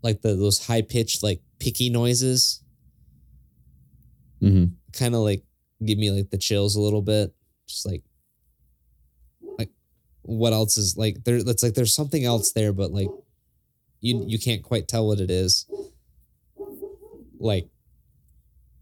Like 0.02 0.22
the 0.22 0.36
those 0.36 0.66
high 0.66 0.82
pitched, 0.82 1.22
like 1.22 1.42
picky 1.60 1.90
noises. 1.90 2.64
Hmm 4.42 4.66
Kind 4.94 5.16
of 5.16 5.22
like 5.22 5.44
give 5.86 5.98
me 5.98 6.12
like 6.12 6.30
the 6.30 6.38
chills 6.38 6.76
a 6.76 6.82
little 6.82 7.02
bit. 7.02 7.34
Just 7.68 7.86
like 7.86 8.04
like 9.58 9.70
what 10.24 10.54
else 10.54 10.78
is 10.78 10.98
like 10.98 11.24
there 11.24 11.44
that's 11.44 11.64
like 11.64 11.74
there's 11.74 11.94
something 11.96 12.26
else 12.26 12.52
there, 12.52 12.74
but 12.74 12.92
like 12.92 13.10
you 14.02 14.24
you 14.28 14.40
can't 14.40 14.64
quite 14.64 14.88
tell 14.88 15.08
what 15.08 15.20
it 15.20 15.32
is. 15.32 15.68
Like 17.40 17.70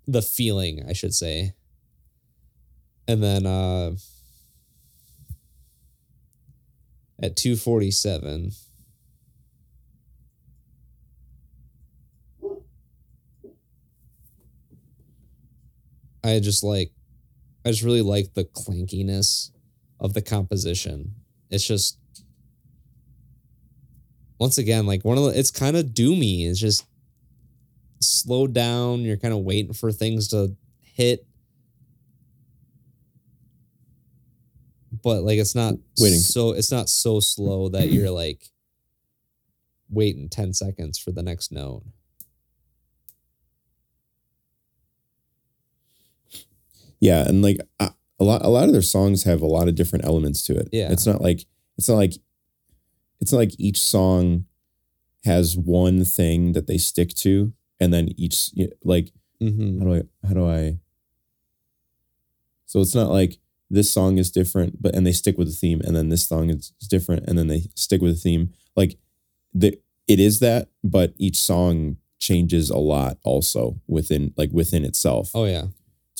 the 0.07 0.21
feeling, 0.21 0.83
I 0.87 0.93
should 0.93 1.13
say. 1.13 1.53
And 3.07 3.23
then 3.23 3.45
uh 3.45 3.91
at 7.21 7.35
247. 7.35 8.51
I 16.23 16.39
just 16.39 16.63
like 16.63 16.91
I 17.65 17.69
just 17.69 17.83
really 17.83 18.01
like 18.01 18.33
the 18.33 18.45
clankiness 18.45 19.51
of 19.99 20.13
the 20.13 20.21
composition. 20.21 21.15
It's 21.49 21.65
just 21.65 21.97
once 24.39 24.57
again 24.57 24.85
like 24.85 25.03
one 25.03 25.17
of 25.17 25.23
the 25.25 25.37
it's 25.37 25.51
kind 25.51 25.75
of 25.75 25.87
doomy. 25.87 26.47
It's 26.47 26.59
just 26.59 26.85
slowed 27.99 28.53
down. 28.53 29.01
You're 29.01 29.17
kind 29.17 29.33
of 29.33 29.41
waiting 29.41 29.73
for 29.73 29.91
things 29.91 30.29
to 30.29 30.55
hit. 30.81 31.25
But 35.03 35.23
like 35.23 35.37
it's 35.37 35.55
not 35.55 35.75
Waiting. 35.99 36.19
so 36.19 36.51
it's 36.51 36.71
not 36.71 36.89
so 36.89 37.19
slow 37.19 37.69
that 37.69 37.89
you're 37.89 38.11
like 38.11 38.49
waiting 39.89 40.29
10 40.29 40.53
seconds 40.53 40.97
for 40.99 41.11
the 41.11 41.23
next 41.23 41.51
note. 41.51 41.83
Yeah, 46.99 47.27
and 47.27 47.41
like 47.41 47.59
a 47.79 47.91
a 48.19 48.23
lot, 48.23 48.43
a 48.43 48.49
lot 48.49 48.65
of 48.65 48.73
their 48.73 48.81
songs 48.81 49.23
have 49.23 49.41
a 49.41 49.45
lot 49.47 49.67
of 49.67 49.75
different 49.75 50.03
elements 50.05 50.43
to 50.47 50.57
it. 50.57 50.69
Yeah. 50.73 50.91
it's 50.91 51.05
not 51.05 51.21
like 51.21 51.45
it's 51.77 51.87
not 51.87 51.95
like 51.95 52.13
it's 53.21 53.31
not 53.31 53.37
like 53.37 53.55
each 53.57 53.81
song 53.81 54.45
has 55.25 55.57
one 55.57 56.03
thing 56.05 56.53
that 56.53 56.67
they 56.67 56.77
stick 56.77 57.13
to, 57.15 57.53
and 57.79 57.93
then 57.93 58.09
each 58.17 58.51
like 58.83 59.11
Mm-hmm. 59.41 59.79
how 59.79 59.85
do 59.85 59.93
I 59.95 60.27
how 60.27 60.33
do 60.33 60.49
I? 60.49 60.79
So 62.65 62.81
it's 62.81 62.93
not 62.95 63.09
like 63.09 63.39
this 63.69 63.89
song 63.91 64.17
is 64.17 64.31
different, 64.31 64.81
but 64.81 64.93
and 64.95 65.07
they 65.07 65.11
stick 65.13 65.37
with 65.37 65.47
the 65.47 65.53
theme, 65.53 65.81
and 65.85 65.95
then 65.95 66.09
this 66.09 66.27
song 66.27 66.49
is 66.49 66.71
different, 66.89 67.23
and 67.27 67.37
then 67.37 67.47
they 67.47 67.69
stick 67.75 68.01
with 68.01 68.15
the 68.15 68.19
theme. 68.19 68.51
Like 68.75 68.97
the 69.53 69.79
it 70.07 70.19
is 70.19 70.39
that, 70.39 70.69
but 70.83 71.13
each 71.17 71.37
song 71.37 71.97
changes 72.19 72.69
a 72.69 72.77
lot 72.77 73.17
also 73.23 73.79
within 73.87 74.33
like 74.35 74.49
within 74.51 74.83
itself 74.83 75.31
Oh 75.33 75.45
yeah. 75.45 75.67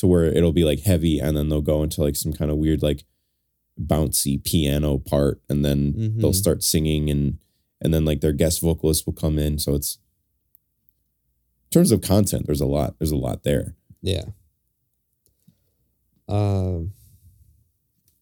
To 0.00 0.06
where 0.06 0.24
it'll 0.24 0.52
be 0.52 0.64
like 0.64 0.80
heavy 0.80 1.18
and 1.18 1.36
then 1.36 1.48
they'll 1.48 1.60
go 1.62 1.82
into 1.82 2.00
like 2.02 2.16
some 2.16 2.32
kind 2.32 2.50
of 2.50 2.56
weird 2.58 2.82
like 2.82 3.04
bouncy 3.80 4.42
piano 4.42 4.98
part 4.98 5.40
and 5.48 5.64
then 5.64 5.92
they'll 6.18 6.32
Mhm. 6.32 6.34
start 6.34 6.62
singing 6.62 7.08
and 7.10 7.38
and 7.80 7.94
then 7.94 8.04
like 8.04 8.20
their 8.20 8.32
guest 8.34 8.60
vocalist 8.60 9.06
will 9.06 9.14
come 9.14 9.38
in 9.38 9.58
so 9.58 9.74
it's 9.74 9.98
in 11.64 11.70
terms 11.70 11.90
of 11.92 12.00
content 12.02 12.46
there's 12.46 12.60
a 12.60 12.66
lot 12.66 12.98
there's 12.98 13.10
a 13.12 13.16
lot 13.16 13.42
there 13.42 13.76
Yeah. 14.02 14.24
Um, 16.28 16.92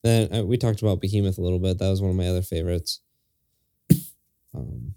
then 0.02 0.32
uh, 0.32 0.44
we 0.44 0.56
talked 0.56 0.80
about 0.80 1.00
Behemoth 1.00 1.36
a 1.38 1.42
little 1.42 1.58
bit. 1.58 1.78
That 1.78 1.90
was 1.90 2.00
one 2.00 2.10
of 2.10 2.16
my 2.16 2.26
other 2.28 2.42
favorites. 2.42 3.00
Um, 4.54 4.94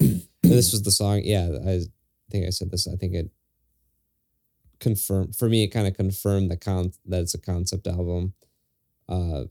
this 0.42 0.72
was 0.72 0.82
the 0.82 0.90
song. 0.90 1.20
Yeah, 1.24 1.50
I 1.64 1.80
think 2.30 2.46
I 2.46 2.50
said 2.50 2.70
this. 2.72 2.88
I 2.88 2.96
think 2.96 3.14
it 3.14 3.30
confirmed 4.80 5.36
for 5.36 5.48
me. 5.48 5.64
It 5.64 5.68
kind 5.68 5.86
of 5.88 5.94
confirmed 5.96 6.50
the 6.50 6.56
con 6.56 6.92
that 7.06 7.22
it's 7.22 7.34
a 7.34 7.40
concept 7.40 7.86
album, 7.86 8.34
uh, 9.08 9.44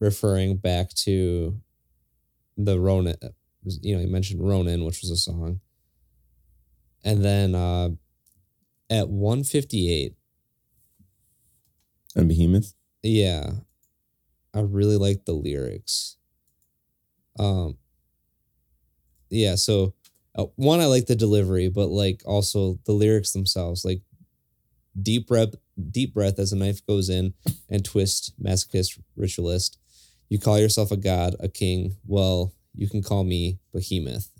referring 0.00 0.58
back 0.58 0.90
to 1.06 1.60
the 2.56 2.78
Ronin. 2.80 3.16
You 3.82 3.96
know, 3.96 4.02
you 4.02 4.08
mentioned 4.08 4.46
Ronin, 4.46 4.84
which 4.84 5.00
was 5.02 5.10
a 5.10 5.16
song, 5.16 5.60
and 7.04 7.24
then 7.24 7.54
uh, 7.54 7.90
at 8.90 9.08
one 9.08 9.44
fifty 9.44 9.90
eight. 9.92 10.14
and 12.16 12.28
behemoth 12.28 12.74
Yeah. 13.02 13.60
I 14.54 14.60
really 14.60 14.96
like 14.96 15.24
the 15.24 15.34
lyrics. 15.34 16.16
Um 17.38 17.76
Yeah, 19.30 19.56
so 19.56 19.94
uh, 20.34 20.44
one 20.56 20.80
I 20.80 20.86
like 20.86 21.06
the 21.06 21.16
delivery, 21.16 21.68
but 21.68 21.88
like 21.88 22.22
also 22.24 22.78
the 22.84 22.92
lyrics 22.92 23.32
themselves, 23.32 23.84
like 23.84 24.02
deep 25.02 25.26
breath 25.26 25.54
deep 25.90 26.14
breath 26.14 26.38
as 26.38 26.52
a 26.52 26.56
knife 26.56 26.84
goes 26.86 27.08
in 27.08 27.34
and 27.68 27.84
twist 27.84 28.32
masochist 28.42 28.98
ritualist. 29.16 29.78
You 30.28 30.38
call 30.38 30.58
yourself 30.58 30.90
a 30.90 30.96
god, 30.96 31.36
a 31.38 31.48
king. 31.48 31.96
Well, 32.06 32.54
you 32.74 32.88
can 32.88 33.02
call 33.02 33.24
me 33.24 33.58
behemoth. 33.72 34.30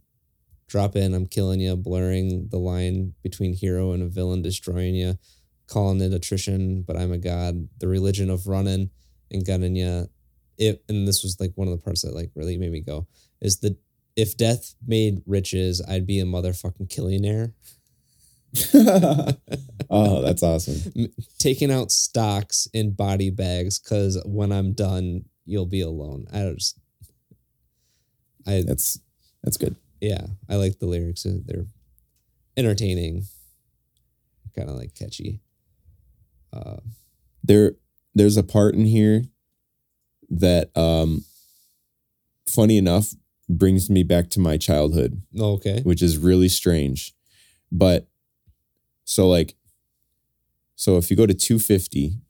Drop 0.69 0.97
in, 0.97 1.15
I'm 1.15 1.27
killing 1.27 1.61
you, 1.61 1.77
blurring 1.77 2.49
the 2.51 2.59
line 2.59 3.15
between 3.23 3.55
hero 3.55 3.93
and 3.93 4.03
a 4.03 4.07
villain, 4.07 4.43
destroying 4.43 4.97
you 4.97 5.19
calling 5.67 6.01
it 6.01 6.13
attrition, 6.13 6.83
but 6.83 6.97
I'm 6.97 7.13
a 7.13 7.19
god. 7.19 7.69
The 7.79 7.89
religion 7.89 8.31
of 8.31 8.47
running 8.47 8.91
and 9.31 9.45
gunning 9.45 9.77
ya. 9.77 10.05
It 10.59 10.83
and 10.89 11.07
this 11.07 11.23
was 11.23 11.39
like 11.39 11.53
one 11.55 11.69
of 11.69 11.73
the 11.73 11.83
parts 11.83 12.03
that 12.03 12.15
like 12.15 12.31
really 12.35 12.57
made 12.57 12.73
me 12.73 12.81
go 12.81 13.07
is 13.41 13.59
the 13.59 13.77
if 14.15 14.37
death 14.37 14.75
made 14.87 15.23
riches, 15.27 15.83
I'd 15.87 16.07
be 16.07 16.21
a 16.21 16.25
motherfucking 16.25 16.89
killionaire. 16.89 17.53
oh 19.97 20.23
that's 20.23 20.43
awesome 20.43 21.09
Taking 21.39 21.71
out 21.71 21.91
stocks 21.91 22.69
in 22.73 22.93
body 22.93 23.31
bags 23.31 23.79
because 23.79 24.21
when 24.25 24.53
I'm 24.53 24.73
done, 24.73 25.25
you'll 25.45 25.67
be 25.67 25.81
alone. 25.81 26.27
I 26.33 26.53
just 26.55 26.79
I 28.47 28.63
that's 28.67 28.99
that's 29.43 29.57
good 29.57 29.77
yeah, 30.01 30.27
I 30.49 30.57
like 30.57 30.79
the 30.79 30.87
lyrics. 30.87 31.27
They're 31.29 31.67
entertaining, 32.57 33.25
kind 34.55 34.69
of 34.69 34.77
like 34.77 34.95
catchy. 34.95 35.41
Uh, 36.53 36.77
there 37.43 37.73
there's 38.15 38.37
a 38.37 38.43
part 38.43 38.75
in 38.75 38.85
here 38.85 39.25
that 40.31 40.77
um 40.77 41.25
funny 42.49 42.79
enough 42.79 43.15
brings 43.49 43.89
me 43.91 44.03
back 44.03 44.29
to 44.31 44.41
my 44.41 44.57
childhood 44.57 45.23
okay. 45.39 45.81
which 45.83 46.03
is 46.03 46.19
really 46.19 46.49
strange. 46.49 47.15
But 47.71 48.09
so 49.05 49.29
like 49.29 49.55
so 50.77 50.97
if 50.97 51.11
you 51.11 51.17
go 51.17 51.27
to 51.27 51.35
250 51.35 52.21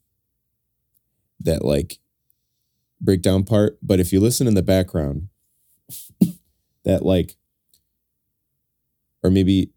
that 1.40 1.64
like 1.64 1.98
breakdown 3.00 3.44
part, 3.44 3.78
but 3.82 4.00
if 4.00 4.12
you 4.12 4.20
listen 4.20 4.46
in 4.46 4.54
the 4.54 4.62
background 4.62 5.28
that 6.84 7.04
like 7.04 7.36
or 9.22 9.30
maybe 9.30 9.70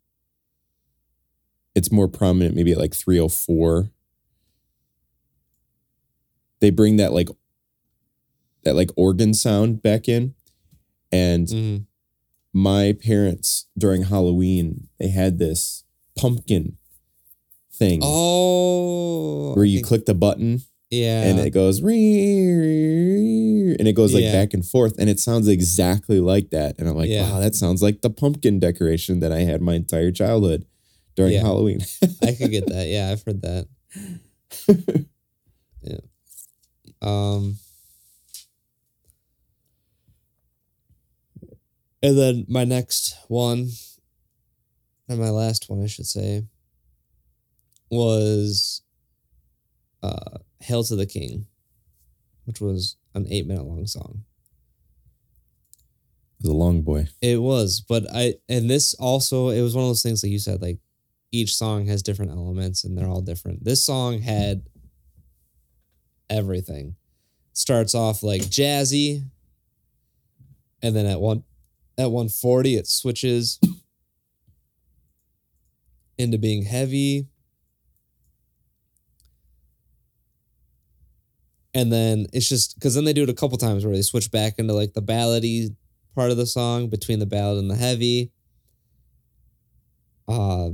it's 1.76 1.92
more 1.92 2.08
prominent 2.08 2.56
maybe 2.56 2.72
at 2.72 2.78
like 2.78 2.94
304 2.96 3.90
they 6.62 6.70
bring 6.70 6.98
that 6.98 7.12
like 7.14 7.30
that 8.64 8.76
like 8.76 8.90
organ 8.96 9.34
sound 9.34 9.82
back 9.82 10.08
in 10.08 10.34
and 11.12 11.48
Mhm. 11.48 11.86
my 12.54 12.94
parents 12.94 13.68
during 13.78 14.04
Halloween, 14.04 14.90
they 15.00 15.10
had 15.10 15.38
this 15.40 15.84
pumpkin 16.18 16.78
thing 17.80 18.02
Oh, 18.04 19.54
where 19.56 19.66
I 19.66 19.68
you 19.68 19.78
think- 19.78 19.88
click 19.88 20.06
the 20.06 20.14
button 20.14 20.62
yeah, 20.92 21.24
and 21.24 21.40
it 21.40 21.52
goes 21.52 21.80
and 21.80 21.88
it 23.88 23.94
goes 23.94 24.12
like 24.14 24.24
Yeah. 24.24 24.32
back 24.34 24.54
and 24.56 24.66
forth 24.66 24.96
and 24.98 25.08
it 25.10 25.20
sounds 25.20 25.48
exactly 25.48 26.20
like 26.20 26.50
that. 26.50 26.78
And 26.80 26.90
I'm 26.90 26.96
like, 26.98 27.10
Yeah. 27.10 27.32
wow, 27.32 27.40
that 27.40 27.54
sounds 27.56 27.82
like 27.84 28.02
the 28.02 28.10
pumpkin 28.10 28.60
decoration 28.60 29.20
that 29.20 29.32
I 29.32 29.42
had 29.42 29.62
my 29.62 29.76
entire 29.76 30.12
childhood 30.12 30.66
during 31.16 31.34
Yeah. 31.34 31.42
Halloween. 31.42 31.80
I 32.24 32.34
could 32.34 32.50
get 32.50 32.66
that. 32.68 32.88
Yeah, 32.88 33.12
I've 33.12 33.22
heard 33.24 33.42
that. 33.44 33.68
yeah. 35.84 36.00
Um. 37.04 37.58
And 42.02 42.18
then 42.18 42.46
my 42.48 42.64
next 42.64 43.16
one, 43.28 43.70
and 45.08 45.20
my 45.20 45.30
last 45.30 45.70
one, 45.70 45.84
I 45.84 45.88
should 45.88 46.06
say, 46.08 46.44
was 47.90 48.82
uh, 50.04 50.40
"Hail 50.62 50.84
to 50.84 50.96
the 50.96 51.06
King," 51.06 51.48
which 52.46 52.62
was 52.62 52.98
an 53.14 53.28
eight-minute 53.30 53.66
long 53.66 53.86
song. 53.88 54.24
It 56.40 56.44
was 56.44 56.52
a 56.52 56.58
long 56.58 56.84
boy. 56.84 57.08
It 57.22 57.42
was, 57.42 57.82
but 57.82 58.06
I 58.14 58.36
and 58.48 58.70
this 58.70 58.94
also 58.94 59.50
it 59.50 59.62
was 59.62 59.76
one 59.76 59.84
of 59.84 59.90
those 59.90 60.04
things 60.04 60.24
like 60.24 60.32
you 60.32 60.40
said, 60.40 60.62
like 60.62 60.80
each 61.32 61.56
song 61.56 61.86
has 61.88 62.02
different 62.02 62.32
elements 62.32 62.84
and 62.84 62.98
they're 62.98 63.10
all 63.10 63.22
different. 63.22 63.64
This 63.64 63.84
song 63.84 64.20
had 64.22 64.64
everything. 66.30 66.96
Starts 67.54 67.94
off 67.94 68.24
like 68.24 68.44
jazzy, 68.44 69.26
and 70.82 70.96
then 70.96 71.06
at 71.06 71.20
one 71.20 71.44
at 71.98 72.10
140 72.12 72.76
it 72.76 72.88
switches 72.88 73.60
into 76.18 76.38
being 76.38 76.64
heavy. 76.64 77.28
And 81.80 81.94
then 81.94 82.26
it's 82.34 82.50
just 82.50 82.76
because 82.76 82.96
then 82.96 83.06
they 83.06 83.14
do 83.14 83.24
it 83.24 83.30
a 83.30 83.34
couple 83.34 83.58
times 83.58 83.86
where 83.86 83.96
they 83.96 84.02
switch 84.02 84.32
back 84.32 84.56
into 84.60 84.74
like 84.74 84.92
the 84.92 85.02
ballady 85.02 85.74
part 86.14 86.30
of 86.30 86.36
the 86.36 86.46
song 86.46 86.90
between 86.90 87.20
the 87.20 87.26
ballad 87.26 87.58
and 87.58 87.72
the 87.72 87.76
heavy. 87.78 88.34
Uh 90.28 90.72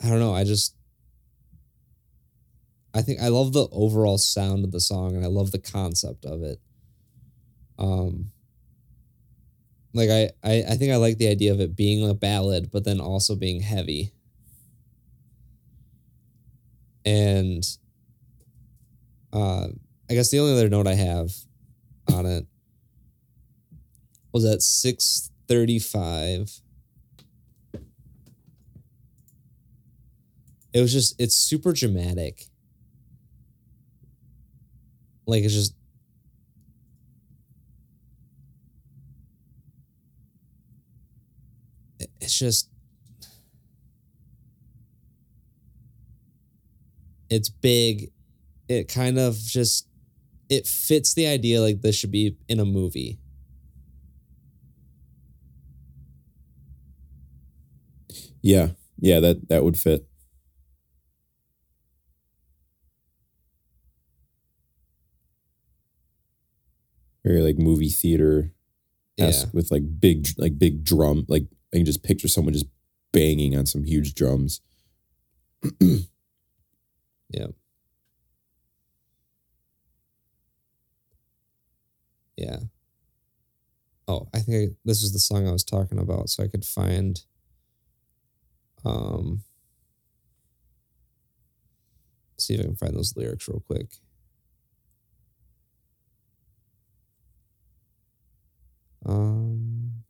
I 0.00 0.08
don't 0.08 0.20
know, 0.20 0.32
I 0.32 0.44
just 0.44 0.76
I 2.94 3.02
think 3.02 3.20
I 3.20 3.26
love 3.26 3.52
the 3.52 3.66
overall 3.72 4.18
sound 4.18 4.64
of 4.64 4.70
the 4.70 4.78
song 4.78 5.16
and 5.16 5.24
I 5.24 5.28
love 5.28 5.50
the 5.50 5.58
concept 5.58 6.24
of 6.24 6.44
it. 6.44 6.60
Um 7.80 8.30
like 9.94 10.10
I, 10.10 10.30
I 10.44 10.62
I 10.62 10.76
think 10.76 10.92
I 10.92 10.96
like 10.96 11.18
the 11.18 11.26
idea 11.26 11.50
of 11.50 11.60
it 11.60 11.74
being 11.74 12.08
a 12.08 12.14
ballad, 12.14 12.70
but 12.70 12.84
then 12.84 13.00
also 13.00 13.34
being 13.34 13.62
heavy. 13.62 14.12
And 17.04 17.66
uh 19.36 19.68
I 20.08 20.14
guess 20.14 20.30
the 20.30 20.38
only 20.38 20.52
other 20.52 20.68
note 20.68 20.86
I 20.86 20.94
have 20.94 21.32
on 22.08 22.26
it 22.26 22.46
was 24.32 24.44
at 24.44 24.62
635 24.62 26.60
it 30.76 30.82
was 30.82 30.92
just 30.92 31.18
it's 31.18 31.34
super 31.34 31.72
dramatic. 31.72 32.44
Like 35.26 35.42
it's 35.42 35.54
just, 35.54 35.74
it's 42.20 42.38
just 42.38 42.68
it's 47.30 47.48
big 47.48 48.10
it 48.68 48.88
kind 48.88 49.18
of 49.18 49.36
just 49.38 49.88
it 50.48 50.66
fits 50.66 51.14
the 51.14 51.26
idea 51.26 51.60
like 51.60 51.82
this 51.82 51.96
should 51.96 52.12
be 52.12 52.36
in 52.48 52.60
a 52.60 52.64
movie 52.64 53.18
Yeah, 58.46 58.68
yeah, 59.00 59.18
that 59.18 59.48
that 59.48 59.64
would 59.64 59.76
fit. 59.76 60.06
Very 67.24 67.42
like 67.42 67.58
movie 67.58 67.88
theater, 67.88 68.52
yeah 69.16 69.46
with 69.52 69.72
like 69.72 69.82
big 69.98 70.28
like 70.38 70.60
big 70.60 70.84
drum. 70.84 71.24
Like 71.28 71.46
I 71.74 71.78
can 71.78 71.86
just 71.86 72.04
picture 72.04 72.28
someone 72.28 72.52
just 72.54 72.66
banging 73.12 73.56
on 73.58 73.66
some 73.66 73.82
huge 73.82 74.14
drums. 74.14 74.60
yeah 77.30 77.48
oh 84.08 84.28
i 84.34 84.38
think 84.38 84.70
I, 84.70 84.74
this 84.84 85.02
is 85.02 85.12
the 85.12 85.18
song 85.18 85.48
i 85.48 85.52
was 85.52 85.64
talking 85.64 85.98
about 85.98 86.28
so 86.28 86.42
i 86.42 86.48
could 86.48 86.64
find 86.64 87.20
um 88.84 89.42
see 92.38 92.54
if 92.54 92.60
i 92.60 92.64
can 92.64 92.76
find 92.76 92.94
those 92.96 93.16
lyrics 93.16 93.48
real 93.48 93.62
quick. 93.66 93.86
Um 99.04 100.02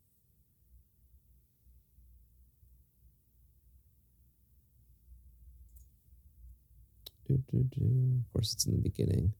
do, 7.28 7.38
do, 7.50 7.64
do. 7.64 8.20
of 8.20 8.32
course 8.32 8.54
it's 8.54 8.64
in 8.64 8.72
the 8.72 8.78
beginning 8.78 9.34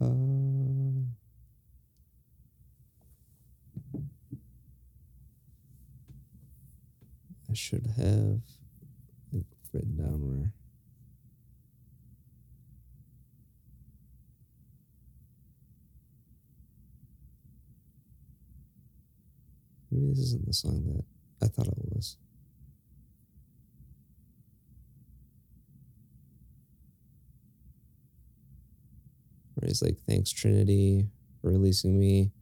Uh, 0.00 0.04
I 7.50 7.54
should 7.54 7.86
have 7.96 8.40
written 9.72 9.96
down 9.96 10.20
where. 10.28 10.52
Maybe 19.90 20.08
this 20.10 20.18
isn't 20.18 20.46
the 20.46 20.52
song 20.52 20.84
that 21.40 21.46
I 21.46 21.48
thought 21.48 21.66
it 21.66 21.74
was. 21.76 22.18
where 29.57 29.57
he's 29.68 29.82
like, 29.82 29.98
"Thanks 30.06 30.30
Trinity 30.30 31.08
for 31.40 31.50
releasing 31.50 31.98
me." 31.98 32.32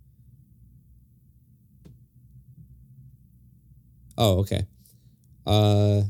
Oh, 4.18 4.38
okay. 4.38 4.66
Uh, 5.46 6.02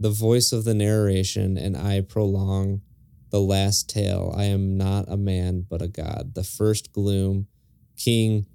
the 0.00 0.10
voice 0.10 0.52
of 0.52 0.64
the 0.64 0.74
narration, 0.74 1.56
and 1.56 1.76
I 1.76 2.00
prolong 2.00 2.82
the 3.30 3.40
last 3.40 3.88
tale. 3.88 4.34
I 4.36 4.44
am 4.44 4.76
not 4.76 5.06
a 5.08 5.16
man, 5.16 5.66
but 5.68 5.80
a 5.82 5.88
god. 5.88 6.34
The 6.34 6.44
first 6.44 6.92
gloom, 6.92 7.46
King 7.96 8.46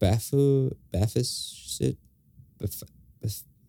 Bafu 0.00 0.74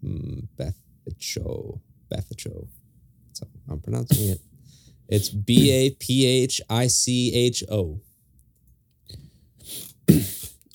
mm, 0.03 0.47
Baphicho 0.57 1.81
Baphicho. 2.09 2.67
That's 3.39 3.41
how 3.67 3.73
I'm 3.73 3.79
pronouncing 3.79 4.29
it. 4.29 4.39
It's 5.07 5.29
B 5.29 5.71
A 5.71 5.89
P 5.91 6.25
H 6.25 6.61
I 6.69 6.87
C 6.87 7.33
H 7.33 7.63
O. 7.69 8.01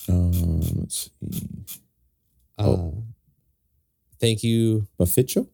Um, 0.09 0.61
let's 0.61 1.11
see. 1.21 1.65
Uh, 2.57 2.63
Oh. 2.63 3.03
Thank 4.21 4.45
you. 4.45 4.87
Bufficho? 4.99 5.49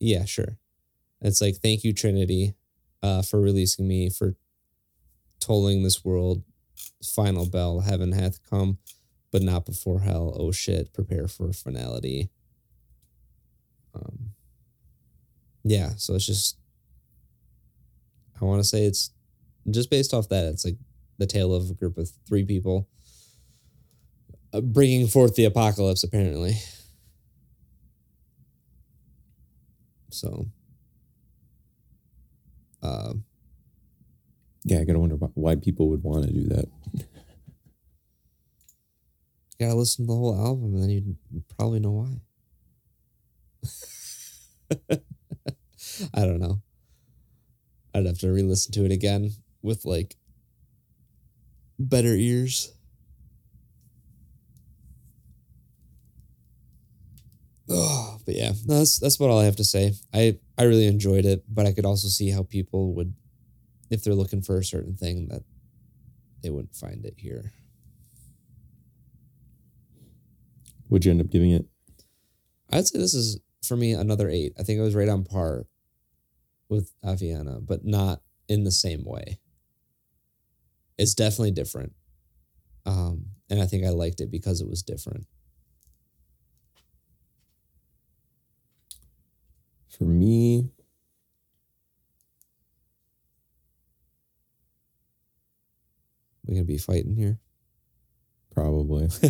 Yeah, 0.00 0.24
sure. 0.24 0.58
It's 1.20 1.40
like 1.42 1.56
thank 1.56 1.84
you 1.84 1.92
Trinity, 1.92 2.54
uh, 3.02 3.20
for 3.22 3.38
releasing 3.40 3.86
me 3.86 4.08
for 4.08 4.34
tolling 5.40 5.82
this 5.82 6.04
world. 6.04 6.42
Final 7.04 7.44
bell, 7.46 7.80
heaven 7.80 8.12
hath 8.12 8.38
come, 8.48 8.78
but 9.30 9.42
not 9.42 9.66
before 9.66 10.00
hell. 10.00 10.34
Oh 10.38 10.50
shit! 10.52 10.92
Prepare 10.94 11.28
for 11.28 11.52
finality. 11.52 12.30
Um. 13.94 14.30
Yeah, 15.64 15.90
so 15.96 16.14
it's 16.14 16.26
just. 16.26 16.56
I 18.40 18.44
want 18.44 18.60
to 18.62 18.68
say 18.68 18.84
it's 18.84 19.10
just 19.70 19.90
based 19.90 20.14
off 20.14 20.28
that. 20.28 20.44
It's 20.46 20.64
like 20.64 20.76
the 21.18 21.26
tale 21.26 21.54
of 21.54 21.70
a 21.70 21.74
group 21.74 21.98
of 21.98 22.08
three 22.26 22.44
people 22.44 22.88
uh, 24.52 24.60
bringing 24.60 25.06
forth 25.06 25.34
the 25.34 25.44
apocalypse, 25.44 26.04
apparently. 26.04 26.54
So, 30.10 30.48
uh, 32.82 33.12
Yeah, 34.64 34.80
I 34.80 34.84
gotta 34.84 34.98
wonder 34.98 35.16
why 35.16 35.56
people 35.56 35.88
would 35.90 36.02
want 36.02 36.26
to 36.26 36.32
do 36.32 36.44
that. 36.48 36.66
you 36.94 37.04
gotta 39.60 39.74
listen 39.74 40.06
to 40.06 40.12
the 40.12 40.16
whole 40.16 40.36
album, 40.38 40.74
and 40.74 40.82
then 40.82 40.90
you 40.90 41.16
probably 41.56 41.80
know 41.80 41.90
why. 41.92 42.20
I 46.14 46.24
don't 46.24 46.40
know. 46.40 46.60
I'd 47.94 48.06
have 48.06 48.18
to 48.18 48.30
re-listen 48.32 48.72
to 48.72 48.84
it 48.84 48.92
again 48.92 49.32
with 49.62 49.84
like 49.84 50.16
better 51.78 52.14
ears. 52.14 52.72
Oh, 57.68 58.18
but 58.26 58.34
yeah, 58.34 58.52
no, 58.66 58.78
that's 58.78 58.98
that's 58.98 59.16
about 59.16 59.30
all 59.30 59.40
I 59.40 59.44
have 59.44 59.56
to 59.56 59.64
say. 59.64 59.94
I 60.12 60.38
I 60.56 60.64
really 60.64 60.86
enjoyed 60.86 61.24
it, 61.24 61.44
but 61.48 61.66
I 61.66 61.72
could 61.72 61.86
also 61.86 62.08
see 62.08 62.30
how 62.30 62.42
people 62.42 62.94
would, 62.94 63.14
if 63.90 64.04
they're 64.04 64.14
looking 64.14 64.42
for 64.42 64.58
a 64.58 64.64
certain 64.64 64.96
thing, 64.96 65.28
that 65.28 65.42
they 66.42 66.50
wouldn't 66.50 66.76
find 66.76 67.04
it 67.04 67.14
here. 67.16 67.52
Would 70.88 71.04
you 71.04 71.10
end 71.10 71.20
up 71.20 71.30
giving 71.30 71.50
it? 71.50 71.66
I'd 72.70 72.86
say 72.86 72.98
this 72.98 73.14
is 73.14 73.40
for 73.62 73.76
me 73.76 73.92
another 73.92 74.28
eight. 74.28 74.52
I 74.58 74.62
think 74.62 74.78
it 74.78 74.82
was 74.82 74.94
right 74.94 75.08
on 75.08 75.24
par 75.24 75.66
with 76.68 76.92
Aviana, 77.04 77.64
but 77.64 77.84
not 77.84 78.20
in 78.48 78.64
the 78.64 78.70
same 78.70 79.04
way. 79.04 79.38
It's 80.96 81.14
definitely 81.14 81.52
different. 81.52 81.92
Um, 82.86 83.26
and 83.50 83.60
I 83.60 83.66
think 83.66 83.84
I 83.84 83.90
liked 83.90 84.20
it 84.20 84.30
because 84.30 84.60
it 84.60 84.68
was 84.68 84.82
different. 84.82 85.26
For 89.88 90.04
me, 90.04 90.70
We're 96.48 96.54
gonna 96.54 96.64
be 96.64 96.78
fighting 96.78 97.14
here. 97.14 97.38
probably. 98.54 99.08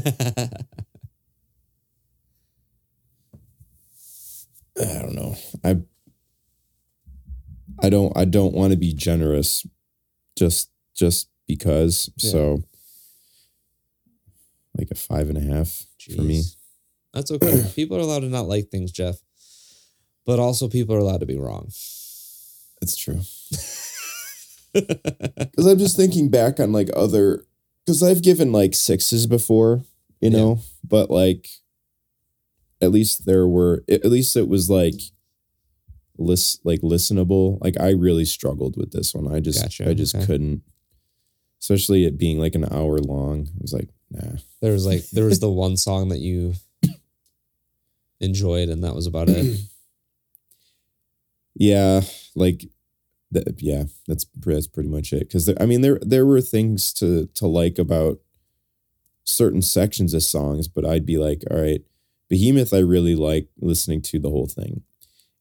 I 4.80 5.02
don't 5.02 5.14
know. 5.14 5.34
I 5.64 5.78
I 7.82 7.90
don't 7.90 8.16
I 8.16 8.24
don't 8.24 8.54
want 8.54 8.72
to 8.72 8.76
be 8.78 8.92
generous 8.92 9.66
just 10.36 10.70
just 10.94 11.28
because. 11.46 12.10
Yeah. 12.16 12.30
So 12.30 12.62
like 14.76 14.90
a 14.90 14.94
five 14.94 15.28
and 15.28 15.38
a 15.38 15.40
half 15.54 15.86
for 16.14 16.22
me. 16.22 16.42
That's 17.12 17.30
okay. 17.32 17.64
people 17.74 17.96
are 17.96 18.00
allowed 18.00 18.20
to 18.20 18.26
not 18.28 18.46
like 18.48 18.68
things, 18.68 18.92
Jeff. 18.92 19.16
But 20.26 20.38
also 20.38 20.68
people 20.68 20.94
are 20.94 20.98
allowed 20.98 21.20
to 21.20 21.26
be 21.26 21.36
wrong. 21.38 21.68
That's 22.80 22.96
true. 22.96 23.20
Because 24.72 25.66
I'm 25.66 25.78
just 25.78 25.96
thinking 25.96 26.28
back 26.28 26.60
on 26.60 26.72
like 26.72 26.90
other, 26.94 27.42
because 27.84 28.02
I've 28.02 28.22
given 28.22 28.52
like 28.52 28.74
sixes 28.74 29.26
before, 29.26 29.82
you 30.20 30.30
Yeah. 30.30 30.36
know, 30.38 30.60
but 30.86 31.10
like 31.10 31.48
at 32.80 32.92
least 32.92 33.24
there 33.26 33.48
were, 33.48 33.82
at 33.90 34.04
least 34.04 34.36
it 34.36 34.46
was 34.46 34.68
like, 34.70 34.94
list 36.18 36.60
like 36.64 36.80
listenable. 36.80 37.62
Like 37.62 37.78
I 37.80 37.90
really 37.90 38.24
struggled 38.24 38.76
with 38.76 38.92
this 38.92 39.14
one. 39.14 39.32
I 39.32 39.40
just, 39.40 39.62
Gotcha, 39.62 39.88
I 39.88 39.94
just 39.94 40.14
okay. 40.14 40.26
couldn't, 40.26 40.62
especially 41.60 42.04
it 42.04 42.18
being 42.18 42.38
like 42.38 42.54
an 42.54 42.66
hour 42.70 42.98
long. 42.98 43.48
I 43.48 43.62
was 43.62 43.72
like, 43.72 43.88
nah. 44.10 44.38
There 44.60 44.72
was 44.72 44.86
like 44.86 45.08
there 45.10 45.24
was 45.24 45.40
the 45.40 45.50
one 45.50 45.76
song 45.76 46.08
that 46.08 46.20
you 46.20 46.54
enjoyed 48.20 48.68
and 48.68 48.82
that 48.84 48.94
was 48.94 49.06
about 49.06 49.28
it. 49.28 49.60
Yeah, 51.60 52.02
like 52.36 52.66
that. 53.32 53.60
Yeah, 53.60 53.84
that's 54.06 54.24
that's 54.36 54.68
pretty 54.68 54.88
much 54.88 55.12
it. 55.12 55.20
Because 55.20 55.52
I 55.60 55.66
mean, 55.66 55.80
there 55.80 55.98
there 56.02 56.24
were 56.24 56.40
things 56.40 56.92
to 56.94 57.26
to 57.34 57.48
like 57.48 57.80
about 57.80 58.20
certain 59.24 59.60
sections 59.60 60.14
of 60.14 60.22
songs, 60.22 60.68
but 60.68 60.86
I'd 60.86 61.04
be 61.04 61.18
like, 61.18 61.42
all 61.50 61.60
right, 61.60 61.82
Behemoth, 62.28 62.72
I 62.72 62.78
really 62.78 63.16
like 63.16 63.48
listening 63.60 64.02
to 64.02 64.20
the 64.20 64.30
whole 64.30 64.46
thing, 64.46 64.82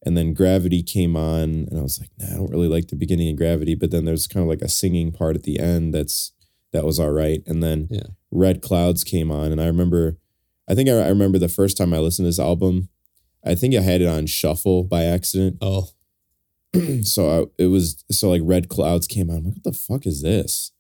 and 0.08 0.18
then 0.18 0.34
Gravity 0.34 0.82
came 0.82 1.16
on, 1.16 1.68
and 1.70 1.78
I 1.78 1.82
was 1.84 2.00
like, 2.00 2.10
nah, 2.18 2.34
I 2.34 2.38
don't 2.38 2.52
really 2.52 2.68
like 2.68 2.88
the 2.88 2.96
beginning 2.96 3.30
of 3.30 3.36
Gravity, 3.38 3.76
but 3.76 3.92
then 3.92 4.06
there's 4.06 4.28
kind 4.28 4.44
of 4.44 4.50
like 4.50 4.62
a 4.62 4.70
singing 4.70 5.12
part 5.12 5.36
at 5.36 5.44
the 5.44 5.60
end 5.60 5.94
that's 5.94 6.32
that 6.74 6.86
was 6.86 7.00
all 7.00 7.12
right, 7.12 7.42
and 7.46 7.62
then 7.62 7.88
Yeah. 7.92 8.08
Red 8.32 8.62
Clouds 8.62 9.04
came 9.04 9.32
on, 9.32 9.52
and 9.52 9.62
I 9.62 9.68
remember, 9.68 10.18
I 10.68 10.76
think 10.76 10.90
I, 10.90 10.94
I 10.94 11.10
remember 11.10 11.38
the 11.38 11.48
first 11.50 11.78
time 11.78 11.94
I 11.94 12.00
listened 12.00 12.26
to 12.26 12.30
this 12.30 12.40
album. 12.40 12.90
I 13.46 13.56
think 13.56 13.76
I 13.76 13.82
had 13.82 14.02
it 14.02 14.08
on 14.08 14.26
shuffle 14.26 14.84
by 14.84 15.04
accident 15.04 15.58
Oh, 15.62 15.90
so 17.04 17.30
I, 17.30 17.64
it 17.64 17.68
was 17.68 18.04
so 18.12 18.30
like 18.30 18.42
red 18.44 18.68
clouds 18.70 19.08
came 19.08 19.30
out. 19.30 19.38
I'm 19.38 19.46
like, 19.46 19.54
what 19.56 19.64
the 19.64 19.74
fuck 19.74 20.06
is 20.06 20.22
this? 20.22 20.72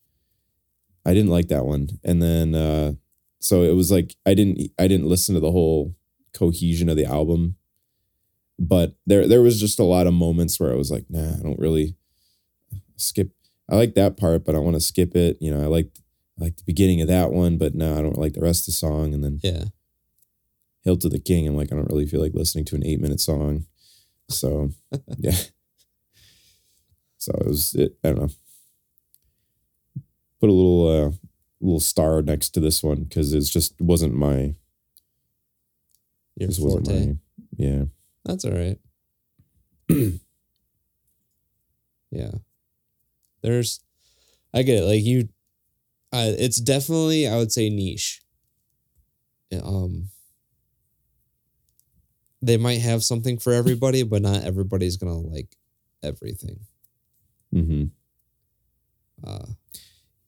I 1.06 1.14
didn't 1.14 1.30
like 1.30 1.48
that 1.48 1.66
one. 1.66 2.00
And 2.04 2.22
then 2.22 2.56
uh 2.56 2.94
so 3.40 3.64
it 3.64 3.76
was 3.76 3.92
like 3.92 4.16
I 4.26 4.34
didn't 4.34 4.72
I 4.78 4.88
didn't 4.88 5.08
listen 5.08 5.36
to 5.36 5.42
the 5.42 5.52
whole 5.52 5.96
cohesion 6.34 6.90
of 6.90 6.98
the 6.98 7.06
album. 7.06 7.56
But 8.60 8.96
there 9.06 9.28
there 9.28 9.42
was 9.42 9.60
just 9.60 9.80
a 9.80 9.84
lot 9.84 10.08
of 10.08 10.14
moments 10.14 10.60
where 10.60 10.72
I 10.72 10.76
was 10.76 10.92
like, 10.92 11.06
nah, 11.10 11.38
I 11.38 11.42
don't 11.44 11.60
really 11.60 11.96
skip 12.96 13.32
I 13.70 13.76
like 13.76 13.96
that 13.96 14.18
part, 14.18 14.46
but 14.46 14.56
I 14.56 14.60
want 14.60 14.76
to 14.76 14.82
skip 14.82 15.16
it. 15.16 15.38
You 15.42 15.54
know, 15.54 15.62
I 15.62 15.68
like 15.68 15.92
like 16.38 16.56
the 16.56 16.64
beginning 16.64 17.02
of 17.02 17.08
that 17.08 17.32
one, 17.32 17.58
but 17.58 17.76
no, 17.76 17.98
I 17.98 18.02
don't 18.02 18.18
like 18.18 18.34
the 18.34 18.42
rest 18.42 18.62
of 18.62 18.68
the 18.68 18.72
song. 18.74 19.14
And 19.14 19.24
then 19.24 19.40
yeah. 19.44 19.66
Hail 20.84 20.98
to 20.98 21.10
the 21.10 21.20
King, 21.20 21.48
I'm 21.48 21.58
like, 21.58 21.74
I 21.74 21.76
don't 21.76 21.90
really 21.90 22.06
feel 22.06 22.22
like 22.22 22.34
listening 22.34 22.64
to 22.66 22.76
an 22.76 22.86
eight 22.86 23.02
minute 23.02 23.20
song. 23.20 23.66
So 24.30 24.72
yeah. 25.18 25.36
So 27.18 27.34
it 27.42 27.48
was 27.48 27.74
it, 27.76 27.98
I 28.04 28.10
don't 28.10 28.20
know. 28.20 28.30
Put 30.40 30.50
a 30.50 30.54
little 30.54 30.88
uh 30.88 31.12
little 31.60 31.80
star 31.80 32.22
next 32.22 32.50
to 32.50 32.60
this 32.60 32.84
one 32.84 33.04
because 33.04 33.34
it's 33.34 33.50
just 33.50 33.80
wasn't 33.82 34.14
my 34.14 34.56
Your 36.36 36.48
this 36.48 36.60
wasn't 36.60 36.88
forte. 36.88 37.06
my 37.08 37.16
yeah. 37.58 37.84
That's 38.28 38.46
all 38.46 38.52
right. 38.52 38.78
yeah. 42.12 42.32
There's 43.42 43.80
I 44.54 44.64
get 44.64 44.84
it. 44.84 44.86
Like 44.86 45.04
you 45.04 45.30
uh, 46.14 46.34
it's 46.38 46.60
definitely 46.62 47.28
I 47.28 47.38
would 47.38 47.52
say 47.52 47.70
niche. 47.70 48.22
Um 49.64 50.10
they 52.42 52.58
might 52.58 52.82
have 52.82 53.04
something 53.04 53.38
for 53.40 53.54
everybody, 53.54 54.04
but 54.04 54.22
not 54.22 54.44
everybody's 54.44 54.98
gonna 54.98 55.18
like 55.20 55.56
everything. 56.04 56.62
hmm 57.52 57.86
Uh 59.24 59.46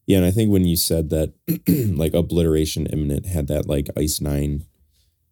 Yeah, 0.07 0.17
and 0.19 0.25
I 0.27 0.31
think 0.31 0.51
when 0.51 0.65
you 0.65 0.75
said 0.75 1.09
that 1.11 1.33
like 1.97 2.13
obliteration 2.13 2.87
imminent 2.87 3.27
had 3.27 3.47
that 3.47 3.67
like 3.67 3.89
ice 3.97 4.21
nine 4.21 4.65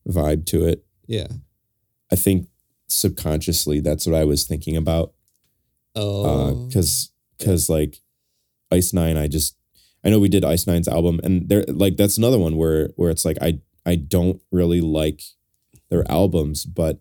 vibe 0.07 0.45
to 0.47 0.65
it, 0.65 0.86
yeah. 1.07 1.28
I 2.11 2.15
think 2.18 2.49
subconsciously 2.88 3.79
that's 3.81 4.05
what 4.07 4.15
I 4.15 4.23
was 4.23 4.45
thinking 4.45 4.77
about. 4.77 5.13
Oh 5.95 6.65
because 6.67 7.11
because 7.38 7.69
like 7.69 8.01
Ice 8.71 8.93
Nine, 8.93 9.17
I 9.17 9.27
just 9.27 9.55
I 10.03 10.09
know 10.09 10.19
we 10.19 10.29
did 10.29 10.45
Ice 10.45 10.67
Nine's 10.67 10.88
album, 10.88 11.19
and 11.23 11.49
there 11.49 11.63
like 11.67 11.97
that's 11.97 12.17
another 12.17 12.38
one 12.39 12.55
where 12.57 12.89
where 12.95 13.09
it's 13.09 13.25
like 13.25 13.38
I 13.41 13.59
I 13.85 13.95
don't 13.95 14.41
really 14.51 14.81
like 14.81 15.21
their 15.89 16.09
albums, 16.11 16.65
but 16.65 16.99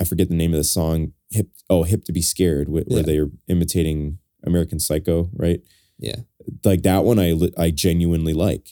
I 0.00 0.04
forget 0.04 0.28
the 0.28 0.34
name 0.36 0.52
of 0.52 0.58
the 0.58 0.64
song. 0.64 1.12
Hip 1.30 1.48
oh 1.68 1.82
hip 1.84 2.04
to 2.04 2.12
be 2.12 2.22
scared, 2.22 2.68
wh- 2.68 2.86
where 2.88 2.98
Yeah. 2.98 3.02
they're 3.02 3.30
imitating 3.48 4.18
American 4.44 4.78
Psycho, 4.80 5.30
right? 5.34 5.60
yeah. 5.98 6.16
Like 6.64 6.82
that 6.82 7.04
one, 7.04 7.18
I 7.20 7.38
I 7.56 7.70
genuinely 7.70 8.32
like, 8.34 8.70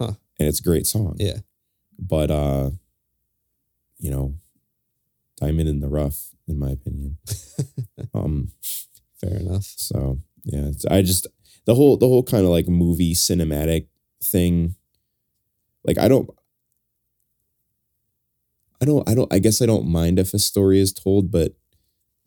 Huh. 0.00 0.12
and 0.38 0.48
it's 0.48 0.60
a 0.60 0.62
great 0.62 0.86
song. 0.86 1.16
Yeah. 1.18 1.38
but 1.98 2.30
uh, 2.30 2.70
you 3.98 4.10
know, 4.10 4.34
Diamond 5.40 5.68
in 5.68 5.80
the 5.80 5.88
Rough, 5.88 6.30
in 6.48 6.58
my 6.58 6.70
opinion. 6.70 7.18
um. 8.14 8.52
Fair 9.20 9.38
enough. 9.38 9.64
So 9.76 10.18
yeah, 10.44 10.70
I 10.90 11.02
just 11.02 11.26
the 11.64 11.74
whole 11.74 11.96
the 11.96 12.06
whole 12.06 12.22
kind 12.22 12.44
of 12.44 12.50
like 12.50 12.68
movie 12.68 13.14
cinematic 13.14 13.86
thing. 14.22 14.74
Like 15.84 15.98
I 15.98 16.08
don't, 16.08 16.28
I 18.80 18.84
don't, 18.84 19.08
I 19.08 19.14
don't. 19.14 19.32
I 19.32 19.38
guess 19.38 19.62
I 19.62 19.66
don't 19.66 19.88
mind 19.88 20.18
if 20.18 20.34
a 20.34 20.38
story 20.38 20.80
is 20.80 20.92
told, 20.92 21.30
but 21.30 21.54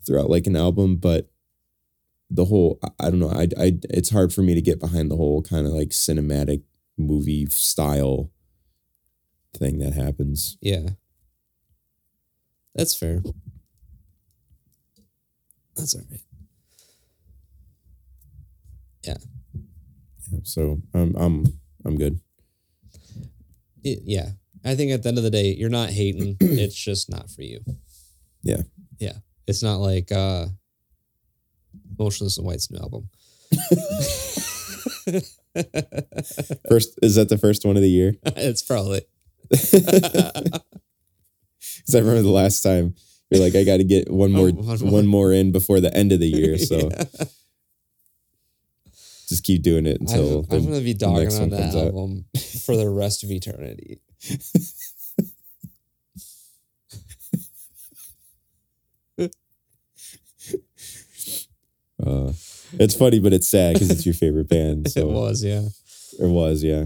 throughout 0.06 0.30
like 0.30 0.48
an 0.48 0.56
album, 0.56 0.96
but 0.96 1.30
the 2.30 2.46
whole 2.46 2.80
I, 2.84 3.08
I 3.08 3.10
don't 3.10 3.20
know. 3.20 3.30
I 3.30 3.48
I 3.58 3.78
it's 3.90 4.10
hard 4.10 4.34
for 4.34 4.42
me 4.42 4.56
to 4.56 4.62
get 4.62 4.80
behind 4.80 5.12
the 5.12 5.18
whole 5.18 5.42
kind 5.42 5.68
of 5.68 5.74
like 5.74 5.90
cinematic 5.90 6.64
movie 6.98 7.46
style 7.48 8.32
thing 9.56 9.80
that 9.80 9.94
happens. 9.94 10.58
Yeah. 10.62 10.90
That's 12.80 12.96
fair. 12.96 13.22
That's 15.76 15.96
all 15.96 16.02
right. 16.10 16.22
Yeah, 19.04 19.18
So 20.44 20.82
I'm 20.94 21.14
I'm 21.18 21.46
I'm 21.84 21.98
good. 21.98 22.22
It- 23.84 24.04
yeah. 24.06 24.30
I 24.64 24.76
think 24.76 24.92
at 24.94 25.04
the 25.04 25.10
end 25.10 25.18
of 25.18 25.26
the 25.26 25.30
day, 25.30 25.54
you're 25.54 25.70
not 25.70 25.90
hating. 25.90 26.38
it's 26.40 26.74
just 26.76 27.10
not 27.10 27.30
for 27.30 27.42
you. 27.42 27.60
Yeah. 28.44 28.62
Yeah. 28.98 29.18
It's 29.46 29.62
not 29.62 29.82
like 29.82 30.10
uh 30.14 30.46
Motionless 31.98 32.38
In 32.38 32.46
White's 32.46 32.72
new 32.72 32.80
album. 32.80 33.10
First 36.70 36.98
is 37.02 37.16
that 37.16 37.28
the 37.28 37.38
first 37.38 37.66
one 37.66 37.76
of 37.76 37.82
the 37.82 37.90
year? 37.90 38.16
it's 38.24 38.62
probably 38.62 39.02
Because 41.78 41.96
I 41.96 42.00
remember 42.00 42.22
the 42.22 42.30
last 42.30 42.62
time 42.62 42.96
you're 43.30 43.42
like, 43.42 43.56
I 43.56 43.64
got 43.64 43.78
to 43.78 43.84
get 43.84 44.10
one 44.12 44.32
more, 44.40 44.48
Oh, 44.50 44.52
one 44.52 44.92
one 44.92 45.08
more. 45.08 45.32
in 45.34 45.52
before 45.52 45.80
the 45.80 45.96
end 45.96 46.12
of 46.12 46.20
the 46.20 46.28
year. 46.28 46.58
So 46.58 46.78
Yeah. 46.92 47.06
just 49.28 49.44
keep 49.44 49.62
doing 49.62 49.86
it 49.86 50.00
until 50.02 50.40
I'm, 50.50 50.58
I'm 50.58 50.66
gonna 50.66 50.80
be 50.82 50.94
the 50.94 51.00
dogging 51.00 51.34
on 51.40 51.50
that 51.50 51.76
out. 51.76 51.88
album 51.94 52.26
for 52.66 52.76
the 52.76 52.90
rest 52.90 53.24
of 53.24 53.30
eternity. 53.32 54.00
Uh, 62.02 62.32
it's 62.74 62.96
funny, 62.96 63.20
but 63.20 63.34
it's 63.34 63.48
sad 63.50 63.74
because 63.74 63.90
it's 63.92 64.06
your 64.06 64.14
favorite 64.16 64.48
band. 64.50 64.90
So 64.90 65.02
it 65.02 65.08
was, 65.08 65.44
yeah. 65.44 65.64
It 66.20 66.28
was, 66.28 66.64
yeah. 66.64 66.86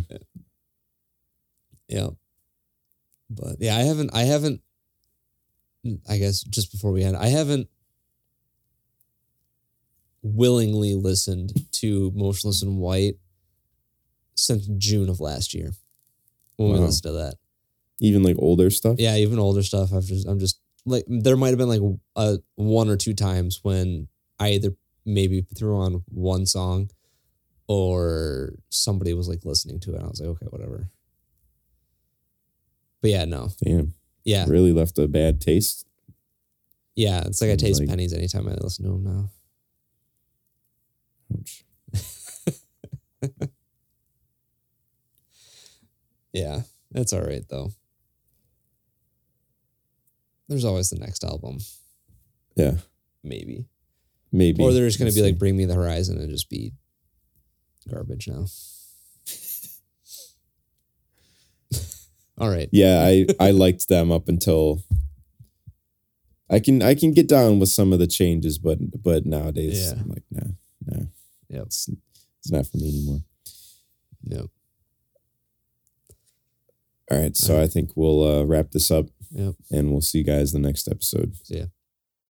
Yeah. 1.87 2.09
But 3.29 3.57
yeah, 3.59 3.75
I 3.77 3.81
haven't 3.81 4.09
I 4.13 4.23
haven't 4.23 4.61
I 6.07 6.17
guess 6.17 6.41
just 6.43 6.71
before 6.71 6.91
we 6.91 7.03
end, 7.03 7.17
I 7.17 7.27
haven't 7.27 7.67
willingly 10.21 10.95
listened 10.95 11.51
to 11.73 12.11
Motionless 12.15 12.63
In 12.63 12.77
White 12.77 13.15
since 14.35 14.67
June 14.77 15.09
of 15.09 15.19
last 15.19 15.53
year. 15.53 15.71
When 16.55 16.69
we 16.73 16.79
Wow. 16.79 16.85
listened 16.85 17.03
to 17.03 17.11
that. 17.13 17.35
Even 17.99 18.23
like 18.23 18.37
older 18.39 18.69
stuff. 18.69 18.97
Yeah, 18.99 19.15
even 19.17 19.39
older 19.39 19.63
stuff. 19.63 19.91
I've 19.93 20.05
just 20.05 20.27
I'm 20.27 20.39
just 20.39 20.59
like 20.85 21.05
there 21.07 21.37
might 21.37 21.49
have 21.49 21.57
been 21.57 21.69
like 21.69 21.81
a 22.15 22.39
one 22.55 22.89
or 22.89 22.97
two 22.97 23.13
times 23.13 23.59
when 23.63 24.07
I 24.39 24.49
either 24.53 24.75
maybe 25.05 25.45
threw 25.55 25.77
on 25.77 26.03
one 26.09 26.45
song 26.45 26.89
or 27.67 28.53
somebody 28.69 29.13
was 29.13 29.27
like 29.27 29.45
listening 29.45 29.79
to 29.81 29.91
it. 29.91 29.95
And 29.95 30.05
I 30.05 30.07
was 30.07 30.19
like, 30.21 30.29
okay, 30.29 30.45
whatever. 30.47 30.89
But 33.01 33.11
yeah, 33.11 33.25
no. 33.25 33.49
Damn. 33.63 33.93
Yeah. 34.23 34.45
Really 34.47 34.71
left 34.73 34.97
a 34.99 35.07
bad 35.07 35.41
taste. 35.41 35.85
Yeah. 36.95 37.23
It's 37.25 37.41
like 37.41 37.51
I 37.51 37.55
taste 37.55 37.79
Like- 37.79 37.89
pennies 37.89 38.13
anytime 38.13 38.47
I 38.47 38.53
listen 38.55 38.85
to 38.85 38.91
them 38.91 39.03
now. 39.03 39.29
Ouch. 41.39 41.65
Yeah, 46.31 46.61
that's 46.91 47.13
all 47.13 47.21
right 47.21 47.43
though. 47.47 47.71
There's 50.47 50.65
always 50.65 50.89
the 50.89 50.99
next 50.99 51.23
album, 51.23 51.59
Yeah, 52.55 52.77
maybe. 53.23 53.65
maybe. 54.31 54.61
Or 54.63 54.73
they're 54.73 54.87
just 54.87 54.99
going 54.99 55.09
to 55.11 55.15
be 55.15 55.21
see. 55.21 55.25
like 55.31 55.39
Bring 55.39 55.55
Me 55.55 55.65
the 55.65 55.73
Horizon 55.75 56.17
and 56.19 56.29
just 56.29 56.49
be 56.49 56.73
garbage 57.89 58.27
now. 58.27 58.45
All 62.37 62.49
right. 62.49 62.69
yeah, 62.71 63.03
I 63.05 63.25
I 63.39 63.51
liked 63.51 63.87
them 63.87 64.11
up 64.11 64.27
until. 64.27 64.81
I 66.49 66.59
can 66.59 66.81
I 66.83 66.93
can 66.93 67.13
get 67.13 67.27
down 67.27 67.59
with 67.59 67.69
some 67.69 67.93
of 67.93 67.99
the 67.99 68.07
changes, 68.07 68.57
but 68.59 68.77
but 69.01 69.25
nowadays 69.25 69.85
Yeah. 69.91 69.99
I'm 70.01 70.09
like 70.09 70.23
nah 70.29 70.51
nah 70.85 71.05
Yep. 71.49 71.63
it's 71.67 71.89
it's 72.39 72.51
not 72.51 72.67
for 72.67 72.77
me 72.77 72.89
anymore. 72.89 73.21
Yep. 74.25 74.45
All 77.11 77.19
right, 77.19 77.35
so 77.35 77.61
I 77.61 77.67
think 77.67 77.91
we'll 77.95 78.23
uh, 78.23 78.43
wrap 78.43 78.71
this 78.71 78.89
up 78.91 79.07
Yep. 79.31 79.55
and 79.71 79.91
we'll 79.91 80.01
see 80.01 80.19
you 80.19 80.23
guys 80.23 80.51
the 80.51 80.59
next 80.59 80.87
episode. 80.87 81.33
Ya. 81.47 81.65